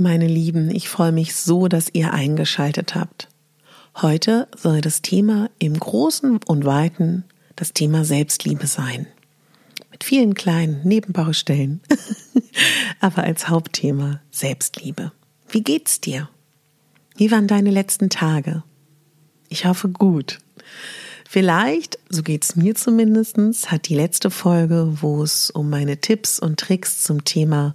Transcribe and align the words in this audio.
Meine 0.00 0.28
Lieben, 0.28 0.70
ich 0.70 0.88
freue 0.88 1.10
mich 1.10 1.34
so, 1.34 1.66
dass 1.66 1.90
ihr 1.92 2.12
eingeschaltet 2.12 2.94
habt. 2.94 3.26
Heute 4.00 4.46
soll 4.56 4.80
das 4.80 5.02
Thema 5.02 5.50
im 5.58 5.76
Großen 5.76 6.38
und 6.46 6.64
Weiten 6.64 7.24
das 7.56 7.72
Thema 7.72 8.04
Selbstliebe 8.04 8.68
sein. 8.68 9.08
Mit 9.90 10.04
vielen 10.04 10.34
kleinen 10.34 10.86
Nebenbaustellen, 10.86 11.80
aber 13.00 13.24
als 13.24 13.48
Hauptthema 13.48 14.20
Selbstliebe. 14.30 15.10
Wie 15.48 15.64
geht's 15.64 16.00
dir? 16.00 16.28
Wie 17.16 17.32
waren 17.32 17.48
deine 17.48 17.72
letzten 17.72 18.08
Tage? 18.08 18.62
Ich 19.48 19.64
hoffe 19.64 19.88
gut. 19.88 20.38
Vielleicht, 21.28 21.98
so 22.08 22.22
geht's 22.22 22.54
mir 22.54 22.76
zumindestens, 22.76 23.72
hat 23.72 23.88
die 23.88 23.96
letzte 23.96 24.30
Folge, 24.30 24.98
wo 25.00 25.24
es 25.24 25.50
um 25.50 25.68
meine 25.68 26.00
Tipps 26.00 26.38
und 26.38 26.60
Tricks 26.60 27.02
zum 27.02 27.24
Thema 27.24 27.74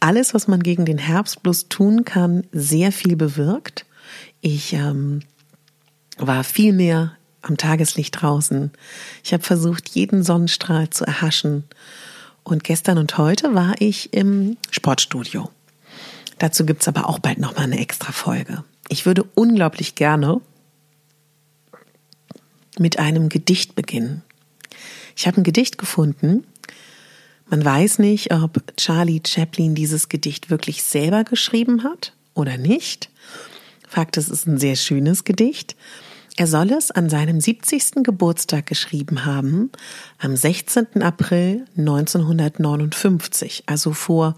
alles, 0.00 0.34
was 0.34 0.48
man 0.48 0.62
gegen 0.62 0.84
den 0.84 0.98
Herbstblues 0.98 1.68
tun 1.68 2.04
kann, 2.04 2.44
sehr 2.52 2.92
viel 2.92 3.16
bewirkt. 3.16 3.86
Ich 4.40 4.72
ähm, 4.72 5.20
war 6.16 6.44
viel 6.44 6.72
mehr 6.72 7.16
am 7.42 7.56
Tageslicht 7.56 8.20
draußen. 8.20 8.70
Ich 9.22 9.32
habe 9.32 9.42
versucht, 9.42 9.88
jeden 9.90 10.22
Sonnenstrahl 10.22 10.90
zu 10.90 11.04
erhaschen. 11.04 11.64
Und 12.42 12.64
gestern 12.64 12.98
und 12.98 13.16
heute 13.18 13.54
war 13.54 13.74
ich 13.78 14.12
im 14.12 14.56
Sportstudio. 14.70 15.50
Dazu 16.38 16.66
gibt's 16.66 16.88
aber 16.88 17.08
auch 17.08 17.18
bald 17.18 17.38
nochmal 17.38 17.64
eine 17.64 17.78
extra 17.78 18.12
Folge. 18.12 18.64
Ich 18.88 19.06
würde 19.06 19.24
unglaublich 19.34 19.94
gerne 19.94 20.40
mit 22.78 22.98
einem 22.98 23.28
Gedicht 23.28 23.74
beginnen. 23.74 24.22
Ich 25.16 25.26
habe 25.26 25.40
ein 25.40 25.44
Gedicht 25.44 25.78
gefunden, 25.78 26.44
man 27.48 27.64
weiß 27.64 27.98
nicht, 27.98 28.32
ob 28.32 28.76
Charlie 28.76 29.22
Chaplin 29.26 29.74
dieses 29.74 30.08
Gedicht 30.08 30.50
wirklich 30.50 30.82
selber 30.82 31.24
geschrieben 31.24 31.84
hat 31.84 32.12
oder 32.34 32.56
nicht. 32.56 33.10
Fakt 33.88 34.16
ist, 34.16 34.26
es 34.28 34.40
ist 34.40 34.46
ein 34.46 34.58
sehr 34.58 34.76
schönes 34.76 35.24
Gedicht. 35.24 35.76
Er 36.36 36.48
soll 36.48 36.72
es 36.72 36.90
an 36.90 37.08
seinem 37.08 37.40
70. 37.40 38.02
Geburtstag 38.02 38.66
geschrieben 38.66 39.24
haben, 39.24 39.70
am 40.18 40.34
16. 40.34 41.00
April 41.02 41.64
1959, 41.76 43.64
also 43.66 43.92
vor 43.92 44.34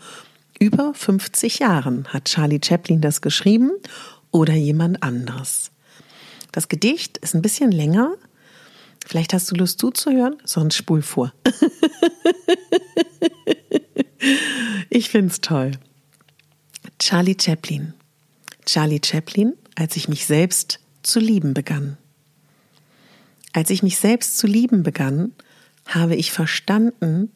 über 0.59 0.93
50 0.93 1.61
Jahren 1.61 2.07
hat 2.09 2.27
Charlie 2.27 2.61
Chaplin 2.63 3.01
das 3.01 3.23
geschrieben 3.23 3.71
oder 4.31 4.53
jemand 4.53 5.03
anderes. 5.03 5.71
Das 6.53 6.69
Gedicht 6.69 7.19
ist 7.19 7.35
ein 7.35 7.43
bisschen 7.43 7.73
länger, 7.73 8.13
Vielleicht 9.07 9.33
hast 9.35 9.49
du 9.53 9.55
Lust 9.55 9.79
zuzuhören, 9.79 10.35
sonst 10.43 10.75
spul 10.75 11.01
vor. 11.01 11.33
ich 14.91 15.11
find's 15.11 15.41
toll. 15.41 15.71
Charlie 16.99 17.37
Chaplin. 17.41 17.95
Charlie 18.65 19.01
Chaplin, 19.03 19.53
als 19.77 19.95
ich 19.95 20.09
mich 20.09 20.27
selbst 20.27 20.81
zu 21.05 21.21
lieben 21.21 21.55
begann. 21.55 21.99
Als 23.53 23.71
ich 23.71 23.85
mich 23.85 23.97
selbst 23.97 24.39
zu 24.39 24.49
lieben 24.49 24.83
begann, 24.83 25.31
habe 25.87 26.17
ich 26.17 26.33
verstanden, 26.33 27.31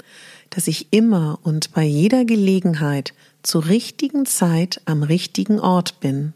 dass 0.50 0.66
ich 0.66 0.88
immer 0.92 1.38
und 1.44 1.72
bei 1.72 1.84
jeder 1.84 2.24
Gelegenheit 2.24 3.14
zur 3.44 3.68
richtigen 3.68 4.26
Zeit 4.26 4.80
am 4.86 5.04
richtigen 5.04 5.60
Ort 5.60 6.00
bin 6.00 6.32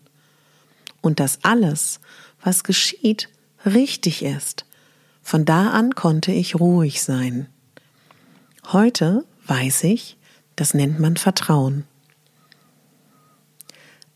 und 1.00 1.18
dass 1.18 1.42
alles, 1.42 1.98
was 2.40 2.62
geschieht, 2.62 3.28
richtig 3.66 4.22
ist 4.22 4.64
von 5.24 5.46
da 5.46 5.70
an 5.70 5.94
konnte 5.94 6.30
ich 6.30 6.60
ruhig 6.60 7.02
sein. 7.02 7.48
Heute 8.66 9.24
weiß 9.46 9.84
ich, 9.84 10.18
das 10.54 10.74
nennt 10.74 11.00
man 11.00 11.16
Vertrauen. 11.16 11.84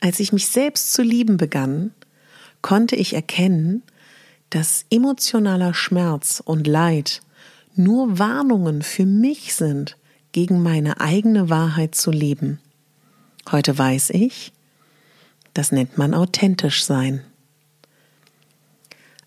Als 0.00 0.20
ich 0.20 0.32
mich 0.32 0.48
selbst 0.48 0.92
zu 0.92 1.02
lieben 1.02 1.38
begann, 1.38 1.92
konnte 2.62 2.94
ich 2.94 3.14
erkennen, 3.14 3.82
dass 4.50 4.84
emotionaler 4.90 5.74
Schmerz 5.74 6.42
und 6.44 6.66
Leid 6.66 7.22
nur 7.74 8.18
Warnungen 8.18 8.82
für 8.82 9.06
mich 9.06 9.54
sind, 9.54 9.96
gegen 10.32 10.62
meine 10.62 11.00
eigene 11.00 11.48
Wahrheit 11.48 11.94
zu 11.94 12.10
leben. 12.10 12.60
Heute 13.50 13.76
weiß 13.76 14.10
ich, 14.10 14.52
das 15.54 15.72
nennt 15.72 15.96
man 15.96 16.12
authentisch 16.12 16.84
sein. 16.84 17.24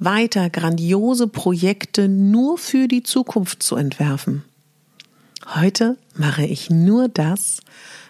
weiter 0.00 0.50
grandiose 0.50 1.28
Projekte 1.28 2.08
nur 2.08 2.58
für 2.58 2.88
die 2.88 3.02
Zukunft 3.02 3.62
zu 3.62 3.76
entwerfen. 3.76 4.42
Heute 5.54 5.96
mache 6.14 6.44
ich 6.44 6.70
nur 6.70 7.08
das, 7.08 7.60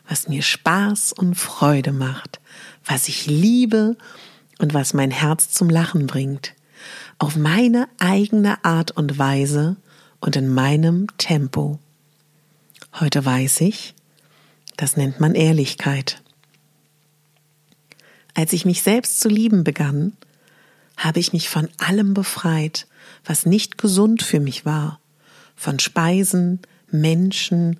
was 0.09 0.29
mir 0.29 0.43
Spaß 0.43 1.13
und 1.13 1.35
Freude 1.35 1.93
macht, 1.93 2.41
was 2.85 3.09
ich 3.09 3.27
liebe 3.27 3.97
und 4.59 4.73
was 4.73 4.95
mein 4.95 5.11
Herz 5.11 5.51
zum 5.51 5.69
Lachen 5.69 6.07
bringt, 6.07 6.55
auf 7.19 7.37
meine 7.37 7.89
eigene 7.99 8.65
Art 8.65 8.93
und 8.93 9.19
Weise 9.19 9.77
und 10.21 10.37
in 10.37 10.49
meinem 10.49 11.07
Tempo. 11.19 11.79
Heute 12.99 13.25
weiß 13.25 13.63
ich, 13.63 13.95
das 14.77 14.97
nennt 14.97 15.21
man 15.21 15.35
Ehrlichkeit. 15.35 16.23
Als 18.35 18.53
ich 18.53 18.65
mich 18.65 18.83
selbst 18.83 19.21
zu 19.21 19.29
lieben 19.29 19.65
begann, 19.65 20.17
habe 21.01 21.19
ich 21.19 21.33
mich 21.33 21.49
von 21.49 21.69
allem 21.79 22.13
befreit, 22.15 22.87
was 23.25 23.47
nicht 23.47 23.79
gesund 23.79 24.23
für 24.23 24.39
mich 24.39 24.67
war, 24.67 25.01
von 25.57 25.79
Speisen, 25.79 26.61
Menschen, 26.91 27.79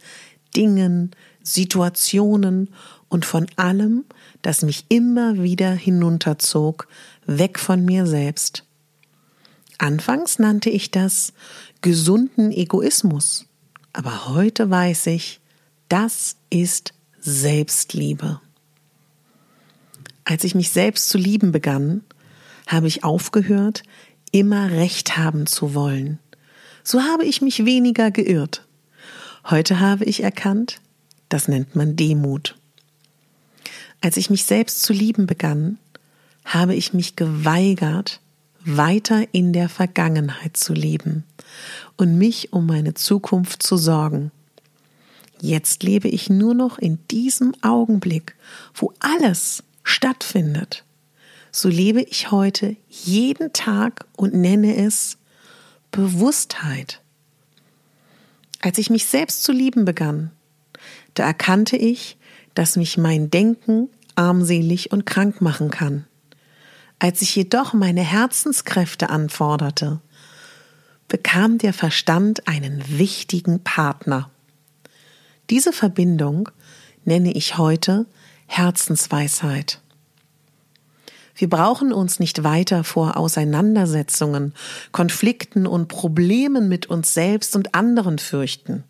Dingen, 0.57 1.11
Situationen 1.43 2.71
und 3.09 3.27
von 3.27 3.47
allem, 3.57 4.05
das 4.41 4.63
mich 4.63 4.87
immer 4.89 5.43
wieder 5.43 5.73
hinunterzog, 5.73 6.89
weg 7.27 7.59
von 7.59 7.85
mir 7.85 8.07
selbst. 8.07 8.65
Anfangs 9.77 10.39
nannte 10.39 10.71
ich 10.71 10.91
das 10.91 11.35
gesunden 11.83 12.53
Egoismus. 12.53 13.47
Aber 13.93 14.29
heute 14.29 14.71
weiß 14.71 15.09
ich, 15.09 15.41
das 15.89 16.37
ist 16.49 16.95
Selbstliebe. 17.19 18.41
Als 20.25 20.45
ich 20.45 20.55
mich 20.55 20.71
selbst 20.71 21.09
zu 21.09 21.19
lieben 21.19 21.53
begann, 21.53 22.03
habe 22.71 22.87
ich 22.87 23.05
aufgehört, 23.05 23.83
immer 24.31 24.71
recht 24.71 25.17
haben 25.17 25.47
zu 25.47 25.75
wollen. 25.75 26.19
So 26.85 27.03
habe 27.03 27.25
ich 27.25 27.43
mich 27.43 27.65
weniger 27.65 28.11
geirrt. 28.11 28.65
Heute 29.45 29.81
habe 29.81 30.05
ich 30.05 30.23
erkannt, 30.23 30.81
das 31.29 31.49
nennt 31.49 31.75
man 31.75 31.97
Demut. 31.97 32.57
Als 34.01 34.17
ich 34.17 34.31
mich 34.31 34.45
selbst 34.45 34.83
zu 34.83 34.93
lieben 34.93 35.27
begann, 35.27 35.79
habe 36.45 36.75
ich 36.75 36.95
mich 36.95 37.17
geweigert, 37.17 38.21
weiter 38.65 39.25
in 39.33 39.53
der 39.53 39.69
Vergangenheit 39.69 40.57
zu 40.57 40.73
leben 40.73 41.25
und 41.97 42.19
mich 42.19 42.53
um 42.53 42.67
meine 42.67 42.95
Zukunft 42.95 43.63
zu 43.63 43.77
sorgen. 43.77 44.31
Jetzt 45.41 45.83
lebe 45.83 46.09
ich 46.09 46.29
nur 46.29 46.55
noch 46.55 46.79
in 46.79 46.99
diesem 47.11 47.55
Augenblick, 47.63 48.37
wo 48.75 48.93
alles 49.01 49.63
stattfindet. 49.83 50.85
So 51.53 51.69
lebe 51.69 52.03
ich 52.03 52.31
heute 52.31 52.77
jeden 52.89 53.53
Tag 53.53 54.07
und 54.17 54.35
nenne 54.35 54.77
es 54.77 55.19
Bewusstheit. 55.91 57.03
Als 58.61 58.79
ich 58.79 58.91
mich 58.91 59.07
selbst 59.07 59.43
zu 59.43 59.53
lieben 59.53 59.85
begann, 59.85 60.31
da 61.15 61.25
erkannte 61.25 61.77
ich, 61.77 62.19
dass 62.55 62.77
mich 62.77 62.99
mein 62.99 63.31
Denken 63.31 63.89
armselig 64.15 64.93
und 64.93 65.07
krank 65.07 65.41
machen 65.41 65.71
kann. 65.71 66.07
Als 66.99 67.23
ich 67.23 67.35
jedoch 67.35 67.73
meine 67.73 68.03
Herzenskräfte 68.03 69.09
anforderte, 69.09 70.01
bekam 71.09 71.59
der 71.59 71.73
Verstand 71.73 72.47
einen 72.47 72.85
wichtigen 72.99 73.65
Partner. 73.65 74.31
Diese 75.49 75.73
Verbindung 75.73 76.51
nenne 77.05 77.33
ich 77.33 77.59
heute 77.59 78.07
Herzensweisheit. 78.47 79.81
Wir 81.35 81.49
brauchen 81.49 81.93
uns 81.93 82.21
nicht 82.21 82.43
weiter 82.45 82.85
vor 82.85 83.17
Auseinandersetzungen, 83.17 84.55
Konflikten 84.93 85.67
und 85.67 85.89
Problemen 85.89 86.69
mit 86.69 86.87
uns 86.87 87.15
selbst 87.15 87.57
und 87.57 87.75
anderen 87.75 88.19
fürchten. 88.19 88.85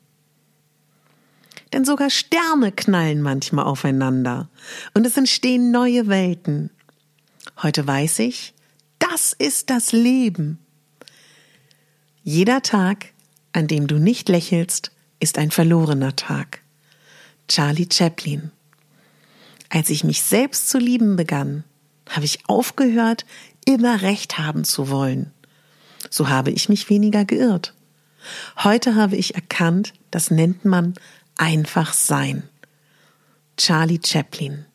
Denn 1.72 1.84
sogar 1.84 2.10
Sterne 2.10 2.72
knallen 2.72 3.22
manchmal 3.22 3.64
aufeinander 3.64 4.48
und 4.94 5.06
es 5.06 5.16
entstehen 5.16 5.70
neue 5.70 6.08
Welten. 6.08 6.70
Heute 7.62 7.86
weiß 7.86 8.20
ich, 8.20 8.54
das 8.98 9.32
ist 9.32 9.70
das 9.70 9.92
Leben. 9.92 10.58
Jeder 12.22 12.62
Tag, 12.62 13.12
an 13.52 13.66
dem 13.66 13.86
du 13.86 13.98
nicht 13.98 14.28
lächelst, 14.28 14.90
ist 15.20 15.38
ein 15.38 15.50
verlorener 15.50 16.16
Tag. 16.16 16.62
Charlie 17.48 17.88
Chaplin. 17.90 18.50
Als 19.68 19.90
ich 19.90 20.04
mich 20.04 20.22
selbst 20.22 20.68
zu 20.68 20.78
lieben 20.78 21.16
begann, 21.16 21.64
habe 22.10 22.24
ich 22.24 22.48
aufgehört, 22.48 23.24
immer 23.64 24.02
recht 24.02 24.38
haben 24.38 24.64
zu 24.64 24.90
wollen. 24.90 25.32
So 26.10 26.28
habe 26.28 26.50
ich 26.50 26.68
mich 26.68 26.90
weniger 26.90 27.24
geirrt. 27.24 27.74
Heute 28.58 28.96
habe 28.96 29.16
ich 29.16 29.34
erkannt, 29.34 29.94
das 30.10 30.30
nennt 30.30 30.64
man 30.64 30.94
einfach 31.36 31.92
sein. 31.94 32.42
Charlie 33.56 34.00
Chaplin. 34.04 34.66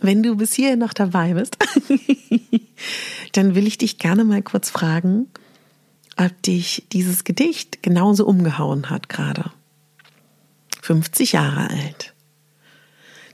Wenn 0.00 0.22
du 0.22 0.36
bis 0.36 0.52
hierhin 0.52 0.80
noch 0.80 0.92
dabei 0.92 1.34
bist, 1.34 1.56
dann 3.32 3.54
will 3.54 3.66
ich 3.66 3.78
dich 3.78 3.98
gerne 3.98 4.24
mal 4.24 4.42
kurz 4.42 4.68
fragen, 4.68 5.28
ob 6.16 6.42
dich 6.42 6.84
dieses 6.92 7.24
Gedicht 7.24 7.82
genauso 7.82 8.26
umgehauen 8.26 8.90
hat 8.90 9.08
gerade. 9.08 9.50
50 10.82 11.32
Jahre 11.32 11.70
alt. 11.70 12.12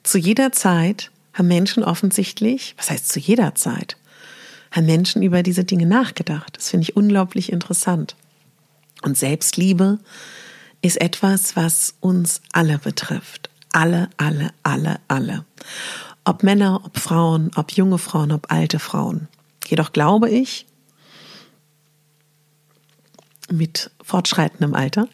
Zu 0.03 0.19
jeder 0.19 0.53
Zeit 0.53 1.11
haben 1.32 1.49
Menschen 1.49 1.85
offensichtlich, 1.85 2.75
was 2.77 2.91
heißt 2.91 3.09
zu 3.09 3.19
jeder 3.19 3.55
Zeit, 3.55 3.97
haben 4.71 4.87
Menschen 4.87 5.23
über 5.23 5.43
diese 5.43 5.65
Dinge 5.65 5.87
nachgedacht. 5.87 6.56
Das 6.56 6.71
finde 6.71 6.82
ich 6.82 6.97
unglaublich 6.97 7.53
interessant. 7.53 8.17
Und 9.03 9.17
Selbstliebe 9.17 9.99
ist 10.82 11.00
etwas, 11.00 11.56
was 11.56 11.94
uns 12.00 12.41
alle 12.53 12.79
betrifft. 12.79 13.50
Alle, 13.73 14.11
alle, 14.17 14.50
alle, 14.62 15.00
alle. 15.09 15.44
Ob 16.25 16.43
Männer, 16.43 16.82
ob 16.85 16.99
Frauen, 16.99 17.50
ob 17.56 17.73
junge 17.73 17.99
Frauen, 17.99 18.33
ob 18.33 18.50
alte 18.50 18.79
Frauen. 18.79 19.29
Jedoch 19.67 19.93
glaube 19.93 20.29
ich, 20.31 20.67
mit 23.50 23.91
fortschreitendem 24.03 24.75
Alter, 24.75 25.09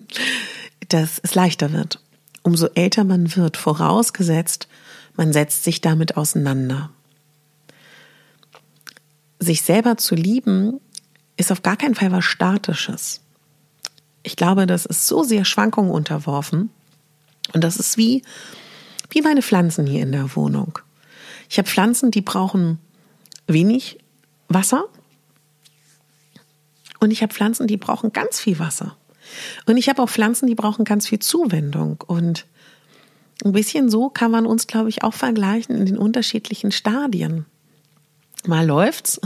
dass 0.88 1.20
es 1.22 1.34
leichter 1.34 1.72
wird. 1.72 2.00
Umso 2.42 2.66
älter 2.74 3.04
man 3.04 3.36
wird, 3.36 3.56
vorausgesetzt, 3.56 4.68
man 5.16 5.32
setzt 5.32 5.64
sich 5.64 5.80
damit 5.80 6.16
auseinander. 6.16 6.90
Sich 9.38 9.62
selber 9.62 9.96
zu 9.96 10.14
lieben 10.14 10.80
ist 11.36 11.52
auf 11.52 11.62
gar 11.62 11.76
keinen 11.76 11.94
Fall 11.94 12.12
was 12.12 12.24
Statisches. 12.24 13.20
Ich 14.22 14.36
glaube, 14.36 14.66
das 14.66 14.86
ist 14.86 15.06
so 15.06 15.22
sehr 15.22 15.44
Schwankungen 15.44 15.90
unterworfen. 15.90 16.70
Und 17.52 17.64
das 17.64 17.76
ist 17.76 17.96
wie, 17.96 18.22
wie 19.10 19.22
meine 19.22 19.42
Pflanzen 19.42 19.86
hier 19.86 20.02
in 20.02 20.12
der 20.12 20.36
Wohnung. 20.36 20.78
Ich 21.48 21.58
habe 21.58 21.68
Pflanzen, 21.68 22.10
die 22.10 22.22
brauchen 22.22 22.78
wenig 23.46 23.98
Wasser. 24.48 24.84
Und 27.00 27.10
ich 27.10 27.22
habe 27.22 27.34
Pflanzen, 27.34 27.66
die 27.66 27.76
brauchen 27.76 28.12
ganz 28.12 28.38
viel 28.38 28.58
Wasser. 28.58 28.96
Und 29.66 29.76
ich 29.76 29.88
habe 29.88 30.02
auch 30.02 30.08
Pflanzen, 30.08 30.46
die 30.46 30.54
brauchen 30.54 30.84
ganz 30.84 31.08
viel 31.08 31.18
Zuwendung. 31.18 32.02
Und 32.06 32.46
ein 33.44 33.52
bisschen 33.52 33.90
so 33.90 34.08
kann 34.08 34.30
man 34.30 34.46
uns, 34.46 34.66
glaube 34.66 34.88
ich, 34.88 35.02
auch 35.02 35.14
vergleichen 35.14 35.76
in 35.76 35.86
den 35.86 35.98
unterschiedlichen 35.98 36.72
Stadien. 36.72 37.46
Mal 38.46 38.66
läuft's 38.66 39.20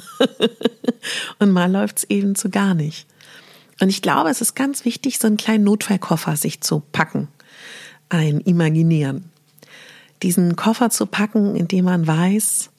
und 1.39 1.51
mal 1.51 1.71
läuft's 1.71 2.05
eben 2.05 2.35
zu 2.35 2.51
gar 2.51 2.75
nicht. 2.75 3.07
Und 3.81 3.89
ich 3.89 4.03
glaube, 4.03 4.31
es 4.31 4.41
ist 4.41 4.55
ganz 4.55 4.85
wichtig, 4.85 5.19
so 5.19 5.27
einen 5.27 5.37
kleinen 5.37 5.65
Notfallkoffer 5.65 6.37
sich 6.37 6.61
zu 6.61 6.81
packen, 6.93 7.29
ein 8.09 8.41
Imaginieren. 8.41 9.31
Diesen 10.23 10.57
Koffer 10.57 10.91
zu 10.91 11.07
packen, 11.07 11.57
in 11.57 11.69
dem 11.69 11.85
man 11.85 12.07
weiß, 12.07 12.71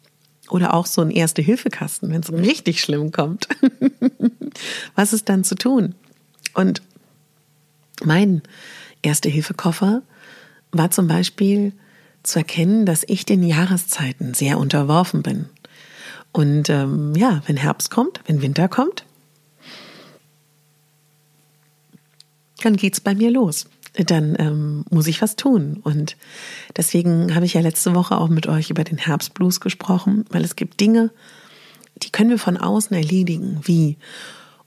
oder 0.50 0.74
auch 0.74 0.86
so 0.86 1.02
ein 1.02 1.12
Erste-Hilfe-Kasten, 1.12 2.10
wenn 2.10 2.22
es 2.22 2.32
richtig 2.32 2.82
schlimm 2.82 3.12
kommt. 3.12 3.48
Was 4.96 5.14
ist 5.14 5.30
dann 5.30 5.44
zu 5.44 5.56
tun? 5.56 5.94
Und 6.54 6.82
mein 8.04 8.42
Erste-Hilfe-Koffer 9.02 10.04
war 10.72 10.92
zum 10.92 11.08
Beispiel 11.08 11.74
zu 12.24 12.40
erkennen, 12.40 12.86
dass 12.86 13.04
ich 13.08 13.26
den 13.26 13.44
Jahreszeiten 13.44 14.34
sehr 14.34 14.58
unterworfen 14.58 15.24
bin. 15.24 15.50
Und 16.32 16.70
ähm, 16.70 17.16
ja, 17.16 17.42
wenn 17.48 17.58
Herbst 17.58 17.90
kommt, 17.90 18.22
wenn 18.28 18.42
Winter 18.42 18.68
kommt, 18.68 19.06
dann 22.62 22.76
geht's 22.76 23.00
bei 23.00 23.16
mir 23.16 23.32
los. 23.32 23.68
Dann 23.94 24.36
ähm, 24.38 24.86
muss 24.90 25.08
ich 25.08 25.22
was 25.22 25.36
tun. 25.36 25.80
Und 25.84 26.18
deswegen 26.76 27.34
habe 27.34 27.46
ich 27.46 27.54
ja 27.54 27.62
letzte 27.62 27.96
Woche 27.96 28.18
auch 28.18 28.30
mit 28.30 28.46
euch 28.46 28.70
über 28.70 28.84
den 28.84 28.98
Herbstblues 28.98 29.60
gesprochen, 29.60 30.26
weil 30.30 30.44
es 30.44 30.56
gibt 30.56 30.80
Dinge, 30.80 31.12
die 32.04 32.12
können 32.12 32.30
wir 32.30 32.40
von 32.40 32.58
außen 32.58 32.96
erledigen, 32.96 33.62
wie 33.64 33.98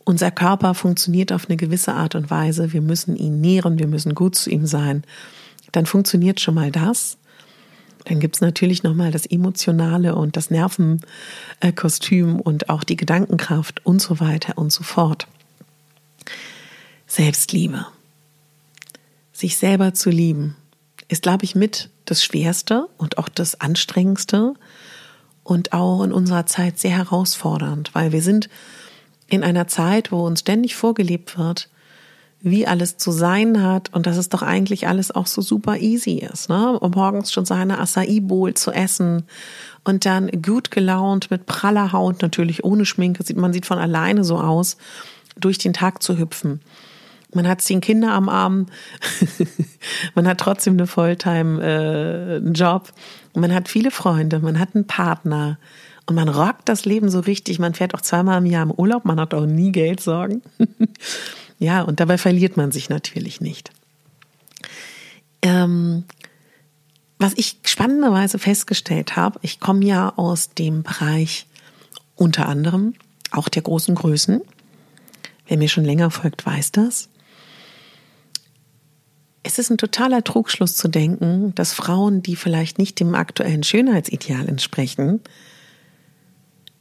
unser 0.04 0.32
Körper 0.32 0.74
funktioniert 0.74 1.32
auf 1.32 1.48
eine 1.48 1.56
gewisse 1.56 1.94
Art 1.94 2.16
und 2.16 2.30
Weise, 2.30 2.72
wir 2.72 2.80
müssen 2.80 3.14
ihn 3.14 3.40
nähren, 3.40 3.78
wir 3.78 3.86
müssen 3.86 4.14
gut 4.14 4.34
zu 4.34 4.50
ihm 4.50 4.66
sein. 4.66 5.04
Dann 5.72 5.86
funktioniert 5.86 6.40
schon 6.40 6.54
mal 6.54 6.70
das. 6.70 7.16
Dann 8.04 8.20
gibt's 8.20 8.40
natürlich 8.40 8.82
nochmal 8.82 9.10
das 9.10 9.26
Emotionale 9.26 10.14
und 10.14 10.36
das 10.36 10.50
Nervenkostüm 10.50 12.40
und 12.40 12.68
auch 12.68 12.84
die 12.84 12.96
Gedankenkraft 12.96 13.84
und 13.84 14.00
so 14.00 14.20
weiter 14.20 14.56
und 14.56 14.72
so 14.72 14.82
fort. 14.82 15.26
Selbstliebe. 17.06 17.86
Sich 19.32 19.56
selber 19.56 19.94
zu 19.94 20.10
lieben 20.10 20.56
ist, 21.08 21.22
glaube 21.22 21.44
ich, 21.44 21.54
mit 21.54 21.90
das 22.04 22.24
Schwerste 22.24 22.88
und 22.98 23.18
auch 23.18 23.28
das 23.28 23.60
Anstrengendste 23.60 24.54
und 25.42 25.72
auch 25.72 26.02
in 26.02 26.12
unserer 26.12 26.46
Zeit 26.46 26.78
sehr 26.78 26.96
herausfordernd, 26.96 27.94
weil 27.94 28.12
wir 28.12 28.22
sind 28.22 28.48
in 29.28 29.42
einer 29.42 29.66
Zeit, 29.68 30.12
wo 30.12 30.26
uns 30.26 30.40
ständig 30.40 30.76
vorgelebt 30.76 31.38
wird, 31.38 31.68
wie 32.42 32.66
alles 32.66 32.96
zu 32.96 33.10
sein 33.10 33.62
hat 33.62 33.92
und 33.92 34.06
dass 34.06 34.16
es 34.16 34.30
doch 34.30 34.42
eigentlich 34.42 34.88
alles 34.88 35.10
auch 35.10 35.26
so 35.26 35.42
super 35.42 35.76
easy 35.76 36.26
ist, 36.32 36.48
ne? 36.48 36.78
Um 36.78 36.92
morgens 36.92 37.32
schon 37.32 37.44
seine 37.44 37.78
Acai 37.78 38.20
Bowl 38.22 38.54
zu 38.54 38.72
essen 38.72 39.24
und 39.84 40.06
dann 40.06 40.30
gut 40.42 40.70
gelaunt 40.70 41.30
mit 41.30 41.46
praller 41.46 41.92
Haut, 41.92 42.22
natürlich 42.22 42.64
ohne 42.64 42.86
Schminke, 42.86 43.22
sieht 43.22 43.36
man 43.36 43.52
sieht 43.52 43.66
von 43.66 43.78
alleine 43.78 44.24
so 44.24 44.38
aus, 44.38 44.78
durch 45.38 45.58
den 45.58 45.74
Tag 45.74 46.02
zu 46.02 46.18
hüpfen. 46.18 46.60
Man 47.32 47.46
hat 47.46 47.60
zehn 47.60 47.80
Kinder 47.80 48.12
am 48.12 48.28
Arm, 48.28 48.66
man 50.14 50.26
hat 50.26 50.38
trotzdem 50.38 50.74
eine 50.74 50.86
Volltime-Job, 50.86 52.88
äh, 52.88 53.38
man 53.38 53.54
hat 53.54 53.68
viele 53.68 53.90
Freunde, 53.90 54.40
man 54.40 54.58
hat 54.58 54.74
einen 54.74 54.86
Partner 54.86 55.58
Und 56.06 56.16
man 56.16 56.28
rockt 56.28 56.68
das 56.68 56.86
Leben 56.86 57.08
so 57.08 57.20
richtig. 57.20 57.60
Man 57.60 57.74
fährt 57.74 57.94
auch 57.94 58.00
zweimal 58.00 58.38
im 58.38 58.46
Jahr 58.46 58.64
im 58.64 58.72
Urlaub. 58.72 59.04
Man 59.04 59.20
hat 59.20 59.32
auch 59.32 59.46
nie 59.46 59.70
Geldsorgen. 59.70 60.42
ja, 61.60 61.82
und 61.82 62.00
dabei 62.00 62.16
verliert 62.16 62.56
man 62.56 62.72
sich 62.72 62.88
natürlich 62.88 63.42
nicht. 63.42 63.70
Ähm, 65.42 66.04
was 67.18 67.34
ich 67.36 67.58
spannenderweise 67.64 68.38
festgestellt 68.38 69.14
habe, 69.14 69.38
ich 69.42 69.60
komme 69.60 69.84
ja 69.84 70.14
aus 70.16 70.54
dem 70.54 70.82
Bereich 70.82 71.46
unter 72.16 72.48
anderem 72.48 72.94
auch 73.30 73.50
der 73.50 73.60
großen 73.60 73.94
Größen. 73.94 74.40
Wer 75.46 75.58
mir 75.58 75.68
schon 75.68 75.84
länger 75.84 76.10
folgt, 76.10 76.46
weiß 76.46 76.72
das. 76.72 77.10
Es 79.42 79.58
ist 79.58 79.70
ein 79.70 79.78
totaler 79.78 80.24
Trugschluss 80.24 80.76
zu 80.76 80.88
denken, 80.88 81.54
dass 81.54 81.74
Frauen, 81.74 82.22
die 82.22 82.36
vielleicht 82.36 82.78
nicht 82.78 82.98
dem 83.00 83.14
aktuellen 83.14 83.64
Schönheitsideal 83.64 84.48
entsprechen, 84.48 85.20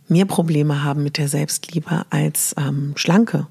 mehr 0.07 0.25
Probleme 0.25 0.83
haben 0.83 1.03
mit 1.03 1.17
der 1.17 1.27
Selbstliebe 1.27 2.05
als 2.09 2.55
ähm, 2.57 2.93
schlanke 2.95 3.48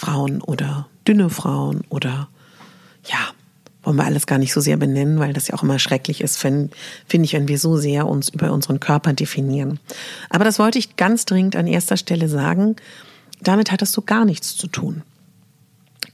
Frauen 0.00 0.40
oder 0.40 0.88
dünne 1.06 1.28
Frauen 1.28 1.82
oder 1.90 2.28
ja, 3.04 3.18
wollen 3.82 3.96
wir 3.96 4.04
alles 4.04 4.26
gar 4.26 4.38
nicht 4.38 4.54
so 4.54 4.60
sehr 4.62 4.78
benennen, 4.78 5.18
weil 5.18 5.34
das 5.34 5.48
ja 5.48 5.54
auch 5.54 5.62
immer 5.62 5.78
schrecklich 5.78 6.22
ist, 6.22 6.38
finde 6.38 6.70
ich, 7.10 7.32
wenn 7.34 7.48
wir 7.48 7.58
so 7.58 7.76
sehr 7.76 8.08
uns 8.08 8.30
über 8.30 8.50
unseren 8.50 8.80
Körper 8.80 9.12
definieren. 9.12 9.78
Aber 10.30 10.44
das 10.44 10.58
wollte 10.58 10.78
ich 10.78 10.96
ganz 10.96 11.26
dringend 11.26 11.54
an 11.54 11.66
erster 11.66 11.98
Stelle 11.98 12.30
sagen. 12.30 12.76
Damit 13.42 13.70
hat 13.70 13.82
das 13.82 13.92
so 13.92 14.00
gar 14.00 14.24
nichts 14.24 14.56
zu 14.56 14.68
tun. 14.68 15.02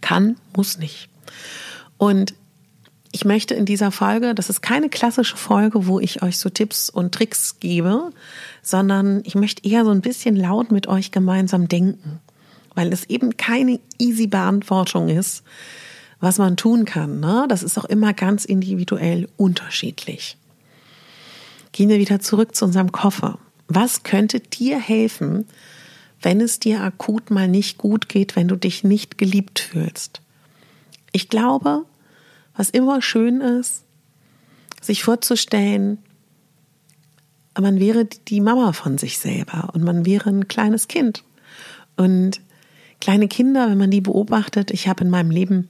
Kann, 0.01 0.37
muss 0.57 0.79
nicht. 0.79 1.09
Und 1.97 2.35
ich 3.13 3.25
möchte 3.25 3.55
in 3.55 3.67
dieser 3.67 3.93
Folge, 3.93 4.35
das 4.35 4.51
ist 4.51 4.63
keine 4.63 4.89
klassische 4.89 5.37
Folge, 5.37 5.87
wo 5.87 6.01
ich 6.01 6.23
euch 6.23 6.39
so 6.39 6.51
Tipps 6.51 6.91
und 6.91 7.15
Tricks 7.15 7.61
gebe, 7.61 8.11
sondern 8.63 9.23
ich 9.25 9.37
möchte 9.37 9.65
eher 9.69 9.85
so 9.85 9.93
ein 9.93 10.01
bisschen 10.01 10.35
laut 10.35 10.73
mit 10.73 10.89
euch 10.89 11.13
gemeinsam 11.13 11.69
denken, 11.69 12.21
weil 12.77 12.93
es 12.93 13.05
eben 13.05 13.37
keine 13.37 13.81
easy 13.99 14.29
Beantwortung 14.29 15.09
ist, 15.09 15.43
was 16.21 16.39
man 16.39 16.57
tun 16.57 16.85
kann. 16.85 17.19
Ne? 17.19 17.47
Das 17.49 17.65
ist 17.65 17.77
auch 17.79 17.87
immer 17.87 18.13
ganz 18.13 18.45
individuell 18.45 19.29
unterschiedlich. 19.37 20.37
Gehen 21.73 21.89
wir 21.89 21.99
wieder 21.99 22.21
zurück 22.21 22.55
zu 22.55 22.67
unserem 22.67 22.93
Koffer. 22.93 23.39
Was 23.67 24.05
könnte 24.05 24.41
dir 24.41 24.79
helfen, 24.79 25.47
wenn 26.23 26.41
es 26.41 26.61
dir 26.61 26.83
akut 26.83 27.31
mal 27.31 27.49
nicht 27.49 27.79
gut 27.79 28.09
geht, 28.09 28.37
wenn 28.37 28.47
du 28.47 28.57
dich 28.57 28.85
nicht 28.85 29.19
geliebt 29.19 29.59
fühlst? 29.59 30.21
Ich 31.13 31.29
glaube, 31.29 31.85
was 32.55 32.71
immer 32.71 33.03
schön 33.03 33.41
ist, 33.41 33.85
sich 34.81 35.03
vorzustellen, 35.03 35.99
man 37.59 37.81
wäre 37.81 38.05
die 38.05 38.43
Mama 38.43 38.73
von 38.75 38.99
sich 38.99 39.19
selber 39.19 39.71
und 39.73 39.83
man 39.83 40.05
wäre 40.05 40.29
ein 40.29 40.47
kleines 40.47 40.89
Kind. 40.89 41.25
Und 41.97 42.41
kleine 43.01 43.29
Kinder, 43.29 43.69
wenn 43.69 43.79
man 43.79 43.91
die 43.91 44.01
beobachtet, 44.01 44.71
ich 44.71 44.89
habe 44.89 45.05
in 45.05 45.11
meinem 45.11 45.31
Leben, 45.31 45.69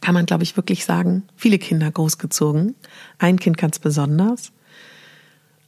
kann 0.00 0.14
man 0.14 0.26
glaube 0.26 0.42
ich 0.42 0.56
wirklich 0.56 0.84
sagen, 0.84 1.22
viele 1.36 1.58
Kinder 1.58 1.90
großgezogen. 1.90 2.74
Ein 3.18 3.38
Kind 3.38 3.56
ganz 3.58 3.78
besonders. 3.78 4.52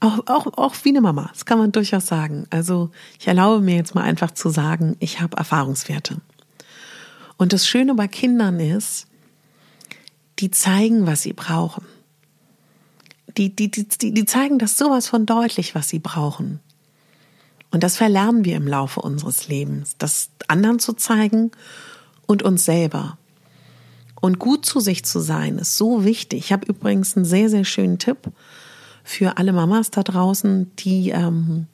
Auch, 0.00 0.20
auch, 0.26 0.46
auch 0.58 0.74
wie 0.84 0.90
eine 0.90 1.00
Mama, 1.00 1.28
das 1.32 1.44
kann 1.44 1.58
man 1.58 1.72
durchaus 1.72 2.06
sagen. 2.06 2.46
Also 2.50 2.90
ich 3.18 3.26
erlaube 3.26 3.64
mir 3.64 3.74
jetzt 3.74 3.94
mal 3.94 4.04
einfach 4.04 4.30
zu 4.30 4.48
sagen, 4.48 4.96
ich 5.00 5.20
habe 5.20 5.36
Erfahrungswerte. 5.36 6.20
Und 7.36 7.52
das 7.52 7.66
Schöne 7.66 7.94
bei 7.94 8.06
Kindern 8.06 8.60
ist, 8.60 9.06
die 10.38 10.50
zeigen, 10.50 11.06
was 11.06 11.22
sie 11.22 11.32
brauchen. 11.32 11.84
Die, 13.36 13.54
die, 13.54 13.70
die, 13.70 14.12
die 14.12 14.24
zeigen 14.24 14.58
das 14.58 14.76
sowas 14.76 15.08
von 15.08 15.26
deutlich, 15.26 15.74
was 15.74 15.88
sie 15.88 15.98
brauchen. 15.98 16.60
Und 17.70 17.82
das 17.82 17.96
verlernen 17.96 18.44
wir 18.44 18.56
im 18.56 18.66
Laufe 18.66 19.00
unseres 19.00 19.48
Lebens, 19.48 19.96
das 19.98 20.30
anderen 20.48 20.78
zu 20.78 20.94
zeigen 20.94 21.50
und 22.26 22.42
uns 22.42 22.64
selber. 22.64 23.18
Und 24.20 24.38
gut 24.38 24.64
zu 24.64 24.80
sich 24.80 25.04
zu 25.04 25.20
sein, 25.20 25.58
ist 25.58 25.76
so 25.76 26.04
wichtig. 26.04 26.38
Ich 26.46 26.52
habe 26.52 26.66
übrigens 26.66 27.16
einen 27.16 27.24
sehr, 27.24 27.50
sehr 27.50 27.64
schönen 27.64 27.98
Tipp 27.98 28.18
für 29.04 29.38
alle 29.38 29.52
Mamas 29.52 29.90
da 29.90 30.02
draußen, 30.02 30.70
die 30.76 31.10
ähm, 31.10 31.66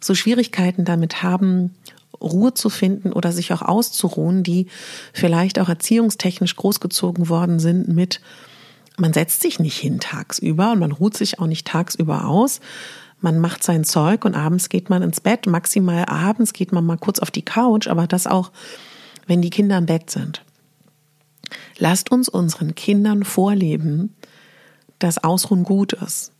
so 0.00 0.14
Schwierigkeiten 0.14 0.84
damit 0.84 1.22
haben, 1.22 1.74
Ruhe 2.20 2.54
zu 2.54 2.70
finden 2.70 3.12
oder 3.12 3.32
sich 3.32 3.52
auch 3.52 3.62
auszuruhen, 3.62 4.42
die 4.42 4.66
vielleicht 5.12 5.58
auch 5.58 5.68
erziehungstechnisch 5.68 6.56
großgezogen 6.56 7.28
worden 7.28 7.58
sind 7.58 7.88
mit, 7.88 8.20
man 8.96 9.12
setzt 9.12 9.40
sich 9.40 9.58
nicht 9.58 9.76
hin 9.76 9.98
tagsüber 10.00 10.72
und 10.72 10.78
man 10.78 10.92
ruht 10.92 11.16
sich 11.16 11.38
auch 11.40 11.46
nicht 11.46 11.66
tagsüber 11.66 12.26
aus. 12.26 12.60
Man 13.24 13.40
macht 13.40 13.64
sein 13.64 13.82
Zeug 13.84 14.24
und 14.24 14.36
abends 14.36 14.68
geht 14.68 14.90
man 14.90 15.02
ins 15.02 15.20
Bett. 15.20 15.46
Maximal 15.46 16.04
abends 16.06 16.52
geht 16.52 16.72
man 16.72 16.86
mal 16.86 16.98
kurz 16.98 17.18
auf 17.18 17.30
die 17.30 17.44
Couch, 17.44 17.88
aber 17.88 18.06
das 18.06 18.26
auch, 18.26 18.52
wenn 19.26 19.42
die 19.42 19.50
Kinder 19.50 19.78
im 19.78 19.86
Bett 19.86 20.10
sind. 20.10 20.44
Lasst 21.78 22.12
uns 22.12 22.28
unseren 22.28 22.74
Kindern 22.76 23.24
vorleben, 23.24 24.14
dass 24.98 25.22
Ausruhen 25.24 25.64
gut 25.64 25.94
ist. 25.94 26.32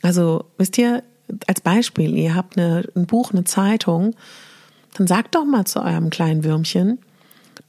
Also, 0.00 0.46
wisst 0.56 0.78
ihr, 0.78 1.02
als 1.46 1.60
Beispiel, 1.60 2.16
ihr 2.16 2.34
habt 2.34 2.56
eine, 2.56 2.88
ein 2.96 3.06
Buch, 3.06 3.32
eine 3.32 3.44
Zeitung 3.44 4.14
dann 4.98 5.06
sagt 5.06 5.36
doch 5.36 5.44
mal 5.44 5.64
zu 5.64 5.80
eurem 5.80 6.10
kleinen 6.10 6.42
Würmchen, 6.42 6.98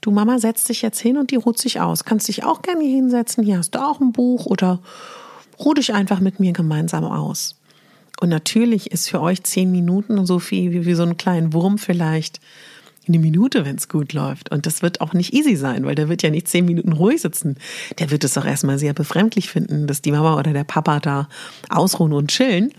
du 0.01 0.09
Mama 0.09 0.39
setzt 0.39 0.67
dich 0.69 0.81
jetzt 0.81 0.99
hin 0.99 1.17
und 1.17 1.29
die 1.29 1.35
ruht 1.35 1.59
sich 1.59 1.79
aus. 1.79 2.03
Kannst 2.03 2.27
dich 2.27 2.43
auch 2.43 2.63
gerne 2.63 2.83
hinsetzen, 2.83 3.43
hier 3.43 3.59
hast 3.59 3.75
du 3.75 3.79
auch 3.79 3.99
ein 3.99 4.11
Buch 4.11 4.47
oder 4.47 4.79
ruh 5.63 5.75
dich 5.75 5.93
einfach 5.93 6.19
mit 6.21 6.39
mir 6.39 6.53
gemeinsam 6.53 7.03
aus. 7.05 7.58
Und 8.19 8.29
natürlich 8.29 8.91
ist 8.91 9.09
für 9.09 9.21
euch 9.21 9.43
zehn 9.43 9.71
Minuten 9.71 10.25
so 10.25 10.39
viel 10.39 10.71
wie, 10.71 10.85
wie 10.85 10.93
so 10.93 11.03
ein 11.03 11.17
kleinen 11.17 11.53
Wurm 11.53 11.77
vielleicht 11.77 12.39
eine 13.07 13.19
Minute, 13.19 13.65
wenn 13.65 13.75
es 13.75 13.89
gut 13.89 14.13
läuft. 14.13 14.51
Und 14.51 14.65
das 14.65 14.81
wird 14.81 15.01
auch 15.01 15.13
nicht 15.13 15.33
easy 15.33 15.55
sein, 15.55 15.85
weil 15.85 15.95
der 15.95 16.09
wird 16.09 16.21
ja 16.21 16.29
nicht 16.29 16.47
zehn 16.47 16.65
Minuten 16.65 16.93
ruhig 16.93 17.21
sitzen. 17.21 17.57
Der 17.97 18.11
wird 18.11 18.23
es 18.23 18.37
auch 18.37 18.45
erstmal 18.45 18.77
sehr 18.77 18.93
befremdlich 18.93 19.49
finden, 19.49 19.87
dass 19.87 20.01
die 20.01 20.11
Mama 20.11 20.37
oder 20.37 20.53
der 20.53 20.63
Papa 20.63 20.99
da 20.99 21.27
ausruhen 21.69 22.13
und 22.13 22.29
chillen. 22.29 22.71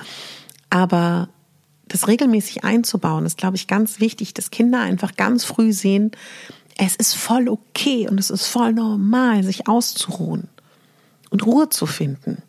Aber 0.70 1.28
das 1.88 2.06
regelmäßig 2.06 2.62
einzubauen, 2.62 3.26
ist, 3.26 3.38
glaube 3.38 3.56
ich, 3.56 3.66
ganz 3.66 3.99
wichtig, 3.99 4.32
dass 4.32 4.50
Kinder 4.50 4.80
einfach 4.80 5.16
ganz 5.16 5.44
früh 5.44 5.73
sehen, 5.73 6.12
es 6.78 6.97
ist 6.97 7.14
voll 7.14 7.49
okay 7.49 8.09
und 8.09 8.18
es 8.18 8.30
ist 8.30 8.47
voll 8.47 8.73
normal, 8.73 9.42
sich 9.42 9.68
auszuruhen 9.68 10.49
und 11.30 11.44
Ruhe 11.44 11.68
zu 11.68 11.87
finden. 11.87 12.42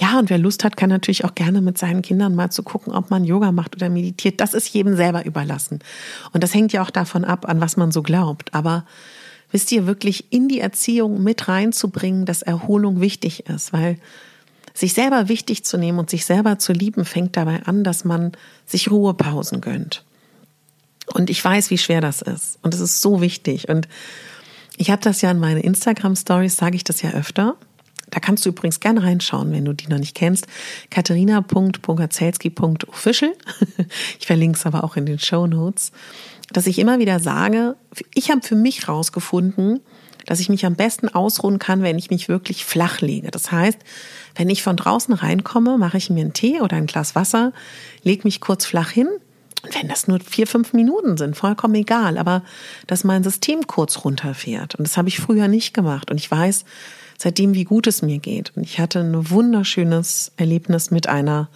Ja, 0.00 0.18
und 0.18 0.30
wer 0.30 0.38
Lust 0.38 0.64
hat, 0.64 0.78
kann 0.78 0.88
natürlich 0.88 1.26
auch 1.26 1.34
gerne 1.34 1.60
mit 1.60 1.76
seinen 1.76 2.00
Kindern 2.00 2.34
mal 2.34 2.50
zu 2.50 2.62
gucken, 2.62 2.94
ob 2.94 3.10
man 3.10 3.22
Yoga 3.22 3.52
macht 3.52 3.76
oder 3.76 3.90
meditiert. 3.90 4.40
Das 4.40 4.54
ist 4.54 4.68
jedem 4.68 4.96
selber 4.96 5.26
überlassen. 5.26 5.80
Und 6.32 6.42
das 6.42 6.54
hängt 6.54 6.72
ja 6.72 6.82
auch 6.82 6.88
davon 6.88 7.22
ab, 7.22 7.46
an 7.46 7.60
was 7.60 7.76
man 7.76 7.92
so 7.92 8.02
glaubt. 8.02 8.54
Aber 8.54 8.86
wisst 9.52 9.70
ihr, 9.72 9.86
wirklich 9.86 10.32
in 10.32 10.48
die 10.48 10.60
Erziehung 10.60 11.22
mit 11.22 11.48
reinzubringen, 11.48 12.24
dass 12.24 12.40
Erholung 12.40 13.02
wichtig 13.02 13.46
ist, 13.46 13.74
weil 13.74 13.98
sich 14.72 14.94
selber 14.94 15.28
wichtig 15.28 15.66
zu 15.66 15.76
nehmen 15.76 15.98
und 15.98 16.08
sich 16.08 16.24
selber 16.24 16.58
zu 16.58 16.72
lieben, 16.72 17.04
fängt 17.04 17.36
dabei 17.36 17.62
an, 17.64 17.84
dass 17.84 18.06
man 18.06 18.32
sich 18.64 18.90
Ruhepausen 18.90 19.60
gönnt. 19.60 20.04
Und 21.12 21.28
ich 21.28 21.44
weiß, 21.44 21.68
wie 21.68 21.78
schwer 21.78 22.00
das 22.00 22.22
ist. 22.22 22.58
Und 22.62 22.72
es 22.72 22.80
ist 22.80 23.02
so 23.02 23.20
wichtig. 23.20 23.68
Und 23.68 23.86
ich 24.78 24.90
habe 24.90 25.02
das 25.02 25.20
ja 25.20 25.30
in 25.30 25.40
meine 25.40 25.60
Instagram-Stories, 25.60 26.56
sage 26.56 26.76
ich 26.76 26.84
das 26.84 27.02
ja 27.02 27.10
öfter. 27.10 27.56
Da 28.10 28.20
kannst 28.20 28.44
du 28.44 28.50
übrigens 28.50 28.80
gerne 28.80 29.02
reinschauen, 29.02 29.52
wenn 29.52 29.64
du 29.64 29.72
die 29.72 29.88
noch 29.88 29.98
nicht 29.98 30.14
kennst. 30.14 30.46
katharina.bogazelski.official. 30.90 33.32
Ich 34.18 34.26
verlinke 34.26 34.58
es 34.58 34.66
aber 34.66 34.84
auch 34.84 34.96
in 34.96 35.06
den 35.06 35.18
Show 35.18 35.46
Notes. 35.46 35.92
Dass 36.52 36.66
ich 36.66 36.78
immer 36.78 36.98
wieder 36.98 37.20
sage, 37.20 37.76
ich 38.14 38.30
habe 38.30 38.42
für 38.42 38.56
mich 38.56 38.88
rausgefunden, 38.88 39.80
dass 40.26 40.40
ich 40.40 40.48
mich 40.48 40.66
am 40.66 40.74
besten 40.74 41.08
ausruhen 41.08 41.58
kann, 41.58 41.82
wenn 41.82 41.98
ich 41.98 42.10
mich 42.10 42.28
wirklich 42.28 42.64
flach 42.64 43.00
lege. 43.00 43.30
Das 43.30 43.52
heißt, 43.52 43.78
wenn 44.34 44.50
ich 44.50 44.62
von 44.62 44.76
draußen 44.76 45.14
reinkomme, 45.14 45.78
mache 45.78 45.96
ich 45.96 46.10
mir 46.10 46.20
einen 46.20 46.32
Tee 46.32 46.60
oder 46.60 46.76
ein 46.76 46.86
Glas 46.86 47.14
Wasser, 47.14 47.52
lege 48.02 48.22
mich 48.24 48.40
kurz 48.40 48.64
flach 48.64 48.90
hin. 48.90 49.08
Und 49.62 49.74
wenn 49.74 49.88
das 49.88 50.08
nur 50.08 50.20
vier, 50.20 50.46
fünf 50.46 50.72
Minuten 50.72 51.16
sind, 51.16 51.36
vollkommen 51.36 51.74
egal, 51.74 52.16
aber 52.16 52.42
dass 52.86 53.04
mein 53.04 53.22
System 53.22 53.66
kurz 53.66 54.04
runterfährt. 54.04 54.74
Und 54.74 54.86
das 54.86 54.96
habe 54.96 55.08
ich 55.08 55.20
früher 55.20 55.48
nicht 55.48 55.74
gemacht. 55.74 56.10
Und 56.10 56.16
ich 56.16 56.30
weiß 56.30 56.64
seitdem, 57.18 57.54
wie 57.54 57.64
gut 57.64 57.86
es 57.86 58.00
mir 58.00 58.18
geht. 58.18 58.52
Und 58.56 58.62
ich 58.62 58.80
hatte 58.80 59.00
ein 59.00 59.30
wunderschönes 59.30 60.32
Erlebnis 60.36 60.90
mit 60.90 61.08
einer 61.08 61.48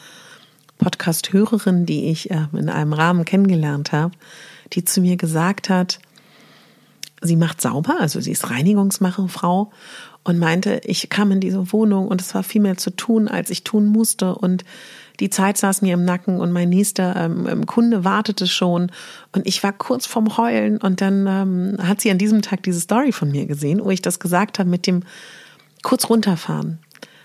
Podcast-Hörerin, 0.79 1.87
die 1.87 2.11
ich 2.11 2.31
äh, 2.31 2.47
in 2.53 2.69
einem 2.69 2.93
Rahmen 2.93 3.25
kennengelernt 3.25 3.93
habe, 3.93 4.15
die 4.73 4.85
zu 4.85 5.01
mir 5.01 5.17
gesagt 5.17 5.71
hat, 5.71 6.01
sie 7.23 7.37
macht 7.37 7.63
sauber, 7.63 7.97
also 8.01 8.21
sie 8.21 8.33
ist 8.33 8.51
Reinigungsmacherfrau 8.51 9.73
und 10.25 10.39
meinte, 10.39 10.81
ich 10.85 11.09
kam 11.09 11.33
in 11.33 11.41
diese 11.41 11.73
Wohnung 11.73 12.09
und 12.09 12.21
es 12.21 12.35
war 12.35 12.43
viel 12.43 12.61
mehr 12.61 12.77
zu 12.77 12.91
tun, 12.91 13.29
als 13.29 13.51
ich 13.51 13.65
tun 13.65 13.87
musste 13.87 14.35
und 14.35 14.65
die 15.21 15.31
Zeit 15.31 15.57
saß 15.59 15.83
mir 15.83 15.95
im 15.95 16.05
Nacken 16.05 16.41
und 16.41 16.53
mein 16.53 16.69
nächster 16.69 17.15
ähm, 17.17 17.47
ähm, 17.49 17.67
Kunde 17.67 18.05
wartete 18.05 18.47
schon 18.47 18.91
und 19.33 19.47
ich 19.47 19.63
war 19.63 19.73
kurz 19.73 20.07
vorm 20.07 20.37
Heulen 20.37 20.79
und 20.79 21.01
dann 21.01 21.27
ähm, 21.27 21.77
hat 21.87 22.01
sie 22.01 22.11
an 22.11 22.19
diesem 22.19 22.43
Tag 22.43 22.63
diese 22.65 22.81
Story 22.81 23.13
von 23.13 23.31
mir 23.31 23.47
gesehen, 23.47 23.81
wo 23.83 23.91
ich 23.91 24.03
das 24.03 24.19
gesagt 24.19 24.59
habe 24.59 24.69
mit 24.69 24.87
dem 24.87 25.03
kurz 25.83 26.09
runterfahren. 26.09 26.79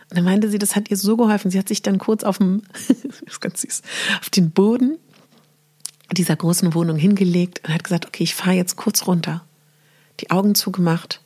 Und 0.10 0.18
dann 0.18 0.26
meinte 0.26 0.50
sie, 0.50 0.58
das 0.58 0.76
hat 0.76 0.90
ihr 0.90 0.98
so 0.98 1.18
geholfen. 1.18 1.52
Sie 1.52 1.60
hat 1.60 1.68
sich 1.68 1.84
dann 1.84 2.00
kurz 2.00 2.24
auf 2.24 2.40
dem, 2.40 2.64
ist 3.26 3.42
ganz 3.42 3.62
süß, 3.62 3.82
auf 4.22 4.30
den 4.30 4.52
Boden 4.52 4.98
dieser 6.12 6.36
großen 6.36 6.74
Wohnung 6.74 6.98
hingelegt 6.98 7.62
und 7.64 7.74
hat 7.74 7.84
gesagt, 7.84 8.08
okay, 8.08 8.24
ich 8.24 8.34
fahre 8.34 8.56
jetzt 8.56 8.76
kurz 8.76 9.06
runter. 9.06 9.44
Die 10.20 10.32
Augen 10.32 10.56
zugemacht 10.56 11.22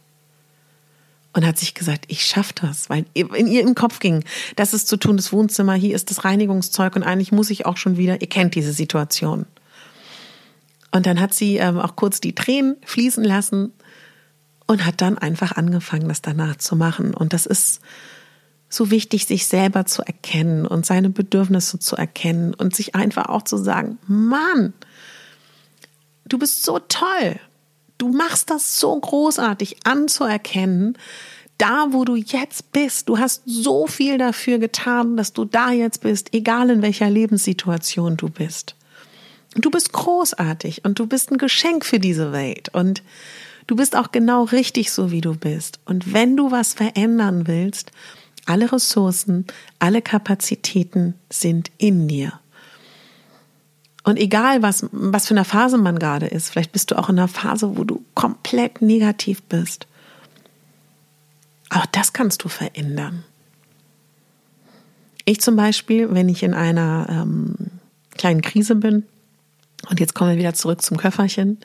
und 1.33 1.45
hat 1.45 1.57
sich 1.57 1.73
gesagt, 1.73 2.05
ich 2.07 2.25
schaffe 2.25 2.53
das, 2.61 2.89
weil 2.89 3.05
in 3.13 3.47
ihr 3.47 3.61
im 3.61 3.75
Kopf 3.75 3.99
ging, 3.99 4.23
das 4.55 4.73
ist 4.73 4.87
zu 4.87 4.97
tun, 4.97 5.17
das 5.17 5.33
Wohnzimmer, 5.33 5.73
hier 5.73 5.95
ist 5.95 6.09
das 6.09 6.23
Reinigungszeug 6.23 6.95
und 6.95 7.03
eigentlich 7.03 7.31
muss 7.31 7.49
ich 7.49 7.65
auch 7.65 7.77
schon 7.77 7.97
wieder, 7.97 8.21
ihr 8.21 8.29
kennt 8.29 8.55
diese 8.55 8.73
Situation. 8.73 9.45
Und 10.91 11.07
dann 11.07 11.19
hat 11.19 11.33
sie 11.33 11.57
ähm, 11.57 11.79
auch 11.79 11.95
kurz 11.95 12.21
die 12.21 12.35
Tränen 12.35 12.77
fließen 12.85 13.23
lassen 13.23 13.73
und 14.67 14.85
hat 14.85 15.01
dann 15.01 15.17
einfach 15.17 15.53
angefangen, 15.53 16.07
das 16.07 16.21
danach 16.21 16.57
zu 16.57 16.75
machen. 16.75 17.15
Und 17.15 17.33
das 17.33 17.47
ist 17.47 17.81
so 18.69 18.91
wichtig, 18.91 19.25
sich 19.25 19.47
selber 19.47 19.85
zu 19.85 20.03
erkennen 20.03 20.67
und 20.67 20.85
seine 20.85 21.09
Bedürfnisse 21.09 21.79
zu 21.79 21.95
erkennen 21.95 22.53
und 22.53 22.75
sich 22.75 22.93
einfach 22.93 23.25
auch 23.29 23.41
zu 23.41 23.57
sagen, 23.57 23.97
Mann, 24.07 24.73
du 26.25 26.37
bist 26.37 26.63
so 26.63 26.79
toll. 26.79 27.39
Du 27.97 28.09
machst 28.09 28.49
das 28.49 28.79
so 28.79 28.99
großartig 28.99 29.85
anzuerkennen, 29.85 30.97
da 31.57 31.87
wo 31.91 32.03
du 32.03 32.15
jetzt 32.15 32.71
bist. 32.71 33.09
Du 33.09 33.17
hast 33.17 33.43
so 33.45 33.87
viel 33.87 34.17
dafür 34.17 34.57
getan, 34.59 35.15
dass 35.17 35.33
du 35.33 35.45
da 35.45 35.71
jetzt 35.71 36.01
bist, 36.01 36.33
egal 36.33 36.69
in 36.69 36.81
welcher 36.81 37.09
Lebenssituation 37.09 38.17
du 38.17 38.29
bist. 38.29 38.75
Du 39.55 39.69
bist 39.69 39.93
großartig 39.93 40.83
und 40.83 40.97
du 40.99 41.07
bist 41.07 41.31
ein 41.31 41.37
Geschenk 41.37 41.85
für 41.85 41.99
diese 41.99 42.31
Welt 42.31 42.69
und 42.73 43.03
du 43.67 43.75
bist 43.75 43.95
auch 43.95 44.11
genau 44.11 44.43
richtig 44.45 44.91
so, 44.91 45.11
wie 45.11 45.21
du 45.21 45.35
bist. 45.35 45.79
Und 45.85 46.11
wenn 46.13 46.35
du 46.35 46.51
was 46.51 46.73
verändern 46.73 47.47
willst, 47.47 47.91
alle 48.45 48.71
Ressourcen, 48.71 49.45
alle 49.79 50.01
Kapazitäten 50.01 51.13
sind 51.29 51.71
in 51.77 52.07
dir. 52.07 52.39
Und 54.03 54.17
egal, 54.17 54.61
was, 54.61 54.85
was 54.91 55.27
für 55.27 55.33
eine 55.33 55.45
Phase 55.45 55.77
man 55.77 55.97
gerade 55.97 56.27
ist, 56.27 56.49
vielleicht 56.49 56.73
bist 56.73 56.91
du 56.91 56.97
auch 56.97 57.09
in 57.09 57.17
einer 57.17 57.29
Phase, 57.29 57.77
wo 57.77 57.83
du 57.83 58.03
komplett 58.15 58.81
negativ 58.81 59.41
bist. 59.43 59.87
Auch 61.69 61.85
das 61.87 62.11
kannst 62.11 62.43
du 62.43 62.49
verändern. 62.49 63.23
Ich 65.25 65.39
zum 65.39 65.55
Beispiel, 65.55 66.13
wenn 66.13 66.27
ich 66.27 66.43
in 66.43 66.53
einer 66.53 67.07
ähm, 67.09 67.55
kleinen 68.11 68.41
Krise 68.41 68.75
bin, 68.75 69.05
und 69.89 69.99
jetzt 69.99 70.13
kommen 70.13 70.31
wir 70.31 70.37
wieder 70.37 70.53
zurück 70.53 70.81
zum 70.81 70.97
Köfferchen, 70.97 71.59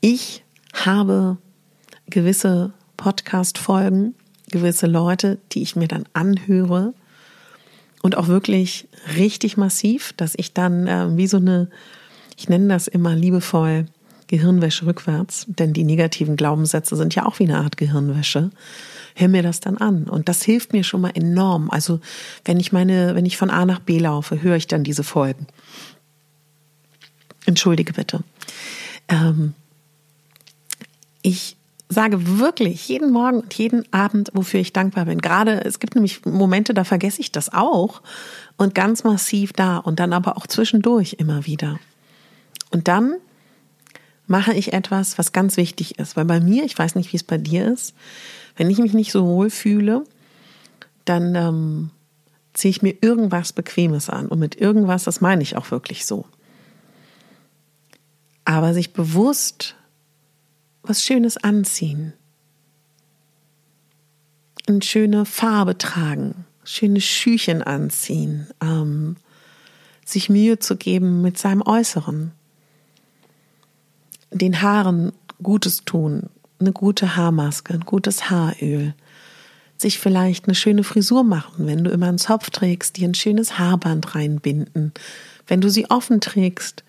ich 0.00 0.44
habe 0.72 1.38
gewisse 2.08 2.72
Podcast-Folgen, 2.96 4.14
gewisse 4.50 4.88
Leute, 4.88 5.38
die 5.52 5.62
ich 5.62 5.76
mir 5.76 5.88
dann 5.88 6.04
anhöre 6.12 6.94
und 8.04 8.18
auch 8.18 8.28
wirklich 8.28 8.86
richtig 9.16 9.56
massiv, 9.56 10.12
dass 10.18 10.34
ich 10.36 10.52
dann 10.52 10.86
äh, 10.86 11.16
wie 11.16 11.26
so 11.26 11.38
eine, 11.38 11.70
ich 12.36 12.50
nenne 12.50 12.68
das 12.68 12.86
immer 12.86 13.16
liebevoll, 13.16 13.86
Gehirnwäsche 14.26 14.84
rückwärts, 14.84 15.46
denn 15.48 15.72
die 15.72 15.84
negativen 15.84 16.36
Glaubenssätze 16.36 16.96
sind 16.96 17.14
ja 17.14 17.24
auch 17.24 17.38
wie 17.38 17.44
eine 17.44 17.60
Art 17.60 17.78
Gehirnwäsche. 17.78 18.50
Hör 19.14 19.28
mir 19.28 19.42
das 19.42 19.60
dann 19.60 19.78
an 19.78 20.04
und 20.04 20.28
das 20.28 20.42
hilft 20.42 20.74
mir 20.74 20.84
schon 20.84 21.00
mal 21.00 21.12
enorm. 21.14 21.70
Also 21.70 22.00
wenn 22.44 22.60
ich 22.60 22.72
meine, 22.72 23.14
wenn 23.14 23.24
ich 23.24 23.38
von 23.38 23.48
A 23.48 23.64
nach 23.64 23.80
B 23.80 23.98
laufe, 23.98 24.42
höre 24.42 24.56
ich 24.56 24.66
dann 24.66 24.84
diese 24.84 25.02
Folgen. 25.02 25.46
Entschuldige 27.46 27.94
bitte. 27.94 28.22
Ähm, 29.08 29.54
ich 31.22 31.56
sage 31.88 32.38
wirklich 32.38 32.88
jeden 32.88 33.12
Morgen 33.12 33.40
und 33.40 33.54
jeden 33.54 33.92
Abend, 33.92 34.30
wofür 34.32 34.60
ich 34.60 34.72
dankbar 34.72 35.04
bin. 35.04 35.20
Gerade 35.20 35.64
es 35.64 35.78
gibt 35.78 35.94
nämlich 35.94 36.24
Momente, 36.24 36.74
da 36.74 36.84
vergesse 36.84 37.20
ich 37.20 37.32
das 37.32 37.52
auch 37.52 38.02
und 38.56 38.74
ganz 38.74 39.04
massiv 39.04 39.52
da 39.52 39.78
und 39.78 40.00
dann 40.00 40.12
aber 40.12 40.36
auch 40.36 40.46
zwischendurch 40.46 41.16
immer 41.18 41.46
wieder. 41.46 41.78
Und 42.70 42.88
dann 42.88 43.16
mache 44.26 44.54
ich 44.54 44.72
etwas, 44.72 45.18
was 45.18 45.32
ganz 45.32 45.56
wichtig 45.56 45.98
ist, 45.98 46.16
weil 46.16 46.24
bei 46.24 46.40
mir, 46.40 46.64
ich 46.64 46.78
weiß 46.78 46.94
nicht, 46.94 47.12
wie 47.12 47.16
es 47.16 47.24
bei 47.24 47.38
dir 47.38 47.70
ist, 47.70 47.94
wenn 48.56 48.70
ich 48.70 48.78
mich 48.78 48.94
nicht 48.94 49.12
so 49.12 49.26
wohl 49.26 49.50
fühle, 49.50 50.04
dann 51.04 51.34
ähm, 51.34 51.90
ziehe 52.54 52.70
ich 52.70 52.82
mir 52.82 52.94
irgendwas 53.00 53.52
Bequemes 53.52 54.08
an 54.08 54.26
und 54.28 54.38
mit 54.38 54.56
irgendwas, 54.56 55.04
das 55.04 55.20
meine 55.20 55.42
ich 55.42 55.56
auch 55.56 55.70
wirklich 55.70 56.06
so. 56.06 56.24
Aber 58.46 58.72
sich 58.72 58.92
bewusst 58.92 59.76
was 60.84 61.02
Schönes 61.02 61.36
anziehen. 61.36 62.12
Eine 64.66 64.82
schöne 64.82 65.24
Farbe 65.24 65.76
tragen, 65.76 66.46
schöne 66.64 67.00
Schüchen 67.00 67.62
anziehen, 67.62 68.48
ähm, 68.62 69.16
sich 70.04 70.28
Mühe 70.28 70.58
zu 70.58 70.76
geben 70.76 71.22
mit 71.22 71.38
seinem 71.38 71.62
Äußeren, 71.62 72.32
den 74.30 74.62
Haaren 74.62 75.12
Gutes 75.42 75.84
tun, 75.84 76.30
eine 76.60 76.72
gute 76.72 77.16
Haarmaske, 77.16 77.74
ein 77.74 77.80
gutes 77.80 78.30
Haaröl, 78.30 78.94
sich 79.76 79.98
vielleicht 79.98 80.46
eine 80.46 80.54
schöne 80.54 80.84
Frisur 80.84 81.24
machen, 81.24 81.66
wenn 81.66 81.84
du 81.84 81.90
immer 81.90 82.08
einen 82.08 82.18
Zopf 82.18 82.50
trägst, 82.50 82.96
dir 82.96 83.08
ein 83.08 83.14
schönes 83.14 83.58
Haarband 83.58 84.14
reinbinden, 84.14 84.92
wenn 85.46 85.60
du 85.60 85.68
sie 85.68 85.90
offen 85.90 86.20
trägst, 86.20 86.84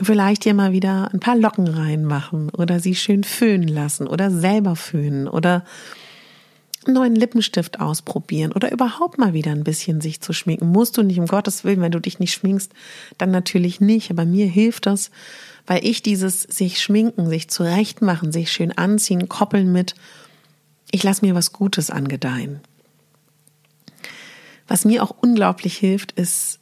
vielleicht 0.00 0.44
hier 0.44 0.54
mal 0.54 0.72
wieder 0.72 1.10
ein 1.12 1.20
paar 1.20 1.36
Locken 1.36 1.68
reinmachen 1.68 2.50
oder 2.50 2.80
sie 2.80 2.94
schön 2.94 3.24
föhnen 3.24 3.68
lassen 3.68 4.06
oder 4.06 4.30
selber 4.30 4.76
föhnen 4.76 5.26
oder 5.26 5.64
einen 6.86 6.94
neuen 6.94 7.16
Lippenstift 7.16 7.80
ausprobieren 7.80 8.52
oder 8.52 8.70
überhaupt 8.70 9.18
mal 9.18 9.32
wieder 9.32 9.50
ein 9.50 9.64
bisschen 9.64 10.00
sich 10.00 10.20
zu 10.20 10.32
schminken. 10.32 10.68
Musst 10.68 10.96
du 10.96 11.02
nicht, 11.02 11.18
um 11.18 11.26
Gottes 11.26 11.64
Willen, 11.64 11.80
wenn 11.80 11.92
du 11.92 12.00
dich 12.00 12.18
nicht 12.18 12.32
schminkst, 12.32 12.72
dann 13.18 13.30
natürlich 13.30 13.80
nicht. 13.80 14.10
Aber 14.10 14.24
mir 14.24 14.46
hilft 14.46 14.86
das, 14.86 15.10
weil 15.66 15.84
ich 15.84 16.02
dieses 16.02 16.42
sich 16.42 16.80
schminken, 16.80 17.28
sich 17.28 17.48
zurechtmachen, 17.48 18.32
sich 18.32 18.52
schön 18.52 18.76
anziehen, 18.76 19.28
koppeln 19.28 19.72
mit, 19.72 19.94
ich 20.92 21.02
lasse 21.02 21.24
mir 21.24 21.34
was 21.34 21.52
Gutes 21.52 21.90
angedeihen. 21.90 22.60
Was 24.68 24.84
mir 24.84 25.02
auch 25.02 25.14
unglaublich 25.20 25.76
hilft, 25.76 26.12
ist, 26.12 26.60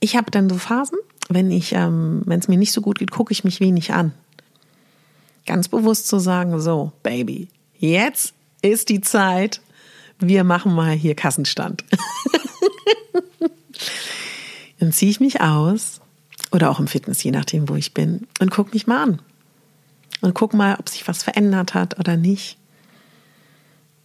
ich 0.00 0.16
habe 0.16 0.30
dann 0.30 0.48
so 0.48 0.56
Phasen, 0.56 0.98
wenn 1.30 1.50
ich, 1.50 1.72
ähm, 1.72 2.22
wenn 2.26 2.40
es 2.40 2.48
mir 2.48 2.58
nicht 2.58 2.72
so 2.72 2.80
gut 2.80 2.98
geht, 2.98 3.10
gucke 3.10 3.32
ich 3.32 3.44
mich 3.44 3.60
wenig 3.60 3.92
an. 3.92 4.12
Ganz 5.46 5.68
bewusst 5.68 6.08
zu 6.08 6.18
sagen, 6.18 6.60
so, 6.60 6.92
Baby, 7.02 7.48
jetzt 7.78 8.34
ist 8.62 8.88
die 8.88 9.00
Zeit, 9.00 9.60
wir 10.18 10.44
machen 10.44 10.74
mal 10.74 10.92
hier 10.92 11.14
Kassenstand. 11.14 11.84
Dann 14.80 14.92
ziehe 14.92 15.10
ich 15.10 15.20
mich 15.20 15.40
aus 15.40 16.00
oder 16.52 16.70
auch 16.70 16.80
im 16.80 16.88
Fitness, 16.88 17.22
je 17.22 17.30
nachdem, 17.30 17.68
wo 17.68 17.76
ich 17.76 17.94
bin, 17.94 18.26
und 18.40 18.50
gucke 18.50 18.72
mich 18.72 18.86
mal 18.86 19.02
an. 19.02 19.22
Und 20.20 20.34
guck 20.34 20.52
mal, 20.52 20.76
ob 20.78 20.88
sich 20.88 21.06
was 21.06 21.22
verändert 21.22 21.74
hat 21.74 21.98
oder 21.98 22.16
nicht. 22.16 22.58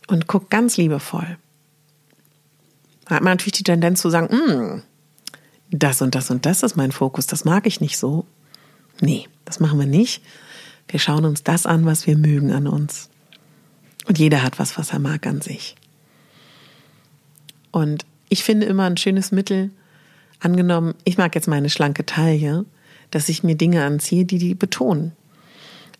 Und 0.08 0.28
guck 0.28 0.50
ganz 0.50 0.78
liebevoll. 0.78 1.38
Da 3.06 3.16
hat 3.16 3.24
man 3.24 3.34
natürlich 3.34 3.54
die 3.54 3.64
Tendenz 3.64 4.02
zu 4.02 4.10
sagen, 4.10 4.30
hm, 4.30 4.84
das 5.84 6.02
und 6.02 6.16
das 6.16 6.30
und 6.30 6.46
das 6.46 6.64
ist 6.64 6.76
mein 6.76 6.92
Fokus, 6.92 7.28
das 7.28 7.46
mag 7.46 7.68
ich 7.68 7.82
nicht 7.82 7.98
so. 7.98 8.26
Nee, 9.02 9.28
das 9.44 9.60
machen 9.60 9.80
wir 9.80 9.88
nicht. 9.88 10.22
Wir 10.88 11.00
schauen 11.00 11.26
uns 11.26 11.44
das 11.44 11.66
an, 11.66 11.86
was 11.86 12.08
wir 12.08 12.18
mögen 12.18 12.52
an 12.52 12.68
uns. 12.68 13.10
Und 14.08 14.20
jeder 14.20 14.44
hat 14.44 14.60
was, 14.60 14.78
was 14.78 14.92
er 14.92 15.00
mag 15.00 15.26
an 15.26 15.42
sich. 15.42 15.76
Und 17.72 18.06
ich 18.30 18.44
finde 18.44 18.68
immer 18.68 18.86
ein 18.86 18.98
schönes 18.98 19.32
Mittel, 19.32 19.72
angenommen, 20.40 20.94
ich 21.04 21.18
mag 21.18 21.34
jetzt 21.36 21.48
meine 21.48 21.70
schlanke 21.70 22.06
Taille, 22.06 22.66
dass 23.12 23.30
ich 23.30 23.44
mir 23.44 23.56
Dinge 23.56 23.84
anziehe, 23.84 24.26
die 24.26 24.38
die 24.38 24.56
betonen. 24.56 25.14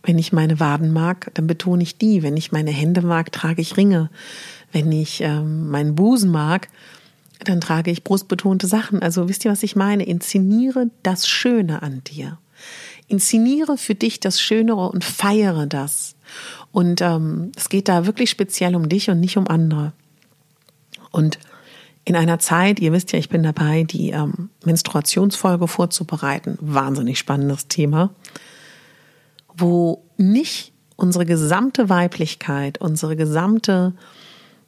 Wenn 0.04 0.20
ich 0.20 0.32
meine 0.32 0.60
Waden 0.60 0.94
mag, 0.94 1.32
dann 1.34 1.48
betone 1.48 1.82
ich 1.82 1.98
die. 1.98 2.22
Wenn 2.22 2.38
ich 2.38 2.52
meine 2.52 2.72
Hände 2.72 3.02
mag, 3.02 3.32
trage 3.32 3.62
ich 3.62 3.76
Ringe. 3.76 4.12
Wenn 4.72 4.92
ich 4.92 5.22
ähm, 5.22 5.70
meinen 5.70 5.96
Busen 5.96 6.30
mag, 6.30 6.68
dann 7.44 7.62
trage 7.62 7.92
ich 7.92 8.04
brustbetonte 8.04 8.68
Sachen. 8.68 9.02
Also 9.02 9.28
wisst 9.30 9.46
ihr, 9.46 9.52
was 9.52 9.64
ich 9.64 9.76
meine? 9.76 10.06
Inszeniere 10.06 10.90
das 11.04 11.28
Schöne 11.28 11.82
an 11.82 12.04
dir. 12.06 12.38
Inszeniere 13.08 13.78
für 13.78 13.96
dich 13.96 14.20
das 14.20 14.42
Schönere 14.42 14.90
und 14.90 15.04
feiere 15.04 15.68
das. 15.68 16.16
Und 16.72 17.02
ähm, 17.02 17.52
es 17.56 17.70
geht 17.70 17.88
da 17.88 18.06
wirklich 18.06 18.30
speziell 18.30 18.76
um 18.76 18.90
dich 18.90 19.10
und 19.10 19.20
nicht 19.20 19.38
um 19.38 19.48
andere. 19.48 19.94
Und 21.12 21.40
in 22.04 22.16
einer 22.16 22.40
Zeit, 22.40 22.80
ihr 22.80 22.92
wisst 22.92 23.12
ja, 23.12 23.20
ich 23.20 23.30
bin 23.30 23.44
dabei, 23.44 23.84
die 23.84 24.12
ähm, 24.12 24.50
Menstruationsfolge 24.64 25.68
vorzubereiten. 25.68 26.58
Wahnsinnig 26.62 27.18
spannendes 27.18 27.68
Thema, 27.68 28.12
wo 29.56 30.04
nicht 30.18 30.72
unsere 30.96 31.26
gesamte 31.26 31.90
Weiblichkeit, 31.90 32.80
unsere 32.80 33.16
gesamte 33.16 33.94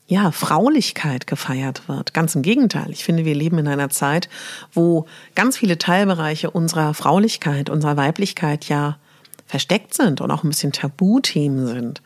ja, 0.08 0.32
Fraulichkeit 0.32 1.28
gefeiert 1.28 1.90
wird. 1.90 2.14
Ganz 2.14 2.34
im 2.34 2.42
Gegenteil. 2.42 2.90
Ich 2.92 3.04
finde, 3.04 3.26
wir 3.26 3.36
leben 3.36 3.58
in 3.58 3.68
einer 3.68 3.90
Zeit, 3.90 4.30
wo 4.74 5.06
ganz 5.36 5.58
viele 5.58 5.78
Teilbereiche 5.78 6.50
unserer 6.50 6.94
Fraulichkeit, 6.94 7.70
unserer 7.70 7.98
Weiblichkeit 7.98 8.66
ja 8.66 8.98
versteckt 9.46 9.94
sind 9.94 10.22
und 10.22 10.32
auch 10.32 10.44
ein 10.44 10.50
bisschen 10.50 10.72
Tabuthemen 10.72 11.68
sind. 11.68 12.02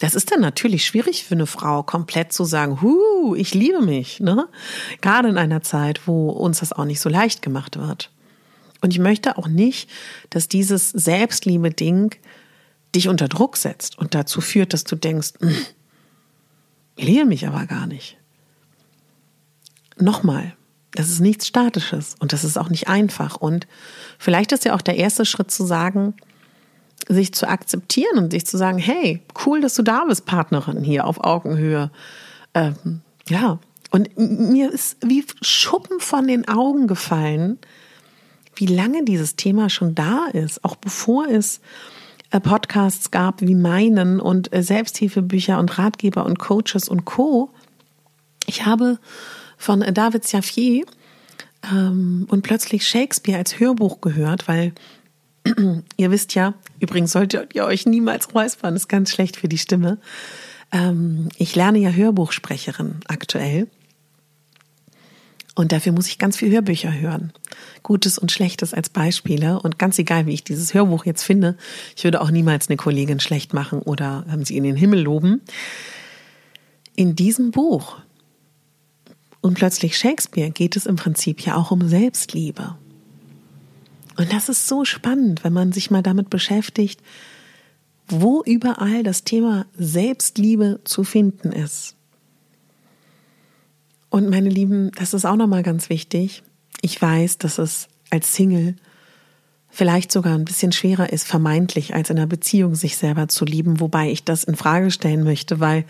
Das 0.00 0.14
ist 0.14 0.32
dann 0.32 0.40
natürlich 0.40 0.84
schwierig 0.84 1.24
für 1.24 1.34
eine 1.34 1.46
Frau, 1.46 1.82
komplett 1.82 2.32
zu 2.32 2.44
sagen, 2.44 2.80
hu, 2.80 3.34
ich 3.36 3.54
liebe 3.54 3.82
mich, 3.82 4.18
ne? 4.18 4.48
Gerade 5.00 5.28
in 5.28 5.38
einer 5.38 5.62
Zeit, 5.62 6.06
wo 6.06 6.30
uns 6.30 6.60
das 6.60 6.72
auch 6.72 6.86
nicht 6.86 7.00
so 7.00 7.08
leicht 7.08 7.42
gemacht 7.42 7.78
wird. 7.78 8.10
Und 8.80 8.92
ich 8.92 8.98
möchte 8.98 9.36
auch 9.36 9.46
nicht, 9.46 9.90
dass 10.30 10.48
dieses 10.48 10.88
Selbstliebe-Ding 10.90 12.14
dich 12.94 13.08
unter 13.08 13.28
Druck 13.28 13.56
setzt 13.56 13.98
und 13.98 14.14
dazu 14.14 14.40
führt, 14.40 14.72
dass 14.72 14.84
du 14.84 14.96
denkst, 14.96 15.34
liebe 17.02 17.24
mich 17.24 17.46
aber 17.46 17.66
gar 17.66 17.86
nicht. 17.86 18.16
Nochmal, 19.98 20.54
das 20.92 21.08
ist 21.10 21.20
nichts 21.20 21.46
Statisches 21.46 22.16
und 22.18 22.32
das 22.32 22.44
ist 22.44 22.58
auch 22.58 22.70
nicht 22.70 22.88
einfach. 22.88 23.36
Und 23.36 23.66
vielleicht 24.18 24.52
ist 24.52 24.64
ja 24.64 24.74
auch 24.74 24.82
der 24.82 24.96
erste 24.96 25.24
Schritt 25.24 25.50
zu 25.50 25.64
sagen, 25.64 26.14
sich 27.08 27.32
zu 27.32 27.48
akzeptieren 27.48 28.18
und 28.18 28.30
sich 28.32 28.46
zu 28.46 28.56
sagen, 28.56 28.78
hey, 28.78 29.22
cool, 29.44 29.60
dass 29.60 29.74
du 29.74 29.82
da 29.82 30.04
bist, 30.04 30.26
Partnerin 30.26 30.82
hier 30.82 31.06
auf 31.06 31.22
Augenhöhe. 31.22 31.90
Ähm, 32.54 33.02
ja, 33.28 33.58
und 33.90 34.16
mir 34.16 34.70
ist 34.70 34.96
wie 35.04 35.24
Schuppen 35.42 36.00
von 36.00 36.26
den 36.26 36.48
Augen 36.48 36.86
gefallen, 36.86 37.58
wie 38.54 38.66
lange 38.66 39.04
dieses 39.04 39.36
Thema 39.36 39.70
schon 39.70 39.94
da 39.94 40.26
ist, 40.32 40.64
auch 40.64 40.76
bevor 40.76 41.26
es 41.26 41.60
Podcasts 42.38 43.10
gab 43.10 43.40
wie 43.40 43.56
meinen 43.56 44.20
und 44.20 44.52
äh, 44.52 44.62
Selbsthilfebücher 44.62 45.58
und 45.58 45.78
Ratgeber 45.78 46.24
und 46.26 46.38
Coaches 46.38 46.88
und 46.88 47.04
Co. 47.04 47.50
Ich 48.46 48.66
habe 48.66 48.98
von 49.56 49.82
äh, 49.82 49.92
David 49.92 50.24
Saffier 50.24 50.84
ähm, 51.72 52.26
und 52.28 52.42
plötzlich 52.42 52.86
Shakespeare 52.86 53.38
als 53.38 53.58
Hörbuch 53.58 54.00
gehört, 54.00 54.46
weil 54.46 54.72
ihr 55.96 56.10
wisst 56.10 56.34
ja, 56.34 56.54
übrigens 56.78 57.12
solltet 57.12 57.54
ihr 57.54 57.64
euch 57.64 57.86
niemals 57.86 58.32
räuspern, 58.34 58.76
ist 58.76 58.88
ganz 58.88 59.10
schlecht 59.10 59.36
für 59.36 59.48
die 59.48 59.58
Stimme. 59.58 59.98
Ähm, 60.70 61.30
ich 61.36 61.56
lerne 61.56 61.78
ja 61.78 61.90
Hörbuchsprecherin 61.90 63.00
aktuell. 63.08 63.66
Und 65.54 65.72
dafür 65.72 65.92
muss 65.92 66.06
ich 66.06 66.18
ganz 66.18 66.36
viel 66.36 66.50
Hörbücher 66.50 66.92
hören. 66.92 67.32
Gutes 67.82 68.18
und 68.18 68.30
Schlechtes 68.30 68.72
als 68.72 68.88
Beispiele. 68.88 69.60
Und 69.60 69.78
ganz 69.78 69.98
egal, 69.98 70.26
wie 70.26 70.34
ich 70.34 70.44
dieses 70.44 70.74
Hörbuch 70.74 71.04
jetzt 71.04 71.24
finde, 71.24 71.56
ich 71.96 72.04
würde 72.04 72.20
auch 72.20 72.30
niemals 72.30 72.68
eine 72.68 72.76
Kollegin 72.76 73.20
schlecht 73.20 73.52
machen 73.52 73.80
oder 73.80 74.24
ähm, 74.32 74.44
sie 74.44 74.56
in 74.56 74.64
den 74.64 74.76
Himmel 74.76 75.00
loben. 75.00 75.40
In 76.94 77.16
diesem 77.16 77.50
Buch 77.50 77.98
und 79.40 79.54
plötzlich 79.54 79.96
Shakespeare 79.96 80.50
geht 80.50 80.76
es 80.76 80.86
im 80.86 80.96
Prinzip 80.96 81.40
ja 81.40 81.56
auch 81.56 81.70
um 81.70 81.88
Selbstliebe. 81.88 82.76
Und 84.16 84.32
das 84.32 84.48
ist 84.48 84.68
so 84.68 84.84
spannend, 84.84 85.44
wenn 85.44 85.52
man 85.52 85.72
sich 85.72 85.90
mal 85.90 86.02
damit 86.02 86.28
beschäftigt, 86.30 87.00
wo 88.06 88.42
überall 88.44 89.02
das 89.02 89.24
Thema 89.24 89.66
Selbstliebe 89.78 90.80
zu 90.84 91.04
finden 91.04 91.52
ist. 91.52 91.96
Und 94.10 94.28
meine 94.28 94.48
Lieben, 94.48 94.90
das 94.96 95.14
ist 95.14 95.24
auch 95.24 95.36
nochmal 95.36 95.62
ganz 95.62 95.88
wichtig. 95.88 96.42
Ich 96.82 97.00
weiß, 97.00 97.38
dass 97.38 97.58
es 97.58 97.88
als 98.10 98.34
Single 98.34 98.76
vielleicht 99.70 100.10
sogar 100.10 100.34
ein 100.34 100.44
bisschen 100.44 100.72
schwerer 100.72 101.12
ist, 101.12 101.26
vermeintlich 101.26 101.94
als 101.94 102.10
in 102.10 102.18
einer 102.18 102.26
Beziehung 102.26 102.74
sich 102.74 102.96
selber 102.96 103.28
zu 103.28 103.44
lieben, 103.44 103.78
wobei 103.80 104.10
ich 104.10 104.24
das 104.24 104.44
in 104.44 104.56
Frage 104.56 104.90
stellen 104.90 105.22
möchte, 105.22 105.60
weil 105.60 105.84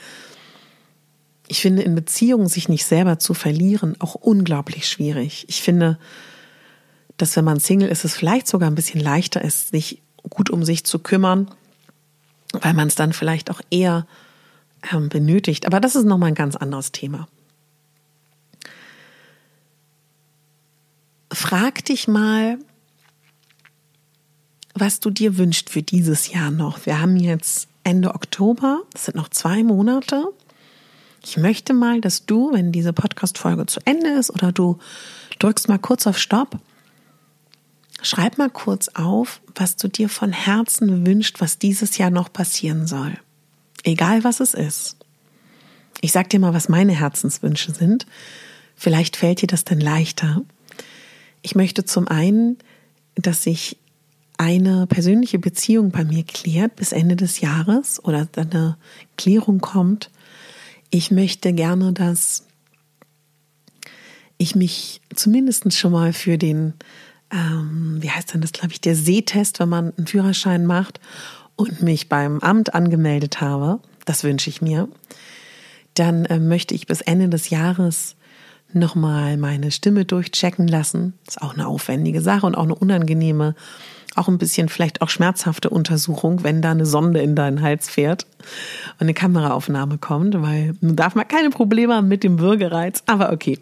ich 1.48 1.60
finde, 1.62 1.82
in 1.82 1.94
Beziehungen 1.94 2.46
sich 2.46 2.68
nicht 2.68 2.84
selber 2.84 3.18
zu 3.18 3.34
verlieren 3.34 3.96
auch 4.00 4.14
unglaublich 4.14 4.86
schwierig. 4.86 5.46
Ich 5.48 5.62
finde, 5.62 5.98
dass 7.16 7.34
wenn 7.36 7.44
man 7.44 7.58
Single 7.58 7.88
ist, 7.88 8.04
es 8.04 8.14
vielleicht 8.14 8.46
sogar 8.46 8.70
ein 8.70 8.74
bisschen 8.74 9.00
leichter 9.00 9.42
ist, 9.42 9.70
sich 9.70 10.02
gut 10.28 10.50
um 10.50 10.62
sich 10.62 10.84
zu 10.84 10.98
kümmern, 10.98 11.50
weil 12.52 12.74
man 12.74 12.88
es 12.88 12.94
dann 12.94 13.12
vielleicht 13.12 13.50
auch 13.50 13.60
eher 13.70 14.06
ähm, 14.92 15.08
benötigt. 15.08 15.66
Aber 15.66 15.80
das 15.80 15.96
ist 15.96 16.04
nochmal 16.04 16.28
ein 16.28 16.34
ganz 16.34 16.54
anderes 16.54 16.92
Thema. 16.92 17.26
Frag 21.32 21.84
dich 21.84 22.08
mal, 22.08 22.58
was 24.74 25.00
du 25.00 25.10
dir 25.10 25.36
wünschst 25.36 25.70
für 25.70 25.82
dieses 25.82 26.32
Jahr 26.32 26.50
noch. 26.50 26.86
Wir 26.86 27.00
haben 27.00 27.16
jetzt 27.16 27.68
Ende 27.84 28.14
Oktober, 28.14 28.82
das 28.92 29.06
sind 29.06 29.16
noch 29.16 29.28
zwei 29.28 29.62
Monate. 29.62 30.32
Ich 31.24 31.36
möchte 31.36 31.74
mal, 31.74 32.00
dass 32.00 32.24
du, 32.26 32.52
wenn 32.52 32.72
diese 32.72 32.92
Podcast-Folge 32.92 33.66
zu 33.66 33.80
Ende 33.84 34.10
ist 34.10 34.30
oder 34.30 34.52
du 34.52 34.78
drückst 35.38 35.68
mal 35.68 35.78
kurz 35.78 36.06
auf 36.06 36.18
Stopp, 36.18 36.58
schreib 38.02 38.38
mal 38.38 38.50
kurz 38.50 38.88
auf, 38.88 39.40
was 39.54 39.76
du 39.76 39.88
dir 39.88 40.08
von 40.08 40.32
Herzen 40.32 41.06
wünschst, 41.06 41.40
was 41.40 41.58
dieses 41.58 41.98
Jahr 41.98 42.10
noch 42.10 42.32
passieren 42.32 42.86
soll. 42.86 43.18
Egal 43.82 44.24
was 44.24 44.40
es 44.40 44.54
ist. 44.54 44.96
Ich 46.00 46.12
sag 46.12 46.30
dir 46.30 46.40
mal, 46.40 46.54
was 46.54 46.68
meine 46.68 46.92
Herzenswünsche 46.92 47.72
sind. 47.72 48.06
Vielleicht 48.74 49.16
fällt 49.16 49.42
dir 49.42 49.46
das 49.46 49.64
dann 49.64 49.80
leichter. 49.80 50.42
Ich 51.42 51.54
möchte 51.54 51.84
zum 51.84 52.08
einen, 52.08 52.58
dass 53.14 53.42
sich 53.42 53.78
eine 54.36 54.86
persönliche 54.86 55.38
Beziehung 55.38 55.90
bei 55.90 56.04
mir 56.04 56.24
klärt 56.24 56.76
bis 56.76 56.92
Ende 56.92 57.16
des 57.16 57.40
Jahres 57.40 58.02
oder 58.02 58.26
eine 58.36 58.78
Klärung 59.16 59.60
kommt. 59.60 60.10
Ich 60.88 61.10
möchte 61.10 61.52
gerne, 61.52 61.92
dass 61.92 62.46
ich 64.38 64.54
mich 64.54 65.02
zumindest 65.14 65.76
schon 65.76 65.92
mal 65.92 66.14
für 66.14 66.38
den, 66.38 66.72
ähm, 67.30 67.98
wie 68.00 68.10
heißt 68.10 68.32
denn 68.32 68.40
das, 68.40 68.52
glaube 68.52 68.72
ich, 68.72 68.80
der 68.80 68.96
Sehtest, 68.96 69.60
wenn 69.60 69.68
man 69.68 69.92
einen 69.96 70.06
Führerschein 70.06 70.64
macht 70.64 71.00
und 71.56 71.82
mich 71.82 72.08
beim 72.08 72.40
Amt 72.40 72.72
angemeldet 72.72 73.42
habe. 73.42 73.80
Das 74.06 74.24
wünsche 74.24 74.48
ich 74.48 74.62
mir. 74.62 74.88
Dann 75.92 76.24
äh, 76.24 76.38
möchte 76.38 76.74
ich 76.74 76.86
bis 76.86 77.02
Ende 77.02 77.28
des 77.28 77.50
Jahres 77.50 78.16
nochmal 78.72 79.36
meine 79.36 79.70
Stimme 79.70 80.04
durchchecken 80.04 80.68
lassen. 80.68 81.14
Ist 81.26 81.42
auch 81.42 81.54
eine 81.54 81.66
aufwendige 81.66 82.20
Sache 82.20 82.46
und 82.46 82.54
auch 82.54 82.64
eine 82.64 82.74
unangenehme, 82.74 83.54
auch 84.16 84.28
ein 84.28 84.38
bisschen 84.38 84.68
vielleicht 84.68 85.02
auch 85.02 85.08
schmerzhafte 85.08 85.70
Untersuchung, 85.70 86.42
wenn 86.42 86.62
da 86.62 86.72
eine 86.72 86.86
Sonde 86.86 87.20
in 87.20 87.36
deinen 87.36 87.62
Hals 87.62 87.88
fährt 87.88 88.26
und 88.94 89.02
eine 89.02 89.14
Kameraaufnahme 89.14 89.98
kommt, 89.98 90.40
weil 90.42 90.74
nun 90.80 90.96
darf 90.96 91.14
man 91.14 91.28
keine 91.28 91.50
Probleme 91.50 91.94
haben 91.94 92.08
mit 92.08 92.24
dem 92.24 92.38
Würgereiz. 92.38 93.02
Aber 93.06 93.32
okay, 93.32 93.58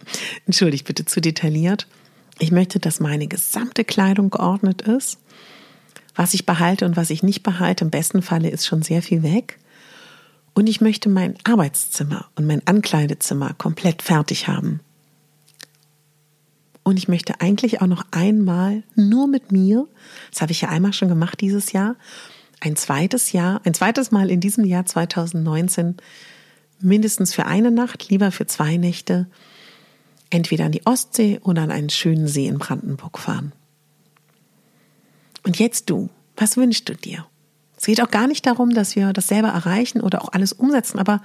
entschuldigt 0.46 0.86
bitte 0.86 1.04
zu 1.04 1.20
detailliert. 1.20 1.86
Ich 2.38 2.52
möchte, 2.52 2.78
dass 2.78 3.00
meine 3.00 3.26
gesamte 3.26 3.84
Kleidung 3.84 4.30
geordnet 4.30 4.82
ist. 4.82 5.18
Was 6.14 6.34
ich 6.34 6.46
behalte 6.46 6.84
und 6.84 6.96
was 6.96 7.10
ich 7.10 7.22
nicht 7.22 7.42
behalte, 7.42 7.84
im 7.84 7.90
besten 7.90 8.22
Falle 8.22 8.50
ist 8.50 8.66
schon 8.66 8.82
sehr 8.82 9.02
viel 9.02 9.22
weg. 9.22 9.58
Und 10.54 10.68
ich 10.68 10.80
möchte 10.80 11.08
mein 11.08 11.34
Arbeitszimmer 11.44 12.26
und 12.34 12.46
mein 12.46 12.66
Ankleidezimmer 12.66 13.54
komplett 13.56 14.02
fertig 14.02 14.48
haben. 14.48 14.80
Und 16.88 16.96
ich 16.96 17.06
möchte 17.06 17.42
eigentlich 17.42 17.82
auch 17.82 17.86
noch 17.86 18.06
einmal 18.12 18.82
nur 18.94 19.26
mit 19.26 19.52
mir, 19.52 19.86
das 20.30 20.40
habe 20.40 20.52
ich 20.52 20.62
ja 20.62 20.70
einmal 20.70 20.94
schon 20.94 21.10
gemacht 21.10 21.38
dieses 21.42 21.72
Jahr, 21.72 21.96
ein 22.60 22.76
zweites 22.76 23.32
Jahr, 23.32 23.60
ein 23.64 23.74
zweites 23.74 24.10
Mal 24.10 24.30
in 24.30 24.40
diesem 24.40 24.64
Jahr 24.64 24.86
2019 24.86 25.98
mindestens 26.80 27.34
für 27.34 27.44
eine 27.44 27.70
Nacht, 27.70 28.08
lieber 28.08 28.32
für 28.32 28.46
zwei 28.46 28.78
Nächte, 28.78 29.26
entweder 30.30 30.64
an 30.64 30.72
die 30.72 30.86
Ostsee 30.86 31.40
oder 31.42 31.60
an 31.60 31.70
einen 31.70 31.90
schönen 31.90 32.26
See 32.26 32.46
in 32.46 32.56
Brandenburg 32.56 33.18
fahren. 33.18 33.52
Und 35.44 35.58
jetzt 35.58 35.90
du, 35.90 36.08
was 36.38 36.56
wünschst 36.56 36.88
du 36.88 36.94
dir? 36.94 37.26
Es 37.76 37.84
geht 37.84 38.00
auch 38.00 38.10
gar 38.10 38.28
nicht 38.28 38.46
darum, 38.46 38.72
dass 38.72 38.96
wir 38.96 39.12
das 39.12 39.28
selber 39.28 39.48
erreichen 39.48 40.00
oder 40.00 40.22
auch 40.24 40.32
alles 40.32 40.54
umsetzen, 40.54 40.98
aber 40.98 41.20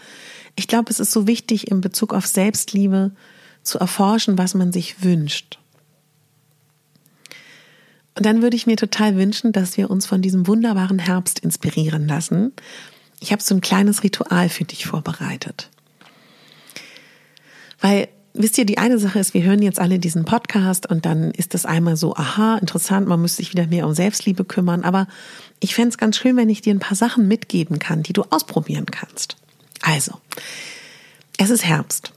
ich 0.57 0.67
glaube, 0.67 0.91
es 0.91 0.99
ist 0.99 1.13
so 1.13 1.25
wichtig 1.25 1.71
in 1.71 1.79
Bezug 1.79 2.13
auf 2.13 2.27
Selbstliebe, 2.27 3.13
zu 3.63 3.79
erforschen, 3.79 4.37
was 4.37 4.53
man 4.53 4.71
sich 4.71 5.03
wünscht. 5.03 5.57
Und 8.15 8.25
dann 8.25 8.41
würde 8.41 8.55
ich 8.55 8.67
mir 8.67 8.77
total 8.77 9.15
wünschen, 9.15 9.51
dass 9.51 9.77
wir 9.77 9.89
uns 9.89 10.05
von 10.05 10.21
diesem 10.21 10.45
wunderbaren 10.45 10.99
Herbst 10.99 11.39
inspirieren 11.39 12.07
lassen. 12.07 12.53
Ich 13.19 13.31
habe 13.31 13.41
so 13.41 13.55
ein 13.55 13.61
kleines 13.61 14.03
Ritual 14.03 14.49
für 14.49 14.65
dich 14.65 14.85
vorbereitet. 14.85 15.69
Weil, 17.81 18.07
wisst 18.33 18.57
ihr, 18.57 18.65
die 18.65 18.77
eine 18.77 18.99
Sache 18.99 19.19
ist, 19.19 19.33
wir 19.33 19.43
hören 19.43 19.61
jetzt 19.61 19.79
alle 19.79 19.97
diesen 19.97 20.25
Podcast 20.25 20.85
und 20.89 21.05
dann 21.05 21.31
ist 21.31 21.53
das 21.53 21.65
einmal 21.65 21.97
so, 21.97 22.15
aha, 22.15 22.57
interessant, 22.57 23.07
man 23.07 23.21
müsste 23.21 23.37
sich 23.37 23.51
wieder 23.51 23.65
mehr 23.65 23.87
um 23.87 23.93
Selbstliebe 23.93 24.45
kümmern. 24.45 24.83
Aber 24.83 25.07
ich 25.59 25.73
fände 25.73 25.89
es 25.89 25.97
ganz 25.97 26.17
schön, 26.17 26.37
wenn 26.37 26.49
ich 26.49 26.61
dir 26.61 26.73
ein 26.73 26.79
paar 26.79 26.95
Sachen 26.95 27.27
mitgeben 27.27 27.79
kann, 27.79 28.03
die 28.03 28.13
du 28.13 28.23
ausprobieren 28.29 28.85
kannst. 28.85 29.37
Also, 29.81 30.19
es 31.37 31.49
ist 31.49 31.65
Herbst. 31.65 32.13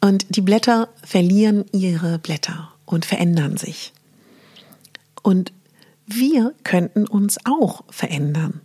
Und 0.00 0.36
die 0.36 0.40
Blätter 0.40 0.88
verlieren 1.02 1.64
ihre 1.72 2.18
Blätter 2.18 2.72
und 2.86 3.04
verändern 3.04 3.56
sich. 3.56 3.92
Und 5.22 5.52
wir 6.06 6.54
könnten 6.64 7.06
uns 7.06 7.38
auch 7.44 7.82
verändern. 7.90 8.60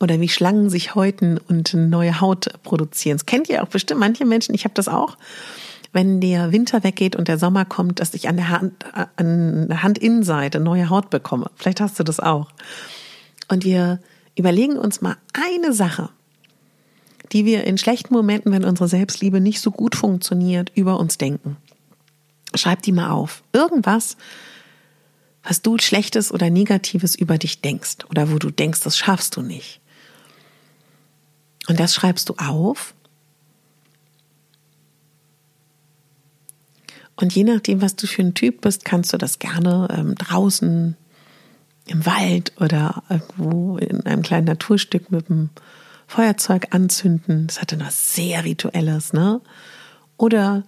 Oder 0.00 0.20
wie 0.20 0.28
Schlangen 0.28 0.70
sich 0.70 0.94
häuten 0.94 1.38
und 1.38 1.72
neue 1.74 2.20
Haut 2.20 2.48
produzieren. 2.62 3.16
Das 3.16 3.26
kennt 3.26 3.48
ihr 3.48 3.62
auch 3.62 3.68
bestimmt 3.68 4.00
manche 4.00 4.24
Menschen, 4.24 4.54
ich 4.54 4.64
habe 4.64 4.74
das 4.74 4.88
auch. 4.88 5.16
Wenn 5.92 6.20
der 6.20 6.50
Winter 6.50 6.82
weggeht 6.82 7.14
und 7.14 7.28
der 7.28 7.38
Sommer 7.38 7.64
kommt, 7.64 8.00
dass 8.00 8.14
ich 8.14 8.28
an 8.28 8.36
der, 8.36 8.48
Hand, 8.48 8.84
an 9.16 9.68
der 9.68 9.84
Handinnenseite 9.84 10.58
neue 10.58 10.90
Haut 10.90 11.10
bekomme. 11.10 11.48
Vielleicht 11.54 11.80
hast 11.80 11.98
du 12.00 12.02
das 12.02 12.18
auch. 12.18 12.50
Und 13.48 13.64
wir 13.64 14.00
überlegen 14.34 14.76
uns 14.76 15.00
mal 15.00 15.16
eine 15.32 15.72
Sache, 15.72 16.10
die 17.32 17.44
wir 17.44 17.64
in 17.64 17.78
schlechten 17.78 18.14
Momenten, 18.14 18.52
wenn 18.52 18.64
unsere 18.64 18.88
Selbstliebe 18.88 19.40
nicht 19.40 19.60
so 19.60 19.70
gut 19.70 19.94
funktioniert, 19.94 20.70
über 20.74 20.98
uns 20.98 21.18
denken. 21.18 21.56
Schreib 22.54 22.82
die 22.82 22.92
mal 22.92 23.10
auf. 23.10 23.42
Irgendwas, 23.52 24.16
was 25.42 25.62
du 25.62 25.78
Schlechtes 25.78 26.32
oder 26.32 26.50
Negatives 26.50 27.14
über 27.14 27.38
dich 27.38 27.60
denkst 27.60 27.98
oder 28.10 28.30
wo 28.30 28.38
du 28.38 28.50
denkst, 28.50 28.80
das 28.82 28.96
schaffst 28.96 29.36
du 29.36 29.42
nicht. 29.42 29.80
Und 31.68 31.80
das 31.80 31.94
schreibst 31.94 32.28
du 32.28 32.34
auf. 32.34 32.94
Und 37.16 37.34
je 37.34 37.44
nachdem, 37.44 37.80
was 37.80 37.96
du 37.96 38.06
für 38.06 38.22
ein 38.22 38.34
Typ 38.34 38.62
bist, 38.62 38.84
kannst 38.84 39.12
du 39.12 39.18
das 39.18 39.38
gerne 39.38 39.88
ähm, 39.96 40.14
draußen 40.14 40.96
im 41.86 42.06
Wald 42.06 42.52
oder 42.60 43.02
irgendwo 43.08 43.76
in 43.78 44.04
einem 44.06 44.22
kleinen 44.22 44.46
Naturstück 44.46 45.10
mit 45.10 45.28
dem 45.28 45.50
Feuerzeug 46.06 46.68
anzünden. 46.70 47.46
Das 47.46 47.60
hatte 47.60 47.78
was 47.80 48.14
sehr 48.14 48.44
Rituelles, 48.44 49.12
ne? 49.12 49.40
Oder 50.16 50.64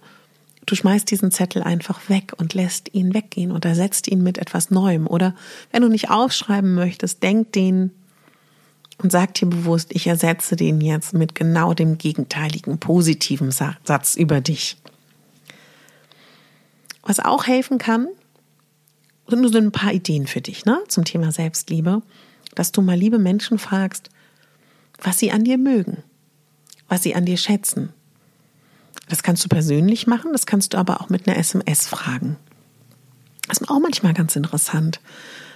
du 0.65 0.75
schmeißt 0.75 1.09
diesen 1.09 1.31
Zettel 1.31 1.63
einfach 1.63 2.09
weg 2.09 2.33
und 2.37 2.53
lässt 2.53 2.93
ihn 2.93 3.13
weggehen 3.13 3.51
oder 3.51 3.73
setzt 3.75 4.07
ihn 4.07 4.21
mit 4.21 4.37
etwas 4.37 4.69
Neuem. 4.69 5.07
Oder 5.07 5.33
wenn 5.71 5.81
du 5.81 5.89
nicht 5.89 6.09
aufschreiben 6.09 6.75
möchtest, 6.75 7.23
denk 7.23 7.53
den 7.53 7.91
und 9.01 9.11
sag 9.11 9.35
dir 9.35 9.47
bewusst, 9.47 9.89
ich 9.91 10.07
ersetze 10.07 10.55
den 10.55 10.81
jetzt 10.81 11.13
mit 11.13 11.35
genau 11.35 11.73
dem 11.73 11.97
gegenteiligen 11.97 12.79
positiven 12.79 13.51
Satz 13.51 14.15
über 14.15 14.41
dich. 14.41 14.77
Was 17.03 17.19
auch 17.19 17.47
helfen 17.47 17.77
kann, 17.77 18.07
sind 19.27 19.41
nur 19.41 19.51
so 19.51 19.59
ein 19.59 19.71
paar 19.71 19.93
Ideen 19.93 20.27
für 20.27 20.41
dich, 20.41 20.65
ne, 20.65 20.79
zum 20.87 21.05
Thema 21.05 21.31
Selbstliebe, 21.31 22.01
dass 22.55 22.71
du 22.71 22.81
mal 22.81 22.97
liebe 22.97 23.19
Menschen 23.19 23.59
fragst, 23.59 24.09
was 24.97 25.19
sie 25.19 25.31
an 25.31 25.43
dir 25.43 25.57
mögen, 25.57 26.03
was 26.87 27.03
sie 27.03 27.15
an 27.15 27.25
dir 27.25 27.37
schätzen. 27.37 27.93
Das 29.09 29.23
kannst 29.23 29.43
du 29.45 29.49
persönlich 29.49 30.07
machen, 30.07 30.31
das 30.33 30.45
kannst 30.45 30.73
du 30.73 30.77
aber 30.77 31.01
auch 31.01 31.09
mit 31.09 31.27
einer 31.27 31.37
SMS 31.37 31.87
fragen. 31.87 32.37
Das 33.47 33.59
ist 33.59 33.69
auch 33.69 33.79
manchmal 33.79 34.13
ganz 34.13 34.35
interessant, 34.35 34.99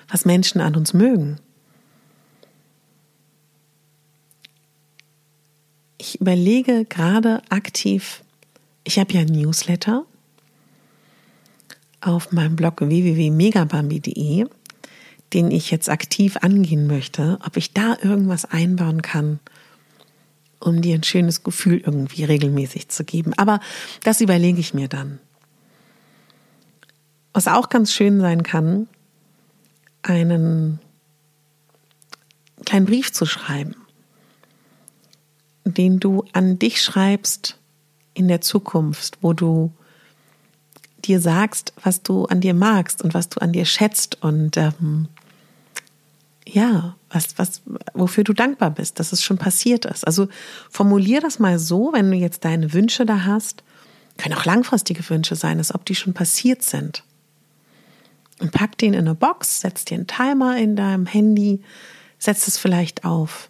was 0.08 0.26
Menschen 0.26 0.62
an 0.62 0.76
uns 0.76 0.94
mögen. 0.94 1.38
Ich 5.98 6.20
überlege 6.20 6.86
gerade 6.86 7.42
aktiv, 7.50 8.24
ich 8.84 8.98
habe 8.98 9.14
ja 9.14 9.22
ein 9.22 9.28
Newsletter 9.28 10.06
auf 12.00 12.32
meinem 12.32 12.56
Blog 12.56 12.82
www.megabambi.de, 12.82 14.48
den 15.34 15.52
ich 15.52 15.72
jetzt 15.72 15.90
aktiv 15.90 16.38
angehen 16.42 16.88
möchte, 16.88 17.40
ob 17.46 17.58
ich 17.58 17.74
da 17.74 17.96
irgendwas 18.02 18.46
einbauen 18.46 19.02
kann, 19.02 19.40
um 20.60 20.82
dir 20.82 20.96
ein 20.96 21.04
schönes 21.04 21.44
Gefühl 21.44 21.78
irgendwie 21.78 22.24
regelmäßig 22.24 22.90
zu 22.90 23.04
geben. 23.04 23.34
Aber 23.38 23.60
das 24.04 24.22
überlege 24.22 24.60
ich 24.60 24.74
mir 24.74 24.88
dann. 24.88 25.20
Was 27.34 27.48
auch 27.48 27.70
ganz 27.70 27.94
schön 27.94 28.20
sein 28.20 28.44
kann, 28.44 28.88
einen 30.02 30.80
kleinen 32.66 32.86
Brief 32.86 33.14
zu 33.14 33.26
schreiben, 33.26 33.76
den 35.64 36.00
du 36.00 36.26
an 36.34 36.60
dich 36.60 36.82
schreibst 36.82 37.58
in 38.14 38.28
der 38.28 38.42
Zukunft, 38.42 39.18
wo 39.22 39.34
du 39.34 39.72
dir 41.06 41.20
sagst, 41.22 41.74
was 41.82 42.04
du 42.04 42.26
an 42.26 42.42
dir 42.42 42.54
magst 42.54 43.02
und 43.02 43.14
was 43.14 43.30
du 43.30 43.40
an 43.40 43.54
dir 43.54 43.66
schätzt 43.66 44.22
und 44.22 44.58
ähm, 44.58 45.08
ja, 46.48 46.96
was, 47.10 47.38
was, 47.38 47.62
wofür 47.94 48.24
du 48.24 48.34
dankbar 48.34 48.72
bist, 48.72 49.00
dass 49.00 49.12
es 49.12 49.24
schon 49.24 49.38
passiert 49.38 49.86
ist. 49.86 50.06
Also 50.06 50.28
formulier 50.70 51.22
das 51.22 51.40
mal 51.40 51.60
so, 51.60 51.92
wenn 51.94 52.10
du 52.10 52.18
jetzt 52.18 52.46
deine 52.46 52.74
Wünsche 52.74 53.06
da 53.06 53.26
hast, 53.26 53.64
können 54.18 54.36
auch 54.36 54.46
langfristige 54.46 55.08
Wünsche 55.10 55.36
sein, 55.36 55.58
als 55.58 55.74
ob 55.74 55.86
die 55.86 55.96
schon 55.96 56.14
passiert 56.14 56.64
sind. 56.64 57.04
Und 58.40 58.52
pack 58.52 58.78
den 58.78 58.94
in 58.94 59.02
eine 59.02 59.16
Box, 59.16 59.62
setz 59.62 59.86
dir 59.86 59.96
einen 59.96 60.08
Timer 60.08 60.58
in 60.58 60.76
deinem 60.76 61.06
Handy, 61.06 61.62
setz 62.18 62.48
es 62.48 62.58
vielleicht 62.58 63.06
auf 63.06 63.50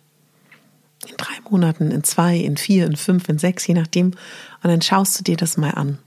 in 1.07 1.17
drei 1.17 1.33
Monaten, 1.49 1.91
in 1.91 2.03
zwei, 2.03 2.37
in 2.37 2.57
vier, 2.57 2.85
in 2.85 2.95
fünf, 2.95 3.27
in 3.27 3.39
sechs, 3.39 3.65
je 3.65 3.73
nachdem. 3.73 4.07
Und 4.07 4.69
dann 4.69 4.81
schaust 4.81 5.17
du 5.19 5.23
dir 5.23 5.37
das 5.37 5.57
mal 5.57 5.71
an. 5.71 5.97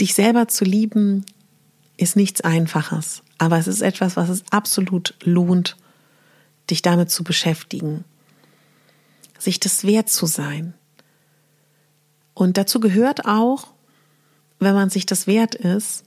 Dich 0.00 0.14
selber 0.14 0.48
zu 0.48 0.64
lieben 0.64 1.26
ist 1.96 2.16
nichts 2.16 2.40
Einfaches, 2.40 3.22
aber 3.38 3.58
es 3.58 3.66
ist 3.66 3.82
etwas, 3.82 4.16
was 4.16 4.28
es 4.28 4.44
absolut 4.50 5.14
lohnt, 5.22 5.76
dich 6.70 6.82
damit 6.82 7.10
zu 7.10 7.24
beschäftigen, 7.24 8.04
sich 9.38 9.60
das 9.60 9.84
wert 9.84 10.08
zu 10.08 10.26
sein. 10.26 10.74
Und 12.32 12.56
dazu 12.56 12.80
gehört 12.80 13.26
auch, 13.26 13.68
wenn 14.58 14.74
man 14.74 14.90
sich 14.90 15.06
das 15.06 15.26
wert 15.26 15.54
ist, 15.54 16.04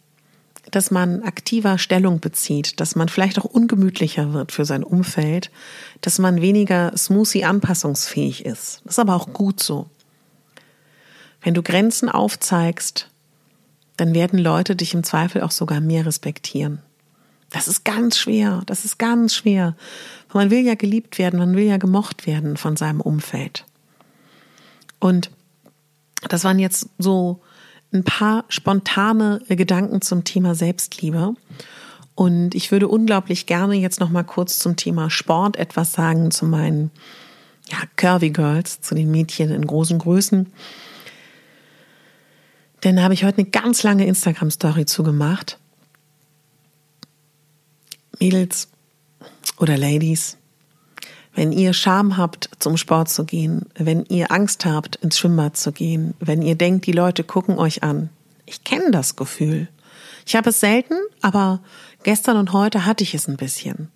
dass 0.72 0.92
man 0.92 1.24
aktiver 1.24 1.78
Stellung 1.78 2.20
bezieht, 2.20 2.80
dass 2.80 2.96
man 2.96 3.08
vielleicht 3.08 3.40
auch 3.40 3.46
ungemütlicher 3.46 4.34
wird 4.34 4.52
für 4.52 4.66
sein 4.66 4.84
Umfeld, 4.84 5.50
dass 6.02 6.20
man 6.20 6.42
weniger 6.42 6.96
smoothie 6.98 7.46
anpassungsfähig 7.46 8.46
ist. 8.46 8.82
Das 8.84 8.96
ist 8.96 9.00
aber 9.00 9.16
auch 9.16 9.32
gut 9.32 9.62
so. 9.64 9.90
Wenn 11.42 11.54
du 11.54 11.64
Grenzen 11.64 12.10
aufzeigst, 12.10 13.10
dann 13.96 14.14
werden 14.14 14.40
Leute 14.40 14.76
dich 14.76 14.94
im 14.94 15.04
Zweifel 15.04 15.42
auch 15.42 15.52
sogar 15.52 15.80
mehr 15.80 16.06
respektieren. 16.06 16.82
Das 17.50 17.68
ist 17.68 17.86
ganz 17.86 18.18
schwer, 18.18 18.62
das 18.66 18.84
ist 18.84 19.00
ganz 19.00 19.34
schwer. 19.34 19.76
Man 20.34 20.50
will 20.50 20.66
ja 20.66 20.76
geliebt 20.76 21.18
werden, 21.18 21.40
man 21.40 21.56
will 21.56 21.64
ja 21.64 21.78
gemocht 21.78 22.28
werden 22.28 22.58
von 22.58 22.76
seinem 22.76 23.00
Umfeld. 23.00 23.66
Und 25.00 25.32
das 26.28 26.44
waren 26.44 26.60
jetzt 26.60 26.90
so 26.98 27.42
ein 27.94 28.04
paar 28.04 28.44
spontane 28.50 29.42
Gedanken 29.48 30.02
zum 30.02 30.24
Thema 30.24 30.56
Selbstliebe. 30.56 31.36
Und 32.16 32.56
ich 32.56 32.72
würde 32.72 32.88
unglaublich 32.88 33.46
gerne 33.46 33.76
jetzt 33.76 34.00
noch 34.00 34.10
mal 34.10 34.24
kurz 34.24 34.60
zum 34.60 34.76
Thema 34.76 35.10
Sport 35.10 35.56
etwas 35.56 35.94
sagen, 35.94 36.32
zu 36.32 36.46
meinen 36.46 36.92
ja, 37.70 37.78
Curvy 37.96 38.32
Girls, 38.32 38.82
zu 38.82 38.96
den 38.96 39.12
Mädchen 39.12 39.52
in 39.52 39.66
großen 39.66 40.00
Größen. 40.00 40.52
Denn 42.84 42.96
da 42.96 43.04
habe 43.04 43.14
ich 43.14 43.24
heute 43.24 43.40
eine 43.40 43.50
ganz 43.50 43.84
lange 43.84 44.06
Instagram-Story 44.06 44.86
zugemacht. 44.86 45.60
Mädels 48.20 48.70
oder 49.58 49.78
Ladies, 49.78 50.38
wenn 51.34 51.52
ihr 51.52 51.74
Scham 51.74 52.18
habt, 52.18 52.50
zum 52.60 52.78
Sport 52.78 53.10
zu 53.10 53.24
gehen, 53.26 53.68
wenn 53.76 54.06
ihr 54.06 54.32
Angst 54.32 54.66
habt, 54.66 54.96
ins 54.98 55.20
Schwimmbad 55.20 55.56
zu 55.56 55.72
gehen, 55.72 56.16
wenn 56.20 56.42
ihr 56.42 56.56
denkt, 56.56 56.86
die 56.88 56.92
Leute 56.92 57.24
gucken 57.24 57.60
euch 57.60 57.84
an. 57.84 58.10
Ich 58.46 58.64
kenne 58.64 58.92
das 58.92 59.16
Gefühl. 59.16 59.68
Ich 60.26 60.36
habe 60.36 60.50
es 60.50 60.60
selten, 60.60 60.96
aber 61.22 61.62
gestern 62.04 62.38
und 62.38 62.54
heute 62.54 62.86
hatte 62.86 63.04
ich 63.04 63.14
es 63.14 63.28
ein 63.28 63.38
bisschen. 63.38 63.90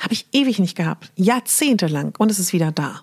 Habe 0.00 0.12
ich 0.12 0.26
ewig 0.32 0.58
nicht 0.58 0.76
gehabt. 0.76 1.10
Jahrzehntelang. 1.16 2.14
Und 2.18 2.30
es 2.30 2.38
ist 2.38 2.52
wieder 2.52 2.72
da. 2.72 3.02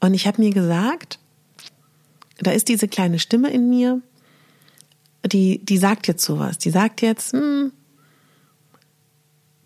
Und 0.00 0.14
ich 0.14 0.26
habe 0.26 0.40
mir 0.40 0.50
gesagt, 0.50 1.18
da 2.38 2.50
ist 2.50 2.68
diese 2.68 2.88
kleine 2.88 3.18
Stimme 3.18 3.50
in 3.50 3.68
mir, 3.68 4.00
die, 5.24 5.64
die 5.64 5.78
sagt 5.78 6.06
jetzt 6.06 6.24
sowas. 6.24 6.58
Die 6.58 6.70
sagt 6.70 7.02
jetzt, 7.02 7.32
hm, 7.32 7.72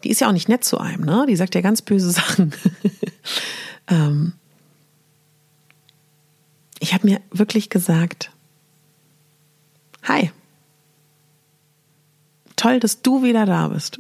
die 0.05 0.11
ist 0.11 0.21
ja 0.21 0.29
auch 0.29 0.33
nicht 0.33 0.49
nett 0.49 0.65
zu 0.65 0.79
einem, 0.79 1.05
ne? 1.05 1.27
Die 1.29 1.37
sagt 1.37 1.55
ja 1.55 1.61
ganz 1.61 1.83
böse 1.83 2.11
Sachen. 2.13 2.53
ähm, 3.89 4.33
ich 6.79 6.95
habe 6.95 7.07
mir 7.07 7.21
wirklich 7.31 7.69
gesagt, 7.69 8.31
hi, 10.03 10.31
toll, 12.57 12.81
dass 12.81 13.03
du 13.03 13.23
wieder 13.23 13.47
da 13.47 13.69
bist. 13.69 13.99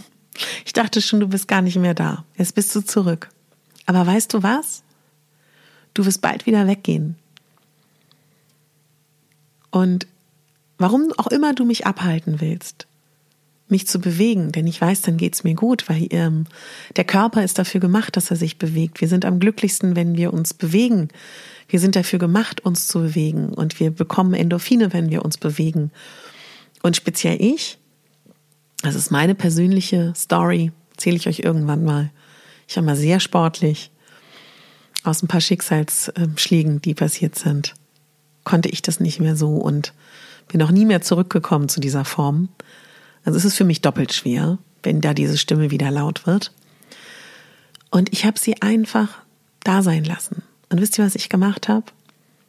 ich 0.64 0.72
dachte 0.72 1.00
schon, 1.00 1.20
du 1.20 1.28
bist 1.28 1.48
gar 1.48 1.62
nicht 1.62 1.76
mehr 1.76 1.94
da. 1.94 2.24
Jetzt 2.36 2.54
bist 2.54 2.74
du 2.74 2.80
zurück. 2.82 3.30
Aber 3.86 4.06
weißt 4.06 4.32
du 4.34 4.42
was? 4.42 4.82
Du 5.94 6.04
wirst 6.06 6.20
bald 6.20 6.46
wieder 6.46 6.66
weggehen. 6.66 7.16
Und 9.70 10.06
warum 10.78 11.12
auch 11.16 11.28
immer 11.28 11.54
du 11.54 11.64
mich 11.64 11.86
abhalten 11.86 12.40
willst, 12.40 12.86
mich 13.72 13.88
zu 13.88 13.98
bewegen, 13.98 14.52
denn 14.52 14.68
ich 14.68 14.80
weiß, 14.80 15.02
dann 15.02 15.16
geht's 15.16 15.42
mir 15.42 15.54
gut, 15.54 15.88
weil 15.88 16.06
ähm, 16.10 16.46
der 16.94 17.02
Körper 17.02 17.42
ist 17.42 17.58
dafür 17.58 17.80
gemacht, 17.80 18.16
dass 18.16 18.30
er 18.30 18.36
sich 18.36 18.58
bewegt. 18.58 19.00
Wir 19.00 19.08
sind 19.08 19.24
am 19.24 19.40
glücklichsten, 19.40 19.96
wenn 19.96 20.16
wir 20.16 20.32
uns 20.32 20.54
bewegen. 20.54 21.08
Wir 21.68 21.80
sind 21.80 21.96
dafür 21.96 22.20
gemacht, 22.20 22.60
uns 22.60 22.86
zu 22.86 23.00
bewegen 23.00 23.48
und 23.48 23.80
wir 23.80 23.90
bekommen 23.90 24.34
Endorphine, 24.34 24.92
wenn 24.92 25.10
wir 25.10 25.24
uns 25.24 25.38
bewegen. 25.38 25.90
Und 26.82 26.96
speziell 26.96 27.42
ich, 27.42 27.78
das 28.82 28.94
ist 28.94 29.10
meine 29.10 29.34
persönliche 29.34 30.12
Story, 30.14 30.70
erzähle 30.92 31.16
ich 31.16 31.26
euch 31.26 31.40
irgendwann 31.40 31.84
mal. 31.84 32.10
Ich 32.68 32.76
war 32.76 32.84
mal 32.84 32.96
sehr 32.96 33.18
sportlich 33.18 33.90
aus 35.02 35.22
ein 35.22 35.28
paar 35.28 35.40
Schicksalsschlägen, 35.40 36.80
die 36.80 36.94
passiert 36.94 37.36
sind 37.36 37.74
konnte 38.44 38.68
ich 38.68 38.82
das 38.82 39.00
nicht 39.00 39.20
mehr 39.20 39.36
so 39.36 39.56
und 39.56 39.92
bin 40.48 40.62
auch 40.62 40.70
nie 40.70 40.84
mehr 40.84 41.02
zurückgekommen 41.02 41.68
zu 41.68 41.80
dieser 41.80 42.04
Form. 42.04 42.48
Also 43.24 43.38
es 43.38 43.44
ist 43.44 43.56
für 43.56 43.64
mich 43.64 43.80
doppelt 43.80 44.12
schwer, 44.12 44.58
wenn 44.82 45.00
da 45.00 45.14
diese 45.14 45.38
Stimme 45.38 45.70
wieder 45.70 45.90
laut 45.90 46.26
wird. 46.26 46.52
Und 47.90 48.12
ich 48.12 48.24
habe 48.24 48.38
sie 48.38 48.60
einfach 48.62 49.22
da 49.60 49.82
sein 49.82 50.04
lassen. 50.04 50.42
Und 50.70 50.80
wisst 50.80 50.98
ihr, 50.98 51.04
was 51.04 51.14
ich 51.14 51.28
gemacht 51.28 51.68
habe? 51.68 51.86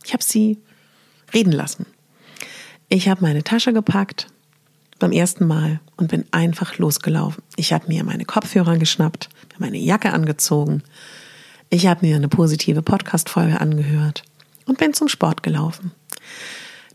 Ich 0.06 0.14
habe 0.14 0.24
sie 0.24 0.58
reden 1.34 1.52
lassen. 1.52 1.86
Ich 2.90 3.10
habe 3.10 3.22
meine 3.22 3.44
Tasche 3.44 3.74
gepackt 3.74 4.28
beim 5.00 5.12
ersten 5.12 5.46
Mal 5.46 5.80
und 5.98 6.10
bin 6.10 6.26
einfach 6.32 6.78
losgelaufen. 6.78 7.44
Ich 7.56 7.74
habe 7.74 7.88
mir 7.88 8.04
meine 8.04 8.26
Kopfhörer 8.26 8.78
geschnappt, 8.78 9.30
meine 9.58 9.78
Jacke 9.78 10.14
angezogen. 10.14 10.84
Ich 11.70 11.88
habe 11.88 12.06
mir 12.06 12.16
eine 12.16 12.30
positive 12.30 12.82
Podcast-Folge 12.82 13.60
angehört 13.60 14.24
und 14.66 14.78
bin 14.78 14.94
zum 14.94 15.08
Sport 15.08 15.44
gelaufen. 15.44 15.92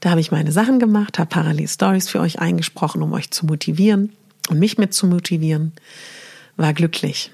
Da 0.00 0.10
habe 0.10 0.20
ich 0.20 0.30
meine 0.30 0.52
Sachen 0.52 0.78
gemacht, 0.78 1.18
habe 1.18 1.28
parallel 1.28 1.68
Stories 1.68 2.08
für 2.08 2.20
euch 2.20 2.38
eingesprochen, 2.38 3.02
um 3.02 3.12
euch 3.12 3.30
zu 3.30 3.46
motivieren 3.46 4.12
und 4.48 4.58
mich 4.58 4.78
mit 4.78 4.94
zu 4.94 5.06
motivieren. 5.06 5.72
War 6.56 6.72
glücklich. 6.72 7.32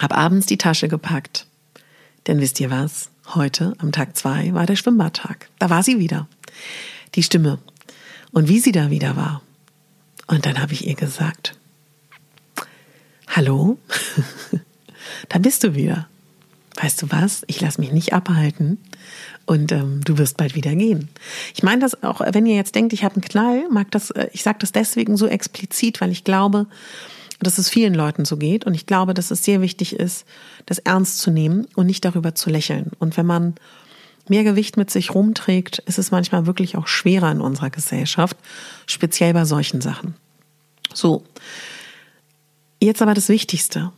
Hab 0.00 0.16
abends 0.16 0.46
die 0.46 0.58
Tasche 0.58 0.88
gepackt. 0.88 1.46
Denn 2.26 2.40
wisst 2.40 2.60
ihr 2.60 2.70
was? 2.70 3.10
Heute, 3.34 3.74
am 3.78 3.92
Tag 3.92 4.16
zwei, 4.16 4.52
war 4.54 4.66
der 4.66 4.76
Schwimmbadtag. 4.76 5.48
Da 5.58 5.70
war 5.70 5.82
sie 5.82 5.98
wieder. 5.98 6.28
Die 7.14 7.22
Stimme. 7.22 7.58
Und 8.32 8.48
wie 8.48 8.58
sie 8.58 8.72
da 8.72 8.90
wieder 8.90 9.16
war. 9.16 9.42
Und 10.26 10.46
dann 10.46 10.60
habe 10.60 10.72
ich 10.72 10.86
ihr 10.86 10.94
gesagt, 10.94 11.56
Hallo, 13.28 13.78
da 15.28 15.38
bist 15.38 15.62
du 15.62 15.74
wieder. 15.74 16.08
Weißt 16.80 17.02
du 17.02 17.10
was? 17.10 17.42
Ich 17.46 17.60
lasse 17.60 17.80
mich 17.80 17.92
nicht 17.92 18.12
abhalten 18.12 18.78
und 19.48 19.72
ähm, 19.72 20.02
du 20.04 20.18
wirst 20.18 20.36
bald 20.36 20.54
wieder 20.54 20.74
gehen. 20.76 21.08
Ich 21.54 21.62
meine 21.62 21.80
das 21.80 22.02
auch, 22.02 22.20
wenn 22.20 22.44
ihr 22.44 22.54
jetzt 22.54 22.74
denkt, 22.74 22.92
ich 22.92 23.02
habe 23.02 23.14
einen 23.14 23.22
Knall, 23.22 23.64
mag 23.70 23.90
das, 23.90 24.10
äh, 24.10 24.28
ich 24.34 24.42
sage 24.42 24.58
das 24.60 24.72
deswegen 24.72 25.16
so 25.16 25.26
explizit, 25.26 26.02
weil 26.02 26.12
ich 26.12 26.22
glaube, 26.22 26.66
dass 27.40 27.56
es 27.56 27.70
vielen 27.70 27.94
Leuten 27.94 28.26
so 28.26 28.36
geht 28.36 28.66
und 28.66 28.74
ich 28.74 28.84
glaube, 28.84 29.14
dass 29.14 29.30
es 29.30 29.42
sehr 29.42 29.62
wichtig 29.62 29.96
ist, 29.96 30.26
das 30.66 30.78
ernst 30.78 31.20
zu 31.20 31.30
nehmen 31.30 31.66
und 31.76 31.86
nicht 31.86 32.04
darüber 32.04 32.34
zu 32.34 32.50
lächeln. 32.50 32.90
Und 32.98 33.16
wenn 33.16 33.24
man 33.24 33.54
mehr 34.28 34.44
Gewicht 34.44 34.76
mit 34.76 34.90
sich 34.90 35.14
rumträgt, 35.14 35.78
ist 35.78 35.98
es 35.98 36.10
manchmal 36.10 36.44
wirklich 36.44 36.76
auch 36.76 36.86
schwerer 36.86 37.32
in 37.32 37.40
unserer 37.40 37.70
Gesellschaft, 37.70 38.36
speziell 38.84 39.32
bei 39.32 39.46
solchen 39.46 39.80
Sachen. 39.80 40.14
So, 40.92 41.24
jetzt 42.82 43.00
aber 43.00 43.14
das 43.14 43.30
Wichtigste. 43.30 43.92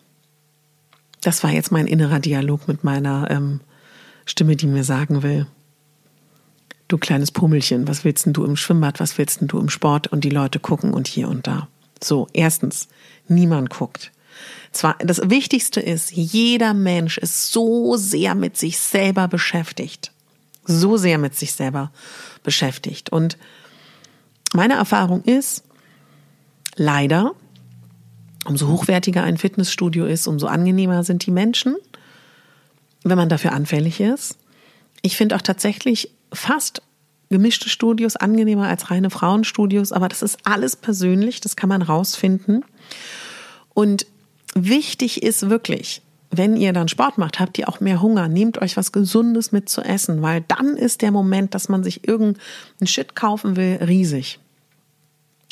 Das 1.22 1.42
war 1.42 1.50
jetzt 1.50 1.72
mein 1.72 1.88
innerer 1.88 2.20
Dialog 2.20 2.68
mit 2.68 2.84
meiner 2.84 3.28
ähm, 3.32 3.60
Stimme, 4.26 4.56
die 4.56 4.66
mir 4.66 4.85
sagen 4.85 5.22
will, 5.22 5.46
du 6.88 6.98
kleines 6.98 7.30
Pummelchen, 7.30 7.88
was 7.88 8.04
willst 8.04 8.26
denn 8.26 8.33
du 8.33 8.44
im 8.44 8.56
Schwimmbad, 8.56 9.00
was 9.00 9.18
willst 9.18 9.40
denn 9.40 9.48
du 9.48 9.59
im 9.59 9.68
Sport 9.68 10.09
und 10.09 10.24
die 10.24 10.30
Leute 10.30 10.59
gucken 10.59 10.92
und 10.92 11.09
hier 11.09 11.28
und 11.28 11.46
da. 11.46 11.68
So, 12.02 12.28
erstens, 12.33 12.88
niemand 13.28 13.70
guckt. 13.70 14.12
Zwar, 14.72 14.96
das 14.98 15.20
Wichtigste 15.28 15.80
ist, 15.80 16.12
jeder 16.12 16.74
Mensch 16.74 17.18
ist 17.18 17.52
so 17.52 17.96
sehr 17.96 18.35
mit 18.35 18.56
sich 18.56 18.78
selber 18.78 19.28
beschäftigt. 19.28 20.12
So 20.64 20.96
sehr 20.96 21.18
mit 21.18 21.35
sich 21.35 21.52
selber 21.52 21.90
beschäftigt. 22.42 23.11
Und 23.11 23.37
meine 24.52 24.74
Erfahrung 24.74 25.22
ist, 25.24 25.64
leider, 26.76 27.33
umso 28.44 28.68
hochwertiger 28.68 29.22
ein 29.22 29.37
Fitnessstudio 29.37 30.06
ist, 30.06 30.26
umso 30.26 30.46
angenehmer 30.46 31.04
sind 31.04 31.26
die 31.26 31.30
Menschen, 31.33 31.76
wenn 33.04 33.16
man 33.16 33.28
dafür 33.28 33.52
anfällig 33.52 34.00
ist. 34.00 34.38
Ich 35.02 35.16
finde 35.16 35.36
auch 35.36 35.42
tatsächlich 35.42 36.12
fast 36.32 36.82
gemischte 37.30 37.68
Studios 37.68 38.16
angenehmer 38.16 38.68
als 38.68 38.90
reine 38.90 39.10
Frauenstudios, 39.10 39.92
aber 39.92 40.08
das 40.08 40.22
ist 40.22 40.38
alles 40.44 40.76
persönlich, 40.76 41.40
das 41.40 41.56
kann 41.56 41.68
man 41.68 41.82
rausfinden. 41.82 42.64
Und 43.72 44.06
wichtig 44.54 45.22
ist 45.22 45.48
wirklich, 45.48 46.02
wenn 46.30 46.56
ihr 46.56 46.72
dann 46.72 46.88
Sport 46.88 47.18
macht, 47.18 47.40
habt 47.40 47.58
ihr 47.58 47.68
auch 47.68 47.80
mehr 47.80 48.02
Hunger. 48.02 48.28
Nehmt 48.28 48.60
euch 48.60 48.76
was 48.76 48.92
Gesundes 48.92 49.52
mit 49.52 49.68
zu 49.68 49.80
essen, 49.80 50.22
weil 50.22 50.44
dann 50.46 50.76
ist 50.76 51.02
der 51.02 51.10
Moment, 51.10 51.54
dass 51.54 51.68
man 51.68 51.82
sich 51.82 52.06
irgendeinen 52.06 52.86
Shit 52.86 53.16
kaufen 53.16 53.56
will, 53.56 53.78
riesig. 53.82 54.38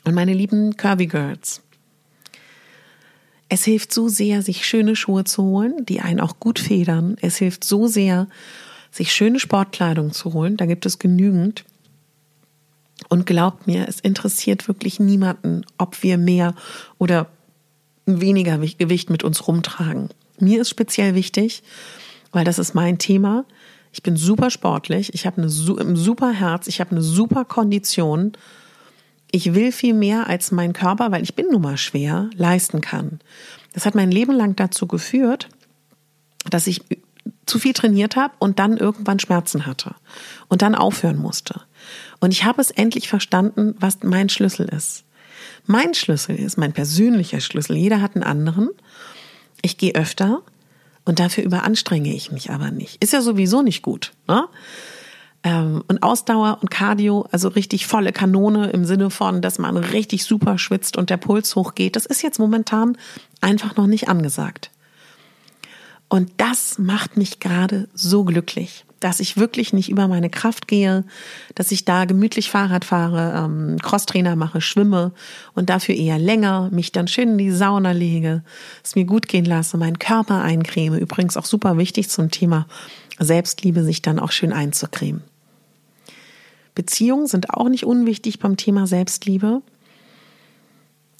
Und 0.05 0.15
meine 0.15 0.35
lieben 0.35 0.77
Curvy 0.77 1.07
Girls, 1.07 1.63
es 3.49 3.65
hilft 3.65 3.93
so 3.93 4.09
sehr, 4.09 4.43
sich 4.43 4.67
schöne 4.67 4.95
Schuhe 4.95 5.25
zu 5.25 5.43
holen, 5.43 5.87
die 5.87 6.01
einen 6.01 6.21
auch 6.21 6.39
gut 6.39 6.59
federn. 6.59 7.17
Es 7.21 7.37
hilft 7.37 7.65
so 7.65 7.87
sehr, 7.87 8.29
sich 8.91 9.13
schöne 9.13 9.41
Sportkleidung 9.41 10.13
zu 10.13 10.33
holen. 10.33 10.57
Da 10.57 10.67
gibt 10.67 10.85
es 10.87 10.99
genügend. 10.99 11.65
Und 13.09 13.27
glaubt 13.27 13.67
mir, 13.67 13.89
es 13.89 14.01
interessiert 14.01 14.69
wirklich 14.69 15.01
niemanden, 15.01 15.65
ob 15.79 16.03
wir 16.03 16.19
mehr 16.19 16.55
oder 16.99 17.29
weniger 18.05 18.59
Gewicht 18.59 19.09
mit 19.09 19.23
uns 19.23 19.47
rumtragen. 19.47 20.11
Mir 20.41 20.61
ist 20.61 20.71
speziell 20.71 21.15
wichtig, 21.15 21.63
weil 22.33 22.45
das 22.45 22.59
ist 22.59 22.75
mein 22.75 22.99
Thema. 22.99 23.45
Ich 23.93 24.03
bin 24.03 24.17
super 24.17 24.51
sportlich, 24.51 25.15
ich 25.15 25.27
habe 25.27 25.43
ein 25.43 25.49
super 25.49 26.33
Herz, 26.33 26.67
ich 26.67 26.81
habe 26.81 26.91
eine 26.91 27.03
super 27.03 27.45
Kondition 27.45 28.33
ich 29.31 29.55
will 29.55 29.73
viel 29.73 29.95
mehr 29.95 30.27
als 30.27 30.51
mein 30.51 30.73
Körper, 30.73 31.11
weil 31.11 31.23
ich 31.23 31.35
bin 31.35 31.47
nun 31.51 31.63
mal 31.63 31.77
schwer, 31.77 32.31
leisten 32.35 32.81
kann. 32.81 33.21
Das 33.73 33.87
hat 33.87 33.95
mein 33.95 34.11
Leben 34.11 34.33
lang 34.33 34.57
dazu 34.57 34.87
geführt, 34.87 35.49
dass 36.49 36.67
ich 36.67 36.83
zu 37.47 37.59
viel 37.59 37.73
trainiert 37.73 38.17
habe 38.17 38.35
und 38.39 38.59
dann 38.59 38.77
irgendwann 38.77 39.19
Schmerzen 39.19 39.67
hatte 39.67 39.95
und 40.49 40.63
dann 40.63 40.75
aufhören 40.75 41.19
musste. 41.19 41.63
Und 42.21 42.33
ich 42.33 42.45
habe 42.45 42.61
es 42.61 42.71
endlich 42.71 43.09
verstanden, 43.09 43.75
was 43.79 43.99
mein 44.03 44.29
Schlüssel 44.29 44.69
ist. 44.69 45.05
Mein 45.67 45.95
Schlüssel 45.95 46.37
ist 46.37 46.57
mein 46.57 46.73
persönlicher 46.73 47.41
Schlüssel. 47.41 47.77
Jeder 47.77 48.01
hat 48.01 48.15
einen 48.15 48.25
anderen. 48.25 48.71
Ich 49.63 49.77
gehe 49.77 49.95
öfter 49.95 50.43
und 51.05 51.21
dafür 51.21 51.45
überanstrenge 51.45 52.15
ich 52.15 52.33
mich 52.33 52.51
aber 52.51 52.71
nicht. 52.71 53.03
Ist 53.03 53.13
ja 53.13 53.21
sowieso 53.21 53.63
nicht 53.63 53.83
gut. 53.83 54.13
Ne? 54.27 54.45
Ähm, 55.45 55.83
und 55.87 56.03
Ausdauer 56.03 56.59
und 56.61 56.71
Cardio, 56.71 57.27
also 57.31 57.49
richtig 57.49 57.87
volle 57.87 58.13
Kanone 58.13 58.71
im 58.71 58.85
Sinne 58.85 59.11
von, 59.11 59.41
dass 59.41 59.59
man 59.59 59.77
richtig 59.77 60.25
super 60.25 60.59
schwitzt 60.59 60.97
und 60.97 61.11
der 61.11 61.17
Puls 61.17 61.55
hochgeht, 61.55 61.97
das 61.97 62.07
ist 62.07 62.23
jetzt 62.23 62.39
momentan 62.39 62.97
einfach 63.41 63.77
noch 63.77 63.87
nicht 63.87 64.09
angesagt. 64.09 64.71
Und 66.09 66.31
das 66.39 66.79
macht 66.79 67.17
mich 67.17 67.39
gerade 67.39 67.87
so 67.95 68.25
glücklich, 68.25 68.87
dass 68.99 69.21
ich 69.21 69.37
wirklich 69.37 69.75
nicht 69.75 69.91
über 69.91 70.09
meine 70.09 70.31
Kraft 70.31 70.67
gehe, 70.67 71.05
dass 71.55 71.71
ich 71.71 71.85
da 71.85 72.07
gemütlich 72.07 72.51
Fahrrad 72.51 72.85
fahre, 72.85 73.45
ähm, 73.45 73.79
Crosstrainer 73.81 74.35
mache, 74.35 74.61
schwimme 74.61 75.13
und 75.55 75.69
dafür 75.69 75.95
eher 75.95 76.19
länger, 76.19 76.71
mich 76.73 76.93
dann 76.93 77.09
schön 77.09 77.33
in 77.33 77.39
die 77.39 77.51
Sauna 77.51 77.93
lege, 77.93 78.43
es 78.83 78.97
mir 78.97 79.05
gut 79.05 79.29
gehen 79.29 79.45
lasse, 79.45 79.77
meinen 79.77 79.99
Körper 79.99 80.43
eincreme. 80.43 80.99
Übrigens 80.99 81.37
auch 81.37 81.45
super 81.45 81.77
wichtig 81.77 82.09
zum 82.09 82.31
Thema 82.31 82.67
Selbstliebe, 83.19 83.83
sich 83.83 84.03
dann 84.03 84.19
auch 84.19 84.33
schön 84.33 84.53
einzucremen. 84.53 85.23
Beziehungen 86.75 87.27
sind 87.27 87.51
auch 87.51 87.69
nicht 87.69 87.85
unwichtig 87.85 88.39
beim 88.39 88.57
Thema 88.57 88.87
Selbstliebe. 88.87 89.63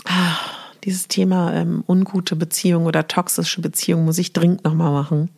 Ah, 0.05 0.37
dieses 0.85 1.09
Thema 1.09 1.53
ähm, 1.53 1.83
ungute 1.89 2.37
Beziehung 2.37 2.87
oder 2.87 3.09
toxische 3.09 3.61
Beziehung 3.61 4.05
muss 4.05 4.19
ich 4.19 4.33
dringend 4.33 4.65
nochmal 4.65 4.93
machen. 4.93 5.31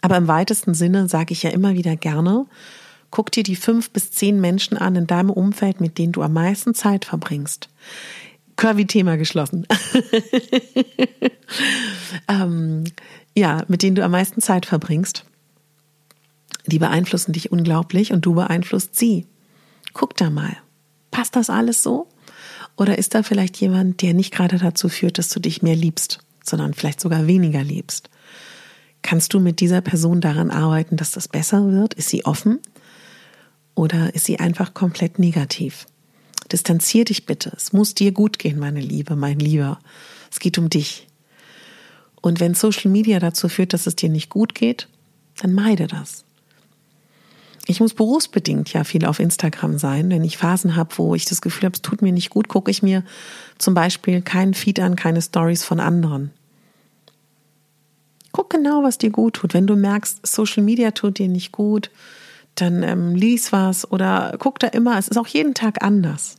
Aber 0.00 0.16
im 0.16 0.26
weitesten 0.26 0.72
Sinne 0.72 1.08
sage 1.08 1.32
ich 1.32 1.42
ja 1.42 1.50
immer 1.50 1.74
wieder 1.74 1.96
gerne, 1.96 2.46
guck 3.10 3.30
dir 3.30 3.42
die 3.42 3.56
fünf 3.56 3.90
bis 3.90 4.10
zehn 4.10 4.40
Menschen 4.40 4.78
an 4.78 4.96
in 4.96 5.06
deinem 5.06 5.30
Umfeld, 5.30 5.80
mit 5.82 5.98
denen 5.98 6.12
du 6.12 6.22
am 6.22 6.32
meisten 6.32 6.74
Zeit 6.74 7.04
verbringst. 7.04 7.68
Curvy-Thema 8.56 9.16
geschlossen. 9.16 9.66
ähm, 12.28 12.84
ja, 13.36 13.64
mit 13.68 13.82
denen 13.82 13.96
du 13.96 14.02
am 14.02 14.12
meisten 14.12 14.40
Zeit 14.40 14.64
verbringst 14.64 15.26
die 16.66 16.78
beeinflussen 16.78 17.32
dich 17.32 17.52
unglaublich 17.52 18.12
und 18.12 18.26
du 18.26 18.34
beeinflusst 18.34 18.96
sie. 18.96 19.26
Guck 19.92 20.16
da 20.16 20.30
mal. 20.30 20.56
Passt 21.10 21.36
das 21.36 21.48
alles 21.48 21.82
so? 21.82 22.08
Oder 22.76 22.98
ist 22.98 23.14
da 23.14 23.22
vielleicht 23.22 23.56
jemand, 23.56 24.02
der 24.02 24.12
nicht 24.12 24.34
gerade 24.34 24.58
dazu 24.58 24.88
führt, 24.88 25.18
dass 25.18 25.30
du 25.30 25.40
dich 25.40 25.62
mehr 25.62 25.76
liebst, 25.76 26.18
sondern 26.44 26.74
vielleicht 26.74 27.00
sogar 27.00 27.26
weniger 27.26 27.62
liebst? 27.62 28.10
Kannst 29.02 29.32
du 29.32 29.40
mit 29.40 29.60
dieser 29.60 29.80
Person 29.80 30.20
daran 30.20 30.50
arbeiten, 30.50 30.96
dass 30.96 31.12
das 31.12 31.28
besser 31.28 31.70
wird? 31.70 31.94
Ist 31.94 32.08
sie 32.08 32.26
offen? 32.26 32.58
Oder 33.74 34.14
ist 34.14 34.24
sie 34.24 34.40
einfach 34.40 34.74
komplett 34.74 35.18
negativ? 35.18 35.86
Distanzier 36.52 37.04
dich 37.04 37.24
bitte. 37.24 37.52
Es 37.56 37.72
muss 37.72 37.94
dir 37.94 38.12
gut 38.12 38.38
gehen, 38.38 38.58
meine 38.58 38.80
Liebe, 38.80 39.16
mein 39.16 39.38
Lieber. 39.38 39.78
Es 40.30 40.40
geht 40.40 40.58
um 40.58 40.68
dich. 40.68 41.06
Und 42.20 42.40
wenn 42.40 42.54
Social 42.54 42.90
Media 42.90 43.20
dazu 43.20 43.48
führt, 43.48 43.72
dass 43.72 43.86
es 43.86 43.96
dir 43.96 44.08
nicht 44.08 44.28
gut 44.28 44.54
geht, 44.54 44.88
dann 45.40 45.54
meide 45.54 45.86
das 45.86 46.25
ich 47.68 47.80
muss 47.80 47.94
berufsbedingt 47.94 48.72
ja 48.72 48.84
viel 48.84 49.04
auf 49.04 49.18
Instagram 49.18 49.78
sein. 49.78 50.08
Wenn 50.08 50.22
ich 50.22 50.36
Phasen 50.36 50.76
habe, 50.76 50.96
wo 50.98 51.14
ich 51.14 51.24
das 51.24 51.40
Gefühl 51.40 51.66
habe, 51.66 51.74
es 51.74 51.82
tut 51.82 52.00
mir 52.00 52.12
nicht 52.12 52.30
gut, 52.30 52.48
gucke 52.48 52.70
ich 52.70 52.82
mir 52.82 53.02
zum 53.58 53.74
Beispiel 53.74 54.22
keinen 54.22 54.54
Feed 54.54 54.78
an, 54.78 54.94
keine 54.94 55.20
Stories 55.20 55.64
von 55.64 55.80
anderen. 55.80 56.30
Guck 58.30 58.50
genau, 58.50 58.82
was 58.84 58.98
dir 58.98 59.10
gut 59.10 59.34
tut. 59.34 59.54
Wenn 59.54 59.66
du 59.66 59.76
merkst, 59.76 60.24
Social 60.24 60.62
Media 60.62 60.92
tut 60.92 61.18
dir 61.18 61.26
nicht 61.26 61.52
gut, 61.52 61.90
dann 62.54 62.82
ähm, 62.82 63.14
lies 63.14 63.50
was 63.50 63.90
oder 63.90 64.36
guck 64.38 64.58
da 64.60 64.68
immer. 64.68 64.98
Es 64.98 65.08
ist 65.08 65.16
auch 65.16 65.26
jeden 65.26 65.54
Tag 65.54 65.82
anders. 65.82 66.36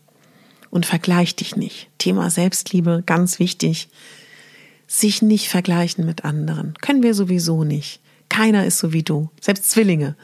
Und 0.70 0.86
vergleich 0.86 1.36
dich 1.36 1.56
nicht. 1.56 1.90
Thema 1.98 2.30
Selbstliebe, 2.30 3.04
ganz 3.06 3.40
wichtig. 3.40 3.90
sich 4.88 5.22
nicht 5.22 5.50
vergleichen 5.50 6.06
mit 6.06 6.24
anderen. 6.24 6.74
Können 6.82 7.04
wir 7.04 7.14
sowieso 7.14 7.64
nicht. 7.66 8.00
Keiner 8.30 8.66
ist 8.66 8.80
so 8.80 8.94
wie 8.94 9.04
du. 9.04 9.30
Selbst 9.42 9.70
Zwillinge 9.72 10.16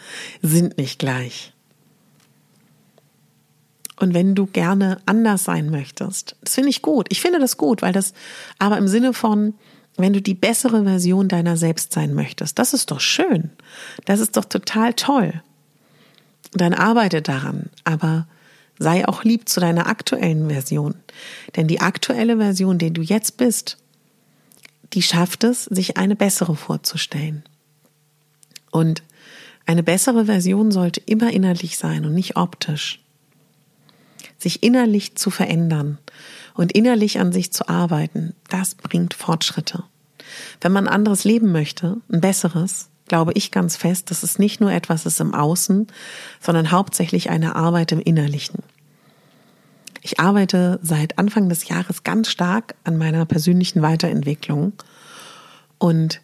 sind 0.41 0.77
nicht 0.77 0.99
gleich. 0.99 1.53
Und 3.99 4.13
wenn 4.13 4.35
du 4.35 4.47
gerne 4.47 5.01
anders 5.05 5.43
sein 5.43 5.69
möchtest, 5.69 6.35
das 6.41 6.55
finde 6.55 6.69
ich 6.69 6.81
gut. 6.81 7.07
Ich 7.09 7.21
finde 7.21 7.39
das 7.39 7.57
gut, 7.57 7.81
weil 7.81 7.93
das 7.93 8.13
aber 8.59 8.77
im 8.77 8.87
Sinne 8.87 9.13
von, 9.13 9.53
wenn 9.95 10.13
du 10.13 10.21
die 10.21 10.33
bessere 10.33 10.83
Version 10.83 11.27
deiner 11.27 11.57
selbst 11.57 11.93
sein 11.93 12.13
möchtest, 12.13 12.57
das 12.59 12.73
ist 12.73 12.91
doch 12.91 12.99
schön. 12.99 13.51
Das 14.05 14.19
ist 14.19 14.35
doch 14.35 14.45
total 14.45 14.93
toll. 14.93 15.41
Dann 16.53 16.73
arbeite 16.73 17.21
daran, 17.21 17.69
aber 17.83 18.27
sei 18.79 19.07
auch 19.07 19.23
lieb 19.23 19.47
zu 19.47 19.59
deiner 19.59 19.87
aktuellen 19.87 20.49
Version. 20.49 20.95
Denn 21.55 21.67
die 21.67 21.81
aktuelle 21.81 22.37
Version, 22.37 22.77
die 22.77 22.91
du 22.91 23.01
jetzt 23.01 23.37
bist, 23.37 23.77
die 24.93 25.01
schafft 25.01 25.43
es, 25.43 25.65
sich 25.65 25.97
eine 25.97 26.15
bessere 26.15 26.55
vorzustellen. 26.55 27.43
Und 28.73 29.03
eine 29.67 29.83
bessere 29.83 30.25
Version 30.25 30.71
sollte 30.71 30.99
immer 31.05 31.31
innerlich 31.31 31.77
sein 31.77 32.05
und 32.05 32.15
nicht 32.15 32.35
optisch. 32.35 32.99
Sich 34.39 34.63
innerlich 34.63 35.15
zu 35.15 35.29
verändern 35.29 35.99
und 36.55 36.71
innerlich 36.71 37.19
an 37.19 37.31
sich 37.31 37.53
zu 37.53 37.69
arbeiten, 37.69 38.33
das 38.49 38.73
bringt 38.73 39.13
Fortschritte. 39.13 39.83
Wenn 40.59 40.71
man 40.71 40.87
ein 40.87 40.93
anderes 40.93 41.23
Leben 41.23 41.51
möchte, 41.51 41.97
ein 42.11 42.19
besseres, 42.19 42.89
glaube 43.07 43.33
ich 43.35 43.51
ganz 43.51 43.75
fest, 43.75 44.09
dass 44.09 44.23
es 44.23 44.39
nicht 44.39 44.59
nur 44.59 44.71
etwas 44.71 45.05
ist 45.05 45.21
im 45.21 45.35
Außen, 45.35 45.85
sondern 46.41 46.71
hauptsächlich 46.71 47.29
eine 47.29 47.55
Arbeit 47.55 47.91
im 47.91 47.99
Innerlichen. 47.99 48.63
Ich 50.01 50.19
arbeite 50.19 50.79
seit 50.81 51.19
Anfang 51.19 51.47
des 51.47 51.67
Jahres 51.69 52.03
ganz 52.03 52.27
stark 52.29 52.73
an 52.83 52.97
meiner 52.97 53.25
persönlichen 53.25 53.83
Weiterentwicklung 53.83 54.73
und 55.77 56.22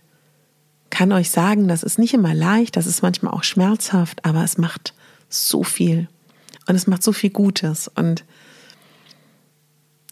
kann 0.90 1.12
euch 1.12 1.30
sagen, 1.30 1.68
das 1.68 1.84
ist 1.84 2.00
nicht 2.00 2.14
immer 2.14 2.34
leicht, 2.34 2.76
das 2.76 2.88
ist 2.88 3.02
manchmal 3.02 3.34
auch 3.34 3.44
schmerzhaft, 3.44 4.26
aber 4.26 4.44
es 4.44 4.58
macht 4.58 4.94
so 5.30 5.64
viel. 5.64 6.08
Und 6.68 6.76
es 6.76 6.88
macht 6.88 7.04
so 7.04 7.12
viel 7.12 7.30
Gutes. 7.30 7.88
Und 7.88 8.24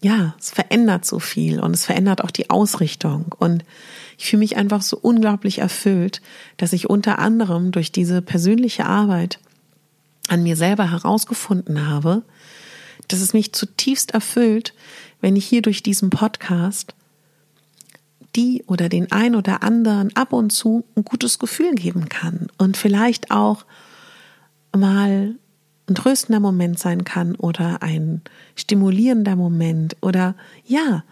ja, 0.02 0.36
es 0.40 0.52
verändert 0.52 1.06
so 1.06 1.20
viel 1.20 1.60
und 1.60 1.74
es 1.74 1.86
verändert 1.86 2.24
auch 2.24 2.32
die 2.32 2.50
Ausrichtung. 2.50 3.36
Und 3.38 3.64
ich 4.18 4.30
fühle 4.30 4.40
mich 4.40 4.58
einfach 4.58 4.82
so 4.82 4.98
unglaublich 4.98 5.60
erfüllt, 5.60 6.22
dass 6.58 6.74
ich 6.74 6.90
unter 6.90 7.20
anderem 7.20 7.72
durch 7.72 7.92
diese 7.92 8.22
persönliche 8.22 8.86
Arbeit 8.86 9.40
an 10.28 10.44
mir 10.44 10.56
selber 10.56 10.92
herausgefunden 10.92 11.88
habe, 11.88 12.24
dass 13.08 13.22
es 13.22 13.34
mich 13.34 13.54
zutiefst 13.54 14.12
erfüllt, 14.12 14.74
wenn 15.22 15.36
ich 15.36 15.46
hier 15.46 15.62
durch 15.62 15.82
diesen 15.82 16.10
Podcast 16.10 16.94
die 18.38 18.64
oder 18.68 18.88
den 18.88 19.12
ein 19.12 19.36
oder 19.36 19.64
anderen 19.64 20.16
ab 20.16 20.32
und 20.32 20.52
zu 20.52 20.86
ein 20.96 21.04
gutes 21.04 21.40
Gefühl 21.40 21.74
geben 21.74 22.08
kann 22.08 22.48
und 22.58 22.78
vielleicht 22.78 23.32
auch 23.32 23.66
mal 24.76 25.36
ein 25.90 25.96
tröstender 25.96 26.40
Moment 26.40 26.78
sein 26.80 27.04
kann 27.04 27.36
oder 27.36 27.82
ein 27.82 28.22
stimulierender 28.56 29.36
Moment 29.36 29.98
oder 30.02 30.36
ja, 30.66 31.04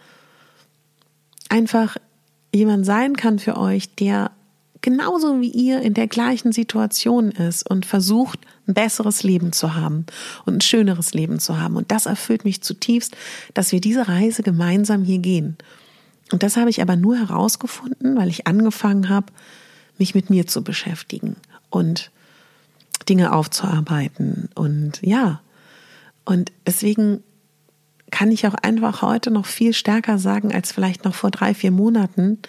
einfach 1.49 1.97
jemand 2.53 2.85
sein 2.85 3.17
kann 3.17 3.39
für 3.39 3.57
euch, 3.57 3.95
der 3.95 4.31
genauso 4.81 5.41
wie 5.41 5.49
ihr 5.49 5.81
in 5.81 5.95
der 5.95 6.07
gleichen 6.07 6.51
Situation 6.51 7.31
ist 7.31 7.67
und 7.67 7.87
versucht, 7.87 8.39
ein 8.67 8.75
besseres 8.75 9.23
Leben 9.23 9.51
zu 9.51 9.73
haben 9.73 10.05
und 10.45 10.57
ein 10.57 10.61
schöneres 10.61 11.13
Leben 11.13 11.39
zu 11.39 11.59
haben. 11.59 11.75
Und 11.75 11.91
das 11.91 12.05
erfüllt 12.05 12.45
mich 12.45 12.61
zutiefst, 12.61 13.17
dass 13.55 13.71
wir 13.71 13.81
diese 13.81 14.07
Reise 14.07 14.43
gemeinsam 14.43 15.03
hier 15.03 15.19
gehen. 15.19 15.57
Und 16.31 16.43
das 16.43 16.57
habe 16.57 16.69
ich 16.69 16.81
aber 16.81 16.95
nur 16.95 17.17
herausgefunden, 17.17 18.17
weil 18.17 18.29
ich 18.29 18.47
angefangen 18.47 19.09
habe, 19.09 19.27
mich 19.97 20.15
mit 20.15 20.29
mir 20.29 20.47
zu 20.47 20.63
beschäftigen 20.63 21.35
und 21.69 22.11
Dinge 23.07 23.33
aufzuarbeiten. 23.33 24.49
Und 24.55 24.99
ja, 25.01 25.41
und 26.25 26.51
deswegen 26.65 27.23
kann 28.11 28.31
ich 28.31 28.47
auch 28.47 28.55
einfach 28.55 29.01
heute 29.01 29.31
noch 29.31 29.45
viel 29.45 29.73
stärker 29.73 30.17
sagen 30.17 30.53
als 30.53 30.71
vielleicht 30.71 31.05
noch 31.05 31.15
vor 31.15 31.31
drei, 31.31 31.53
vier 31.53 31.71
Monaten. 31.71 32.39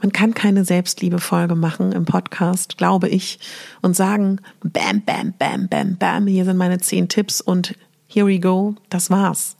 Man 0.00 0.12
kann 0.12 0.34
keine 0.34 0.64
Selbstliebe-Folge 0.64 1.54
machen 1.54 1.92
im 1.92 2.04
Podcast, 2.04 2.76
glaube 2.76 3.08
ich, 3.08 3.38
und 3.82 3.94
sagen, 3.94 4.40
bam, 4.62 5.02
bam, 5.02 5.32
bam, 5.38 5.68
bam, 5.68 5.96
bam, 5.96 6.26
hier 6.26 6.44
sind 6.44 6.56
meine 6.56 6.78
zehn 6.78 7.08
Tipps 7.08 7.40
und 7.40 7.74
here 8.08 8.26
we 8.26 8.40
go, 8.40 8.74
das 8.90 9.10
war's. 9.10 9.56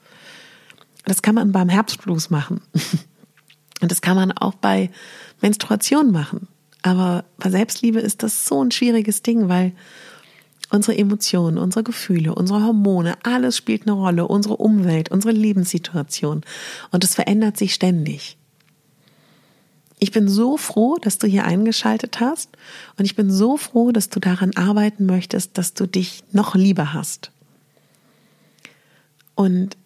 Das 1.05 1.23
kann 1.23 1.35
man 1.35 1.53
beim 1.53 1.69
Herbstblues 1.69 2.31
machen. 2.31 2.61
Und 3.83 3.91
das 3.91 4.01
kann 4.01 4.17
man 4.17 4.33
auch 4.33 4.55
bei 4.55 4.91
Menstruation 5.43 6.13
machen. 6.13 6.49
Aber 6.83 7.25
bei 7.37 7.51
Selbstliebe 7.51 8.01
ist 8.01 8.23
das 8.23 8.47
so 8.47 8.63
ein 8.65 8.71
schwieriges 8.71 9.23
Ding, 9.23 9.49
weil 9.49 9.73
unsere 10.71 10.97
Emotionen, 10.97 11.59
unsere 11.59 11.83
Gefühle, 11.83 12.35
unsere 12.35 12.63
Hormone, 12.65 13.17
alles 13.25 13.57
spielt 13.57 13.83
eine 13.83 13.93
Rolle, 13.93 14.27
unsere 14.27 14.57
Umwelt, 14.57 15.11
unsere 15.11 15.33
Lebenssituation. 15.33 16.43
Und 16.93 17.05
es 17.05 17.15
verändert 17.15 17.59
sich 17.59 17.75
ständig. 17.75 18.39
Ich 19.99 20.13
bin 20.13 20.29
so 20.29 20.57
froh, 20.57 20.97
dass 21.01 21.19
du 21.19 21.27
hier 21.27 21.45
eingeschaltet 21.45 22.21
hast 22.21 22.51
und 22.99 23.05
ich 23.05 23.15
bin 23.15 23.31
so 23.31 23.57
froh, 23.57 23.93
dass 23.93 24.09
du 24.09 24.19
daran 24.19 24.51
arbeiten 24.57 25.07
möchtest, 25.07 25.59
dass 25.59 25.75
du 25.75 25.87
dich 25.87 26.25
noch 26.33 26.55
lieber 26.57 26.93
hast. 26.93 27.31
Und 29.37 29.77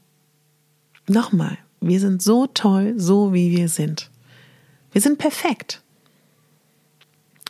nochmal, 1.07 1.59
wir 1.89 2.01
sind 2.01 2.23
so 2.23 2.47
toll, 2.47 2.95
so 2.97 3.33
wie 3.33 3.57
wir 3.57 3.69
sind. 3.69 4.11
Wir 4.93 5.01
sind 5.01 5.19
perfekt. 5.19 5.83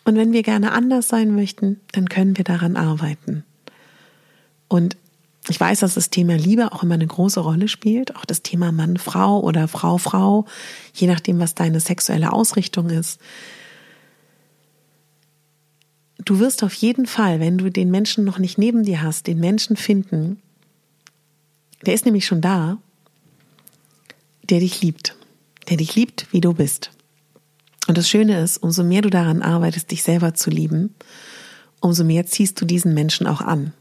Und 0.05 0.17
wenn 0.17 0.33
wir 0.33 0.43
gerne 0.43 0.73
anders 0.73 1.09
sein 1.09 1.35
möchten, 1.35 1.81
dann 1.93 2.09
können 2.09 2.37
wir 2.37 2.45
daran 2.45 2.77
arbeiten. 2.77 3.45
Und 4.69 4.97
ich 5.49 5.61
weiß, 5.61 5.81
dass 5.81 5.95
das 5.95 6.11
Thema 6.11 6.37
Liebe 6.37 6.73
auch 6.73 6.83
immer 6.83 6.95
eine 6.95 7.07
große 7.07 7.41
Rolle 7.41 7.69
spielt, 7.69 8.17
auch 8.17 8.25
das 8.25 8.43
Thema 8.43 8.73
Mann, 8.73 8.97
Frau 8.97 9.41
oder 9.41 9.69
Frau, 9.69 9.99
Frau, 9.99 10.47
je 10.93 11.07
nachdem, 11.07 11.39
was 11.39 11.55
deine 11.55 11.81
sexuelle 11.81 12.33
Ausrichtung 12.33 12.91
ist. 12.91 13.21
Du 16.19 16.41
wirst 16.41 16.65
auf 16.65 16.75
jeden 16.75 17.07
Fall, 17.07 17.39
wenn 17.39 17.59
du 17.59 17.71
den 17.71 17.91
Menschen 17.91 18.25
noch 18.25 18.39
nicht 18.39 18.59
neben 18.59 18.83
dir 18.83 19.03
hast, 19.03 19.29
den 19.29 19.39
Menschen 19.39 19.77
finden, 19.77 20.43
der 21.85 21.95
ist 21.95 22.05
nämlich 22.05 22.27
schon 22.27 22.41
da, 22.41 22.79
der 24.51 24.61
dich 24.61 24.81
liebt, 24.83 25.17
der 25.69 25.77
dich 25.77 25.95
liebt, 25.95 26.27
wie 26.33 26.41
du 26.41 26.55
bist. 26.55 26.91
Und 27.87 27.99
das 27.99 28.09
Schöne 28.09 28.41
ist, 28.41 28.59
umso 28.59 28.83
mehr 28.83 29.03
du 29.03 29.11
daran 29.11 29.43
arbeitest, 29.43 29.91
dich 29.91 30.03
selber 30.03 30.35
zu 30.35 30.51
lieben, 30.51 30.95
umso 31.81 32.05
mehr 32.05 32.27
ziehst 32.27 32.61
du 32.61 32.65
diesen 32.65 32.95
Menschen 32.95 33.27
auch 33.27 33.41
an. 33.41 33.73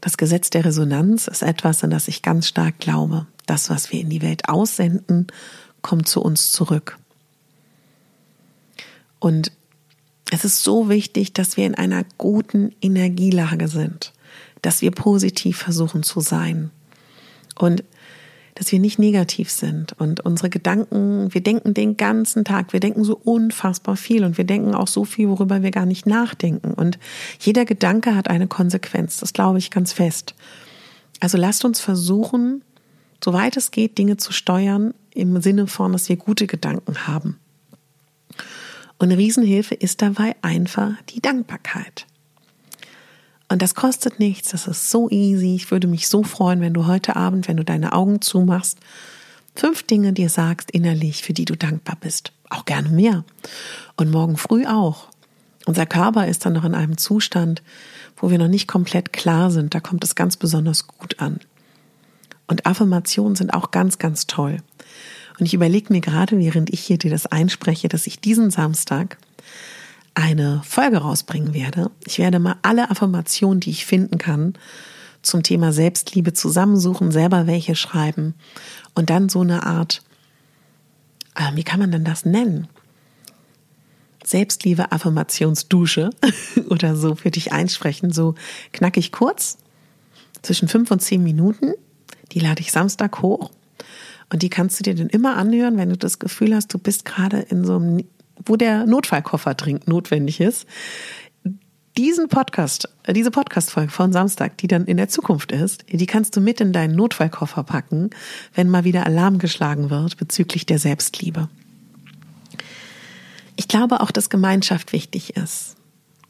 Das 0.00 0.16
Gesetz 0.18 0.50
der 0.50 0.64
Resonanz 0.64 1.28
ist 1.28 1.42
etwas, 1.42 1.82
an 1.82 1.90
das 1.90 2.08
ich 2.08 2.20
ganz 2.20 2.48
stark 2.48 2.78
glaube. 2.78 3.26
Das, 3.46 3.70
was 3.70 3.92
wir 3.92 4.00
in 4.00 4.10
die 4.10 4.22
Welt 4.22 4.48
aussenden, 4.48 5.28
kommt 5.80 6.08
zu 6.08 6.20
uns 6.20 6.50
zurück. 6.50 6.98
Und 9.18 9.52
es 10.30 10.44
ist 10.44 10.62
so 10.62 10.88
wichtig, 10.88 11.32
dass 11.32 11.56
wir 11.56 11.64
in 11.64 11.74
einer 11.74 12.04
guten 12.18 12.74
Energielage 12.82 13.68
sind, 13.68 14.12
dass 14.62 14.82
wir 14.82 14.90
positiv 14.90 15.58
versuchen 15.58 16.02
zu 16.02 16.20
sein. 16.20 16.70
Und 17.54 17.84
dass 18.54 18.70
wir 18.70 18.78
nicht 18.78 18.98
negativ 18.98 19.50
sind 19.50 19.94
und 19.98 20.20
unsere 20.20 20.48
Gedanken, 20.48 21.32
wir 21.34 21.42
denken 21.42 21.74
den 21.74 21.96
ganzen 21.96 22.44
Tag, 22.44 22.72
wir 22.72 22.80
denken 22.80 23.02
so 23.02 23.16
unfassbar 23.16 23.96
viel 23.96 24.24
und 24.24 24.38
wir 24.38 24.44
denken 24.44 24.74
auch 24.74 24.86
so 24.86 25.04
viel, 25.04 25.28
worüber 25.28 25.62
wir 25.62 25.72
gar 25.72 25.86
nicht 25.86 26.06
nachdenken. 26.06 26.72
Und 26.72 26.98
jeder 27.40 27.64
Gedanke 27.64 28.14
hat 28.14 28.28
eine 28.28 28.46
Konsequenz, 28.46 29.18
das 29.18 29.32
glaube 29.32 29.58
ich 29.58 29.70
ganz 29.70 29.92
fest. 29.92 30.34
Also 31.20 31.36
lasst 31.36 31.64
uns 31.64 31.80
versuchen, 31.80 32.62
soweit 33.22 33.56
es 33.56 33.70
geht, 33.70 33.98
Dinge 33.98 34.18
zu 34.18 34.32
steuern 34.32 34.94
im 35.14 35.40
Sinne 35.40 35.66
von, 35.66 35.92
dass 35.92 36.08
wir 36.08 36.16
gute 36.16 36.46
Gedanken 36.46 37.06
haben. 37.06 37.38
Und 38.98 39.10
eine 39.10 39.18
Riesenhilfe 39.18 39.74
ist 39.74 40.02
dabei 40.02 40.36
einfach 40.42 40.92
die 41.10 41.20
Dankbarkeit. 41.20 42.06
Und 43.54 43.62
das 43.62 43.76
kostet 43.76 44.18
nichts, 44.18 44.48
das 44.50 44.66
ist 44.66 44.90
so 44.90 45.08
easy. 45.10 45.54
Ich 45.54 45.70
würde 45.70 45.86
mich 45.86 46.08
so 46.08 46.24
freuen, 46.24 46.60
wenn 46.60 46.74
du 46.74 46.88
heute 46.88 47.14
Abend, 47.14 47.46
wenn 47.46 47.56
du 47.56 47.64
deine 47.64 47.92
Augen 47.92 48.20
zumachst, 48.20 48.78
fünf 49.54 49.84
Dinge 49.84 50.12
dir 50.12 50.28
sagst 50.28 50.72
innerlich, 50.72 51.22
für 51.22 51.34
die 51.34 51.44
du 51.44 51.54
dankbar 51.54 51.96
bist. 52.00 52.32
Auch 52.50 52.64
gerne 52.64 52.88
mehr. 52.88 53.22
Und 53.96 54.10
morgen 54.10 54.38
früh 54.38 54.66
auch. 54.66 55.06
Unser 55.66 55.86
Körper 55.86 56.26
ist 56.26 56.44
dann 56.44 56.54
noch 56.54 56.64
in 56.64 56.74
einem 56.74 56.98
Zustand, 56.98 57.62
wo 58.16 58.28
wir 58.28 58.38
noch 58.38 58.48
nicht 58.48 58.66
komplett 58.66 59.12
klar 59.12 59.52
sind. 59.52 59.72
Da 59.72 59.78
kommt 59.78 60.02
es 60.02 60.16
ganz 60.16 60.36
besonders 60.36 60.88
gut 60.88 61.20
an. 61.20 61.38
Und 62.48 62.66
Affirmationen 62.66 63.36
sind 63.36 63.54
auch 63.54 63.70
ganz, 63.70 63.98
ganz 63.98 64.26
toll. 64.26 64.56
Und 65.38 65.46
ich 65.46 65.54
überlege 65.54 65.92
mir 65.92 66.00
gerade, 66.00 66.40
während 66.40 66.70
ich 66.72 66.80
hier 66.80 66.98
dir 66.98 67.12
das 67.12 67.26
einspreche, 67.26 67.86
dass 67.86 68.08
ich 68.08 68.18
diesen 68.18 68.50
Samstag 68.50 69.16
eine 70.14 70.62
Folge 70.64 70.98
rausbringen 70.98 71.54
werde. 71.54 71.90
Ich 72.06 72.18
werde 72.18 72.38
mal 72.38 72.56
alle 72.62 72.90
Affirmationen, 72.90 73.60
die 73.60 73.70
ich 73.70 73.86
finden 73.86 74.18
kann, 74.18 74.54
zum 75.22 75.42
Thema 75.42 75.72
Selbstliebe 75.72 76.32
zusammensuchen, 76.32 77.10
selber 77.10 77.46
welche 77.46 77.74
schreiben 77.74 78.34
und 78.94 79.10
dann 79.10 79.28
so 79.28 79.40
eine 79.40 79.64
Art 79.64 80.02
äh, 81.34 81.54
wie 81.54 81.64
kann 81.64 81.80
man 81.80 81.90
denn 81.90 82.04
das 82.04 82.24
nennen? 82.24 82.68
Selbstliebe 84.24 84.92
Affirmationsdusche 84.92 86.10
oder 86.70 86.96
so 86.96 87.14
für 87.14 87.30
dich 87.30 87.52
einsprechen, 87.52 88.12
so 88.12 88.34
knackig 88.72 89.12
kurz, 89.12 89.58
zwischen 90.42 90.68
fünf 90.68 90.90
und 90.90 91.00
zehn 91.00 91.22
Minuten. 91.22 91.74
Die 92.32 92.40
lade 92.40 92.60
ich 92.60 92.72
Samstag 92.72 93.22
hoch 93.22 93.50
und 94.32 94.42
die 94.42 94.48
kannst 94.48 94.78
du 94.78 94.82
dir 94.82 94.94
dann 94.94 95.08
immer 95.08 95.36
anhören, 95.36 95.76
wenn 95.76 95.90
du 95.90 95.96
das 95.96 96.18
Gefühl 96.18 96.54
hast, 96.54 96.72
du 96.72 96.78
bist 96.78 97.04
gerade 97.04 97.40
in 97.40 97.64
so 97.64 97.76
einem, 97.76 98.04
wo 98.46 98.56
der 98.56 98.86
Notfallkoffer 98.86 99.54
dringend 99.54 99.88
notwendig 99.88 100.40
ist. 100.40 100.66
Diesen 101.96 102.28
Podcast, 102.28 102.88
äh, 103.04 103.12
diese 103.12 103.30
Podcast-Folge 103.30 103.90
von 103.90 104.12
Samstag, 104.12 104.58
die 104.58 104.66
dann 104.66 104.86
in 104.86 104.96
der 104.96 105.08
Zukunft 105.08 105.52
ist, 105.52 105.84
die 105.88 106.06
kannst 106.06 106.36
du 106.36 106.40
mit 106.40 106.60
in 106.60 106.72
deinen 106.72 106.96
Notfallkoffer 106.96 107.62
packen, 107.62 108.10
wenn 108.54 108.68
mal 108.68 108.84
wieder 108.84 109.06
Alarm 109.06 109.38
geschlagen 109.38 109.90
wird 109.90 110.16
bezüglich 110.16 110.66
der 110.66 110.78
Selbstliebe. 110.78 111.48
Ich 113.56 113.68
glaube 113.68 114.00
auch, 114.00 114.10
dass 114.10 114.30
Gemeinschaft 114.30 114.92
wichtig 114.92 115.36
ist 115.36 115.76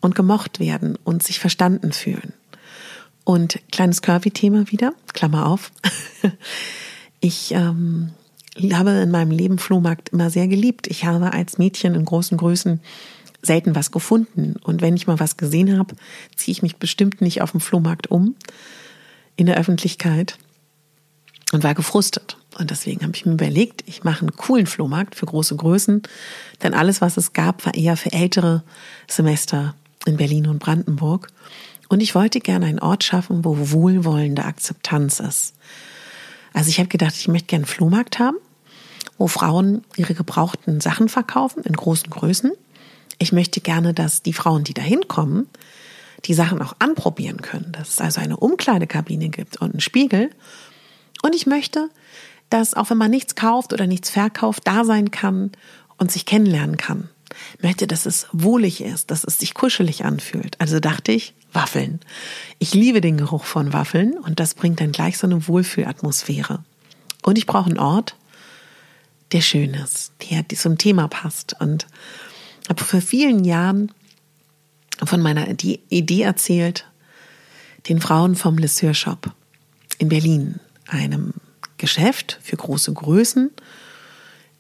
und 0.00 0.14
gemocht 0.14 0.60
werden 0.60 0.98
und 1.04 1.22
sich 1.22 1.40
verstanden 1.40 1.92
fühlen. 1.92 2.34
Und 3.24 3.58
kleines 3.72 4.02
Curvy-Thema 4.02 4.70
wieder, 4.70 4.92
Klammer 5.14 5.46
auf. 5.46 5.72
Ich 7.24 7.52
ähm, 7.52 8.10
habe 8.57 8.90
in 8.90 9.11
meinem 9.11 9.30
Leben 9.30 9.59
Flohmarkt 9.59 10.11
immer 10.11 10.30
sehr 10.30 10.48
geliebt. 10.48 10.86
Ich 10.86 11.05
habe 11.05 11.32
als 11.32 11.59
Mädchen 11.59 11.94
in 11.94 12.05
großen 12.05 12.38
Größen 12.38 12.80
selten 13.42 13.74
was 13.74 13.90
gefunden. 13.90 14.57
Und 14.62 14.80
wenn 14.80 14.96
ich 14.96 15.07
mal 15.07 15.20
was 15.20 15.36
gesehen 15.36 15.78
habe, 15.78 15.94
ziehe 16.36 16.52
ich 16.52 16.62
mich 16.62 16.76
bestimmt 16.76 17.20
nicht 17.20 17.42
auf 17.42 17.50
dem 17.50 17.61
Flohmarkt 17.61 18.11
um 18.11 18.36
in 19.36 19.46
der 19.46 19.57
Öffentlichkeit 19.57 20.38
und 21.52 21.64
war 21.64 21.74
gefrustet. 21.74 22.36
Und 22.59 22.70
deswegen 22.70 23.02
habe 23.02 23.12
ich 23.14 23.26
mir 23.26 23.32
überlegt, 23.32 23.82
ich 23.86 24.05
mache 24.05 24.20
einen 24.20 24.36
coolen 24.36 24.66
Flohmarkt 24.66 25.16
für 25.16 25.26
große 25.26 25.57
Größen, 25.57 26.02
denn 26.62 26.74
alles, 26.74 27.00
was 27.00 27.16
es 27.16 27.32
gab, 27.32 27.66
war 27.66 27.74
eher 27.74 27.96
für 27.96 28.12
ältere 28.12 28.62
Semester 29.09 29.74
in 30.07 30.16
Berlin 30.16 30.46
und 30.46 30.61
Brandenburg. 30.61 31.28
Und 31.88 32.00
ich 32.00 32.14
wollte 32.14 32.40
gerne 32.40 32.66
einen 32.66 32.78
Ort 32.78 33.05
schaffen, 33.05 33.44
wo 33.44 33.57
wohlwollende 33.72 34.44
Akzeptanz 34.44 35.20
ist. 35.20 35.55
Also 36.55 36.70
ich 36.70 36.78
habe 36.78 36.88
gedacht, 36.88 37.14
ich 37.16 37.28
möchte 37.28 37.48
gerne 37.48 37.64
einen 37.64 37.72
Flohmarkt 37.72 38.18
haben, 38.18 38.38
wo 39.18 39.26
Frauen 39.26 39.84
ihre 39.96 40.14
gebrauchten 40.14 40.80
Sachen 40.80 41.11
verkaufen 41.11 41.62
in 41.64 41.74
großen 41.74 42.09
Größen. 42.09 42.52
Ich 43.18 43.32
möchte 43.32 43.61
gerne, 43.61 43.92
dass 43.92 44.22
die 44.22 44.32
Frauen, 44.32 44.64
die 44.64 44.72
da 44.72 44.82
hinkommen, 44.82 45.48
die 46.24 46.34
Sachen 46.34 46.62
auch 46.62 46.74
anprobieren 46.78 47.42
können. 47.42 47.72
Dass 47.72 47.90
es 47.90 48.00
also 48.00 48.20
eine 48.20 48.38
Umkleidekabine 48.38 49.28
gibt 49.28 49.61
und 49.61 49.72
einen 49.72 49.80
Spiegel. 49.80 50.30
Und 51.22 51.34
ich 51.34 51.46
möchte, 51.46 51.90
dass 52.50 52.74
auch 52.74 52.88
wenn 52.90 52.98
man 52.98 53.11
nichts 53.11 53.34
kauft 53.34 53.72
oder 53.72 53.86
nichts 53.86 54.11
verkauft, 54.11 54.62
da 54.64 54.84
sein 54.84 55.11
kann 55.11 55.50
und 55.98 56.12
sich 56.12 56.24
kennenlernen 56.24 56.76
kann. 56.76 57.09
Ich 57.57 57.62
möchte, 57.64 57.86
dass 57.86 58.07
es 58.07 58.28
wohlig 58.32 58.80
ist, 58.80 59.11
dass 59.11 59.24
es 59.24 59.38
sich 59.38 59.55
kuschelig 59.55 60.05
anfühlt. 60.05 60.61
Also 60.61 60.78
dachte 60.78 61.12
ich, 61.12 61.34
Waffeln. 61.55 62.00
Ich 62.59 62.74
liebe 62.74 63.00
den 63.00 63.16
Geruch 63.16 63.44
von 63.44 63.72
Waffeln 63.72 64.18
und 64.18 64.40
das 64.40 64.55
bringt 64.55 64.80
dann 64.80 64.92
gleich 64.92 65.18
so 65.18 65.26
eine 65.26 65.46
Wohlfühlatmosphäre. 65.46 66.64
Und 67.22 67.38
ich 67.38 67.46
brauche 67.46 67.70
einen 67.70 67.78
Ort, 67.78 68.16
der 69.32 69.40
schön 69.40 69.74
ist, 69.74 70.12
der 70.30 70.48
zum 70.48 70.78
Thema 70.78 71.09
passt. 71.09 71.57
Und 71.61 71.86
habe 72.68 72.82
vor 72.82 73.00
vielen 73.00 73.44
Jahren 73.44 73.92
von 75.05 75.20
meiner 75.20 75.48
Idee 75.48 76.22
erzählt, 76.22 76.86
den 77.88 78.00
Frauen 78.00 78.36
vom 78.36 78.59
Lesseur 78.59 78.94
Shop 78.94 79.32
in 79.98 80.09
Berlin, 80.09 80.61
einem 80.88 81.34
Geschäft 81.78 82.38
für 82.42 82.57
große 82.57 82.92
Größen, 82.92 83.50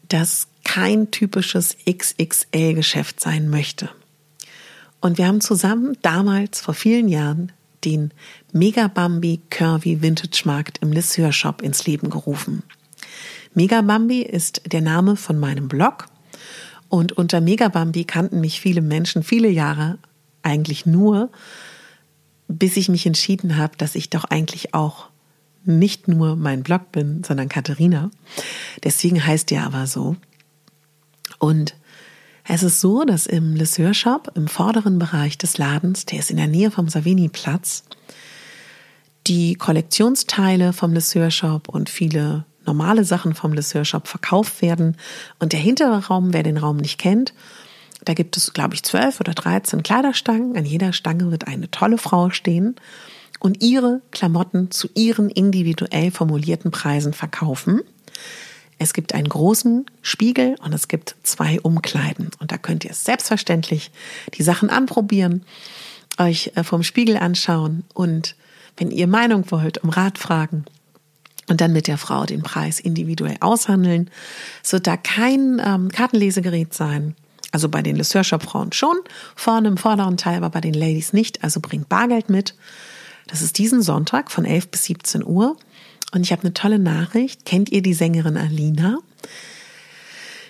das 0.08 0.48
kein 0.64 1.10
typisches 1.10 1.76
XXL-Geschäft 1.88 3.20
sein 3.20 3.48
möchte. 3.48 3.90
Und 5.04 5.18
wir 5.18 5.26
haben 5.26 5.42
zusammen 5.42 5.98
damals 6.00 6.62
vor 6.62 6.72
vielen 6.72 7.08
Jahren 7.08 7.52
den 7.84 8.10
Mega 8.54 8.88
Bambi 8.88 9.42
Curvy 9.50 10.00
Vintage 10.00 10.44
Markt 10.46 10.78
im 10.80 10.92
Lisseur 10.92 11.30
Shop 11.30 11.60
ins 11.60 11.86
Leben 11.86 12.08
gerufen. 12.08 12.62
Mega 13.52 13.82
Bambi 13.82 14.22
ist 14.22 14.62
der 14.72 14.80
Name 14.80 15.16
von 15.16 15.38
meinem 15.38 15.68
Blog 15.68 16.06
und 16.88 17.12
unter 17.12 17.42
Mega 17.42 17.68
Bambi 17.68 18.04
kannten 18.04 18.40
mich 18.40 18.62
viele 18.62 18.80
Menschen 18.80 19.22
viele 19.22 19.50
Jahre 19.50 19.98
eigentlich 20.42 20.86
nur, 20.86 21.28
bis 22.48 22.78
ich 22.78 22.88
mich 22.88 23.04
entschieden 23.04 23.58
habe, 23.58 23.76
dass 23.76 23.96
ich 23.96 24.08
doch 24.08 24.24
eigentlich 24.24 24.72
auch 24.72 25.10
nicht 25.66 26.08
nur 26.08 26.34
mein 26.34 26.62
Blog 26.62 26.92
bin, 26.92 27.22
sondern 27.24 27.50
Katharina. 27.50 28.10
Deswegen 28.82 29.22
heißt 29.22 29.50
der 29.50 29.66
aber 29.66 29.86
so. 29.86 30.16
Und 31.38 31.74
es 32.46 32.62
ist 32.62 32.80
so, 32.80 33.04
dass 33.04 33.26
im 33.26 33.54
Lesseur 33.54 33.94
Shop, 33.94 34.30
im 34.34 34.48
vorderen 34.48 34.98
Bereich 34.98 35.38
des 35.38 35.58
Ladens, 35.58 36.04
der 36.06 36.18
ist 36.18 36.30
in 36.30 36.36
der 36.36 36.46
Nähe 36.46 36.70
vom 36.70 36.88
Savini-Platz, 36.88 37.84
die 39.26 39.54
Kollektionsteile 39.54 40.72
vom 40.72 40.92
Lesseur 40.92 41.30
Shop 41.30 41.68
und 41.68 41.88
viele 41.88 42.44
normale 42.66 43.04
Sachen 43.04 43.34
vom 43.34 43.52
Lesseur 43.52 43.84
Shop 43.84 44.08
verkauft 44.08 44.62
werden. 44.62 44.96
Und 45.38 45.52
der 45.52 45.60
hintere 45.60 46.06
Raum, 46.06 46.32
wer 46.32 46.42
den 46.42 46.58
Raum 46.58 46.76
nicht 46.76 46.98
kennt, 46.98 47.32
da 48.04 48.12
gibt 48.12 48.36
es, 48.36 48.52
glaube 48.52 48.74
ich, 48.74 48.82
zwölf 48.82 49.20
oder 49.20 49.32
dreizehn 49.32 49.82
Kleiderstangen. 49.82 50.56
An 50.56 50.66
jeder 50.66 50.92
Stange 50.92 51.30
wird 51.30 51.46
eine 51.46 51.70
tolle 51.70 51.96
Frau 51.96 52.30
stehen 52.30 52.76
und 53.38 53.62
ihre 53.62 54.02
Klamotten 54.10 54.70
zu 54.70 54.88
ihren 54.94 55.30
individuell 55.30 56.10
formulierten 56.10 56.70
Preisen 56.70 57.14
verkaufen. 57.14 57.80
Es 58.78 58.92
gibt 58.92 59.14
einen 59.14 59.28
großen 59.28 59.86
Spiegel 60.02 60.56
und 60.62 60.72
es 60.72 60.88
gibt 60.88 61.16
zwei 61.22 61.60
Umkleiden. 61.60 62.30
Und 62.40 62.52
da 62.52 62.58
könnt 62.58 62.84
ihr 62.84 62.94
selbstverständlich 62.94 63.90
die 64.34 64.42
Sachen 64.42 64.70
anprobieren, 64.70 65.44
euch 66.18 66.52
äh, 66.54 66.64
vom 66.64 66.82
Spiegel 66.82 67.16
anschauen 67.16 67.84
und 67.94 68.36
wenn 68.76 68.90
ihr 68.90 69.06
Meinung 69.06 69.50
wollt, 69.50 69.78
um 69.84 69.90
Rat 69.90 70.18
fragen 70.18 70.64
und 71.48 71.60
dann 71.60 71.72
mit 71.72 71.86
der 71.86 71.98
Frau 71.98 72.24
den 72.24 72.42
Preis 72.42 72.80
individuell 72.80 73.36
aushandeln. 73.40 74.10
Es 74.62 74.72
wird 74.72 74.86
da 74.86 74.96
kein 74.96 75.60
ähm, 75.64 75.90
Kartenlesegerät 75.90 76.74
sein. 76.74 77.14
Also 77.52 77.68
bei 77.68 77.82
den 77.82 77.94
Le 77.94 78.04
Frauen 78.04 78.72
schon, 78.72 78.96
vorne 79.36 79.68
im 79.68 79.76
vorderen 79.76 80.16
Teil, 80.16 80.38
aber 80.38 80.50
bei 80.50 80.60
den 80.60 80.74
Ladies 80.74 81.12
nicht. 81.12 81.44
Also 81.44 81.60
bringt 81.60 81.88
Bargeld 81.88 82.28
mit. 82.28 82.56
Das 83.28 83.42
ist 83.42 83.58
diesen 83.58 83.80
Sonntag 83.80 84.30
von 84.30 84.44
11 84.44 84.68
bis 84.68 84.84
17 84.84 85.24
Uhr. 85.24 85.56
Und 86.14 86.22
ich 86.22 86.30
habe 86.30 86.42
eine 86.42 86.54
tolle 86.54 86.78
Nachricht. 86.78 87.44
Kennt 87.44 87.72
ihr 87.72 87.82
die 87.82 87.92
Sängerin 87.92 88.36
Alina? 88.36 88.98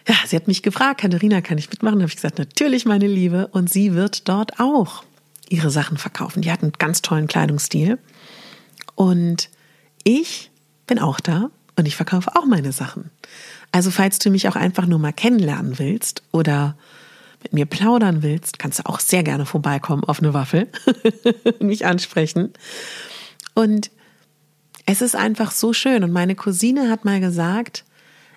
Ja, 0.07 0.15
sie 0.27 0.37
hat 0.37 0.47
mich 0.47 0.62
gefragt, 0.62 1.01
Katharina, 1.01 1.41
kann 1.41 1.57
ich 1.57 1.71
mitmachen? 1.71 1.99
Da 1.99 2.03
habe 2.03 2.11
ich 2.11 2.17
gesagt, 2.17 2.39
natürlich, 2.39 2.85
meine 2.85 3.07
Liebe. 3.07 3.49
Und 3.49 3.71
sie 3.71 3.95
wird 3.95 4.29
dort 4.29 4.61
auch 4.61 5.05
ihre 5.49 5.71
Sachen 5.71 5.97
verkaufen. 5.97 6.43
Die 6.43 6.53
hat 6.53 6.62
einen 6.62 6.73
ganz 6.73 7.01
tollen 7.01 7.29
Kleidungsstil. 7.29 7.99
Und 8.95 9.49
ich 10.03 10.51
bin 10.87 10.99
auch 10.99 11.19
da 11.19 11.51
und 11.77 11.89
ich 11.89 11.97
verkaufe 11.97 12.37
auch 12.37 12.45
meine 12.45 12.73
Sachen. 12.73 13.11
Also 13.73 13.91
falls 13.91 14.19
du 14.19 14.29
mich 14.29 14.47
auch 14.49 14.57
einfach 14.57 14.85
nur 14.85 14.99
mal 14.99 15.12
kennenlernen 15.12 15.79
willst 15.79 16.23
oder 16.31 16.77
mit 17.43 17.55
mir 17.55 17.65
plaudern 17.65 18.23
willst, 18.23 18.59
kannst 18.59 18.81
du 18.81 18.87
auch 18.87 19.01
sehr 19.01 19.23
gerne 19.23 19.47
vorbeikommen 19.47 20.05
auf 20.05 20.21
eine 20.21 20.35
Waffel 20.35 20.69
und 21.45 21.62
mich 21.62 21.87
ansprechen. 21.87 22.53
Und 23.55 23.91
es 24.87 25.03
ist 25.03 25.16
einfach 25.16 25.51
so 25.51 25.72
schön. 25.72 26.05
Und 26.05 26.12
meine 26.12 26.35
Cousine 26.35 26.91
hat 26.91 27.05
mal 27.05 27.20
gesagt, 27.20 27.85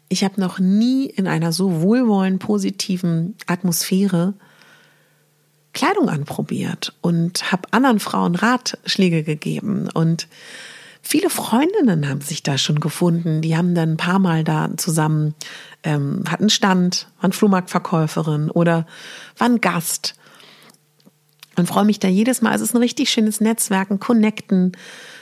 ich 0.09 0.23
habe 0.23 0.39
noch 0.39 0.59
nie 0.59 1.05
in 1.05 1.27
einer 1.27 1.51
so 1.51 1.81
wohlwollend 1.81 2.39
positiven 2.39 3.35
Atmosphäre 3.45 4.33
Kleidung 5.73 6.09
anprobiert 6.09 6.93
und 7.01 7.51
habe 7.51 7.67
anderen 7.71 7.99
Frauen 7.99 8.35
Ratschläge 8.35 9.23
gegeben. 9.23 9.89
Und 9.93 10.27
viele 11.01 11.29
Freundinnen 11.29 12.09
haben 12.09 12.21
sich 12.21 12.41
da 12.41 12.57
schon 12.57 12.79
gefunden. 12.79 13.41
Die 13.41 13.55
haben 13.55 13.75
dann 13.75 13.91
ein 13.91 13.97
paar 13.97 14.19
Mal 14.19 14.43
da 14.43 14.69
zusammen, 14.77 15.35
ähm, 15.83 16.23
hatten 16.29 16.49
Stand, 16.49 17.07
waren 17.21 17.31
Flohmarktverkäuferin 17.31 18.49
oder 18.49 18.87
waren 19.37 19.61
Gast. 19.61 20.15
Und 21.57 21.67
freue 21.67 21.85
mich 21.85 21.99
da 21.99 22.07
jedes 22.07 22.41
Mal. 22.41 22.55
Es 22.55 22.61
ist 22.61 22.73
ein 22.73 22.81
richtig 22.81 23.09
schönes 23.09 23.41
Netzwerken, 23.41 23.99
Connecten 23.99 24.71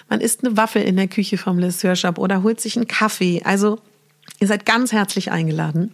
man 0.09 0.21
isst 0.21 0.43
eine 0.43 0.57
Waffel 0.57 0.81
in 0.81 0.95
der 0.95 1.07
Küche 1.07 1.37
vom 1.37 1.59
Le 1.59 1.71
Shop 1.71 2.17
oder 2.17 2.43
holt 2.43 2.61
sich 2.61 2.75
einen 2.75 2.87
Kaffee. 2.87 3.41
Also 3.43 3.79
ihr 4.39 4.47
seid 4.47 4.65
ganz 4.65 4.91
herzlich 4.91 5.31
eingeladen, 5.31 5.93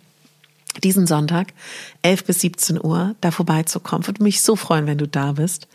diesen 0.83 1.07
Sonntag, 1.07 1.53
11 2.01 2.25
bis 2.25 2.41
17 2.41 2.83
Uhr, 2.83 3.15
da 3.21 3.31
vorbeizukommen. 3.31 4.07
Würde 4.07 4.23
mich 4.23 4.41
so 4.41 4.55
freuen, 4.55 4.87
wenn 4.87 4.97
du 4.97 5.07
da 5.07 5.33
bist. 5.33 5.67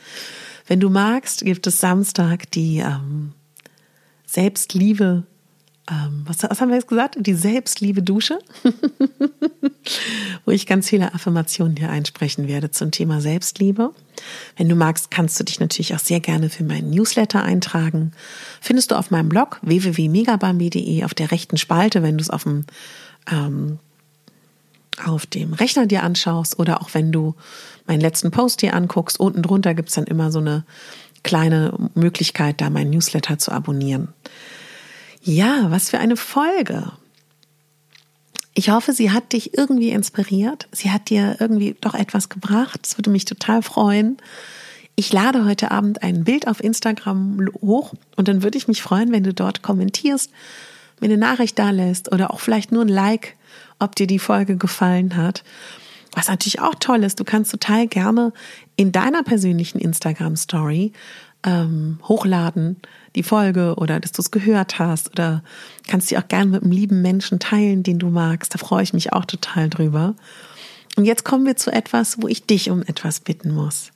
Wenn 0.66 0.80
du 0.80 0.90
magst, 0.90 1.44
gibt 1.44 1.66
es 1.66 1.80
Samstag 1.80 2.50
die 2.50 2.78
ähm, 2.78 3.32
Selbstliebe 4.26 5.24
ähm, 5.90 6.22
was, 6.24 6.42
was, 6.42 6.60
haben 6.60 6.68
wir 6.68 6.76
jetzt 6.76 6.88
gesagt? 6.88 7.16
Die 7.18 7.34
Selbstliebe 7.34 8.02
Dusche, 8.02 8.38
wo 10.44 10.50
ich 10.50 10.66
ganz 10.66 10.88
viele 10.88 11.14
Affirmationen 11.14 11.76
hier 11.76 11.90
einsprechen 11.90 12.48
werde 12.48 12.70
zum 12.70 12.90
Thema 12.90 13.20
Selbstliebe. 13.20 13.92
Wenn 14.56 14.68
du 14.68 14.74
magst, 14.74 15.10
kannst 15.10 15.38
du 15.38 15.44
dich 15.44 15.60
natürlich 15.60 15.94
auch 15.94 16.00
sehr 16.00 16.20
gerne 16.20 16.50
für 16.50 16.64
meinen 16.64 16.90
Newsletter 16.90 17.42
eintragen. 17.42 18.12
Findest 18.60 18.90
du 18.90 18.96
auf 18.96 19.10
meinem 19.10 19.28
Blog 19.28 19.60
www.megabambi.de 19.62 21.04
auf 21.04 21.14
der 21.14 21.30
rechten 21.30 21.56
Spalte, 21.56 22.02
wenn 22.02 22.18
du 22.18 22.22
es 22.22 22.30
auf 22.30 22.42
dem 22.42 22.64
ähm, 23.30 23.78
auf 25.04 25.26
dem 25.26 25.52
Rechner 25.52 25.86
dir 25.86 26.02
anschaust 26.02 26.58
oder 26.58 26.80
auch 26.80 26.94
wenn 26.94 27.12
du 27.12 27.34
meinen 27.86 28.00
letzten 28.00 28.30
Post 28.30 28.62
dir 28.62 28.74
anguckst, 28.74 29.20
unten 29.20 29.42
drunter 29.42 29.74
gibt 29.74 29.90
es 29.90 29.94
dann 29.94 30.04
immer 30.04 30.32
so 30.32 30.38
eine 30.38 30.64
kleine 31.22 31.74
Möglichkeit, 31.94 32.60
da 32.60 32.70
meinen 32.70 32.90
Newsletter 32.90 33.38
zu 33.38 33.52
abonnieren. 33.52 34.08
Ja, 35.26 35.72
was 35.72 35.90
für 35.90 35.98
eine 35.98 36.16
Folge. 36.16 36.92
Ich 38.54 38.70
hoffe, 38.70 38.92
sie 38.92 39.10
hat 39.10 39.32
dich 39.32 39.58
irgendwie 39.58 39.90
inspiriert. 39.90 40.68
Sie 40.70 40.92
hat 40.92 41.10
dir 41.10 41.38
irgendwie 41.40 41.74
doch 41.80 41.94
etwas 41.94 42.28
gebracht. 42.28 42.86
Es 42.86 42.96
würde 42.96 43.10
mich 43.10 43.24
total 43.24 43.62
freuen. 43.62 44.18
Ich 44.94 45.12
lade 45.12 45.44
heute 45.44 45.72
Abend 45.72 46.04
ein 46.04 46.22
Bild 46.22 46.46
auf 46.46 46.62
Instagram 46.62 47.48
hoch 47.60 47.94
und 48.14 48.28
dann 48.28 48.44
würde 48.44 48.56
ich 48.56 48.68
mich 48.68 48.82
freuen, 48.82 49.10
wenn 49.10 49.24
du 49.24 49.34
dort 49.34 49.62
kommentierst, 49.62 50.30
mir 51.00 51.06
eine 51.06 51.18
Nachricht 51.18 51.58
da 51.58 51.70
lässt 51.70 52.12
oder 52.12 52.32
auch 52.32 52.38
vielleicht 52.38 52.70
nur 52.70 52.82
ein 52.82 52.88
Like, 52.88 53.34
ob 53.80 53.96
dir 53.96 54.06
die 54.06 54.20
Folge 54.20 54.56
gefallen 54.56 55.16
hat. 55.16 55.42
Was 56.12 56.28
natürlich 56.28 56.60
auch 56.60 56.76
toll 56.76 57.02
ist, 57.02 57.18
du 57.18 57.24
kannst 57.24 57.50
total 57.50 57.88
gerne 57.88 58.32
in 58.76 58.92
deiner 58.92 59.24
persönlichen 59.24 59.80
Instagram-Story 59.80 60.92
ähm, 61.46 61.98
hochladen, 62.02 62.76
die 63.14 63.22
Folge 63.22 63.76
oder 63.76 64.00
dass 64.00 64.12
du 64.12 64.20
es 64.20 64.30
gehört 64.30 64.78
hast 64.78 65.10
oder 65.10 65.42
kannst 65.86 66.08
sie 66.08 66.18
auch 66.18 66.28
gerne 66.28 66.50
mit 66.50 66.62
einem 66.62 66.72
lieben 66.72 67.00
Menschen 67.00 67.38
teilen, 67.38 67.82
den 67.82 67.98
du 67.98 68.08
magst. 68.08 68.52
Da 68.52 68.58
freue 68.58 68.82
ich 68.82 68.92
mich 68.92 69.12
auch 69.12 69.24
total 69.24 69.70
drüber. 69.70 70.14
Und 70.96 71.04
jetzt 71.04 71.24
kommen 71.24 71.46
wir 71.46 71.56
zu 71.56 71.72
etwas, 71.72 72.20
wo 72.20 72.28
ich 72.28 72.46
dich 72.46 72.70
um 72.70 72.82
etwas 72.82 73.20
bitten 73.20 73.54
muss. 73.54 73.92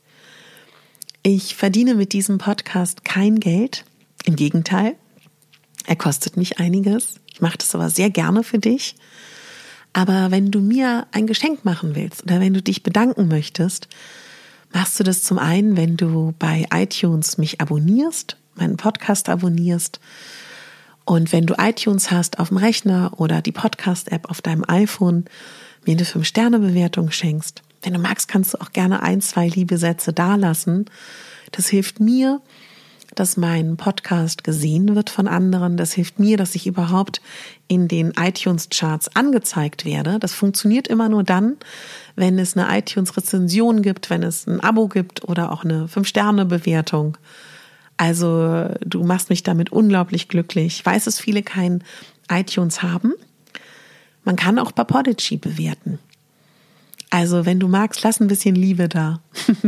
Ich 1.22 1.57
verdiene 1.57 1.94
mit 1.94 2.12
diesem 2.12 2.38
Podcast 2.38 3.05
kein 3.05 3.40
Geld. 3.40 3.84
Im 4.24 4.36
Gegenteil, 4.36 4.96
er 5.86 5.96
kostet 5.96 6.36
mich 6.36 6.59
einiges. 6.59 7.16
Ich 7.32 7.40
mache 7.40 7.59
das 7.59 7.74
aber 7.74 7.90
sehr 7.90 8.11
gerne 8.11 8.44
für 8.44 8.59
dich. 8.59 8.94
Aber 9.92 10.30
wenn 10.30 10.51
du 10.51 10.61
mir 10.61 11.07
ein 11.11 11.26
Geschenk 11.26 11.64
machen 11.64 11.94
willst 11.94 12.22
oder 12.22 12.38
wenn 12.38 12.55
du 12.55 12.62
dich 12.62 12.82
bedanken 12.82 13.28
möchtest, 13.28 13.88
machst 14.72 14.98
du 14.98 15.04
das 15.04 15.22
zum 15.22 15.38
einen, 15.38 15.76
wenn 15.76 15.96
du 15.96 16.34
bei 16.38 16.66
iTunes 16.72 17.38
mich 17.38 17.60
abonnierst, 17.60 18.36
meinen 18.54 18.76
Podcast 18.76 19.28
abonnierst. 19.28 20.00
Und 21.04 21.32
wenn 21.32 21.46
du 21.46 21.54
iTunes 21.58 22.10
hast 22.10 22.38
auf 22.38 22.48
dem 22.48 22.58
Rechner 22.58 23.12
oder 23.16 23.42
die 23.42 23.52
Podcast-App 23.52 24.30
auf 24.30 24.42
deinem 24.42 24.64
iPhone, 24.68 25.24
mir 25.84 25.92
eine 25.92 26.04
5-Sterne-Bewertung 26.04 27.10
schenkst. 27.10 27.62
Wenn 27.82 27.94
du 27.94 27.98
magst, 27.98 28.28
kannst 28.28 28.54
du 28.54 28.60
auch 28.60 28.72
gerne 28.72 29.02
ein, 29.02 29.20
zwei 29.20 29.48
liebe 29.48 29.78
Sätze 29.78 30.12
dalassen. 30.12 30.84
Das 31.52 31.68
hilft 31.68 31.98
mir, 31.98 32.40
dass 33.14 33.36
mein 33.36 33.76
Podcast 33.76 34.44
gesehen 34.44 34.94
wird 34.94 35.11
von 35.11 35.26
anderen. 35.26 35.76
Das 35.76 35.92
hilft 35.92 36.18
mir, 36.18 36.36
dass 36.36 36.54
ich 36.54 36.66
überhaupt 36.66 37.20
in 37.68 37.88
den 37.88 38.12
iTunes-Charts 38.12 39.14
angezeigt 39.16 39.84
werde. 39.84 40.18
Das 40.18 40.32
funktioniert 40.32 40.88
immer 40.88 41.08
nur 41.08 41.24
dann, 41.24 41.56
wenn 42.16 42.38
es 42.38 42.56
eine 42.56 42.78
iTunes-Rezension 42.78 43.82
gibt, 43.82 44.11
wenn 44.11 44.22
es 44.22 44.46
ein 44.46 44.61
Abo 44.61 44.88
gibt 44.88 45.28
oder 45.28 45.52
auch 45.52 45.64
eine 45.64 45.88
Fünf-Sterne-Bewertung. 45.88 47.16
Also 47.96 48.68
du 48.80 49.04
machst 49.04 49.28
mich 49.28 49.42
damit 49.42 49.70
unglaublich 49.72 50.28
glücklich. 50.28 50.78
Ich 50.78 50.86
weiß, 50.86 51.04
dass 51.04 51.20
viele 51.20 51.42
kein 51.42 51.84
iTunes 52.30 52.82
haben. 52.82 53.12
Man 54.24 54.36
kann 54.36 54.58
auch 54.58 54.72
bei 54.72 54.84
Podigy 54.84 55.36
bewerten. 55.36 55.98
Also 57.11 57.44
wenn 57.44 57.58
du 57.58 57.68
magst, 57.68 58.02
lass 58.02 58.20
ein 58.20 58.28
bisschen 58.28 58.54
Liebe 58.54 58.88
da. 58.88 59.20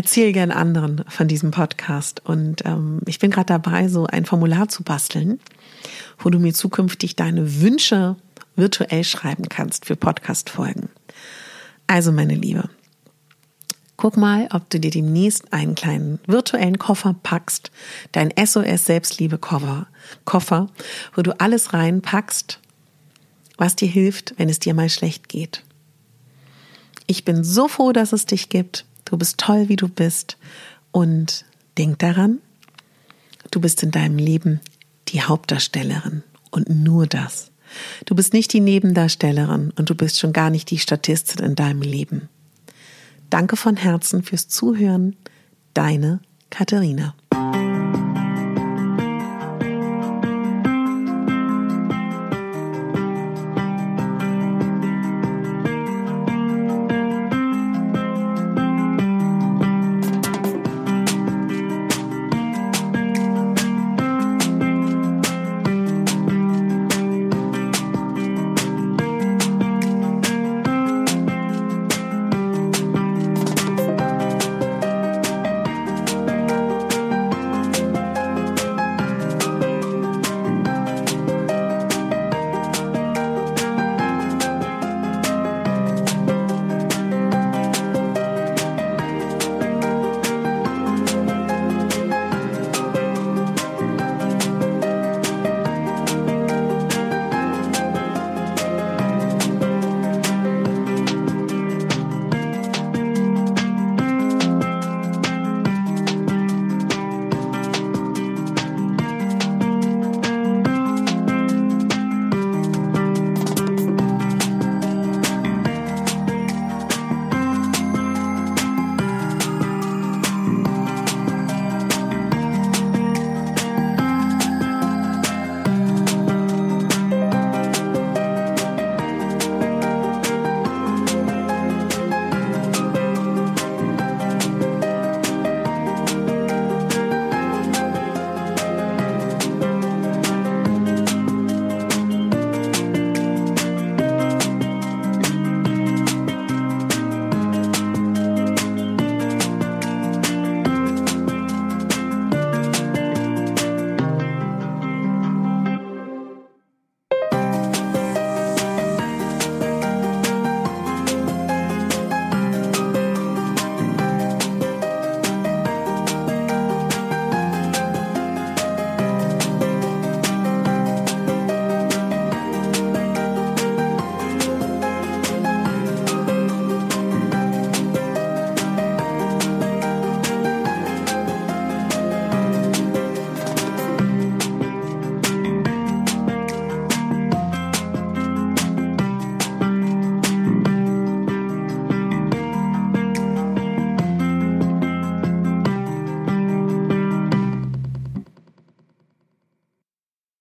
erzähl 0.00 0.32
gern 0.32 0.50
anderen 0.50 1.04
von 1.08 1.28
diesem 1.28 1.50
Podcast. 1.50 2.22
Und 2.24 2.64
ähm, 2.64 3.02
ich 3.04 3.18
bin 3.18 3.30
gerade 3.30 3.48
dabei, 3.48 3.86
so 3.88 4.06
ein 4.06 4.24
Formular 4.24 4.66
zu 4.70 4.82
basteln, 4.82 5.38
wo 6.18 6.30
du 6.30 6.38
mir 6.38 6.54
zukünftig 6.54 7.16
deine 7.16 7.60
Wünsche 7.60 8.16
virtuell 8.56 9.04
schreiben 9.04 9.50
kannst 9.50 9.84
für 9.84 9.96
Podcast-Folgen. 9.96 10.88
Also, 11.86 12.12
meine 12.12 12.34
Liebe, 12.34 12.70
guck 13.98 14.16
mal, 14.16 14.48
ob 14.52 14.70
du 14.70 14.80
dir 14.80 14.90
demnächst 14.90 15.52
einen 15.52 15.74
kleinen 15.74 16.18
virtuellen 16.26 16.78
Koffer 16.78 17.14
packst, 17.22 17.70
dein 18.12 18.32
SOS 18.42 18.86
Selbstliebe-Koffer, 18.86 19.86
Koffer, 20.24 20.68
wo 21.14 21.20
du 21.20 21.38
alles 21.38 21.74
reinpackst, 21.74 22.58
was 23.58 23.76
dir 23.76 23.88
hilft, 23.88 24.32
wenn 24.38 24.48
es 24.48 24.60
dir 24.60 24.72
mal 24.72 24.88
schlecht 24.88 25.28
geht. 25.28 25.62
Ich 27.06 27.26
bin 27.26 27.44
so 27.44 27.68
froh, 27.68 27.92
dass 27.92 28.14
es 28.14 28.24
dich 28.24 28.48
gibt. 28.48 28.86
Du 29.10 29.18
bist 29.18 29.38
toll, 29.38 29.68
wie 29.68 29.76
du 29.76 29.88
bist. 29.88 30.38
Und 30.92 31.44
denk 31.76 31.98
daran, 31.98 32.38
du 33.50 33.60
bist 33.60 33.82
in 33.82 33.90
deinem 33.90 34.18
Leben 34.18 34.60
die 35.08 35.22
Hauptdarstellerin 35.22 36.22
und 36.50 36.70
nur 36.70 37.06
das. 37.06 37.50
Du 38.04 38.14
bist 38.14 38.32
nicht 38.32 38.52
die 38.52 38.60
Nebendarstellerin 38.60 39.72
und 39.76 39.90
du 39.90 39.96
bist 39.96 40.18
schon 40.18 40.32
gar 40.32 40.50
nicht 40.50 40.70
die 40.70 40.78
Statistin 40.78 41.44
in 41.44 41.54
deinem 41.56 41.82
Leben. 41.82 42.28
Danke 43.30 43.56
von 43.56 43.76
Herzen 43.76 44.22
fürs 44.22 44.48
Zuhören. 44.48 45.16
Deine 45.74 46.20
Katharina. 46.50 47.14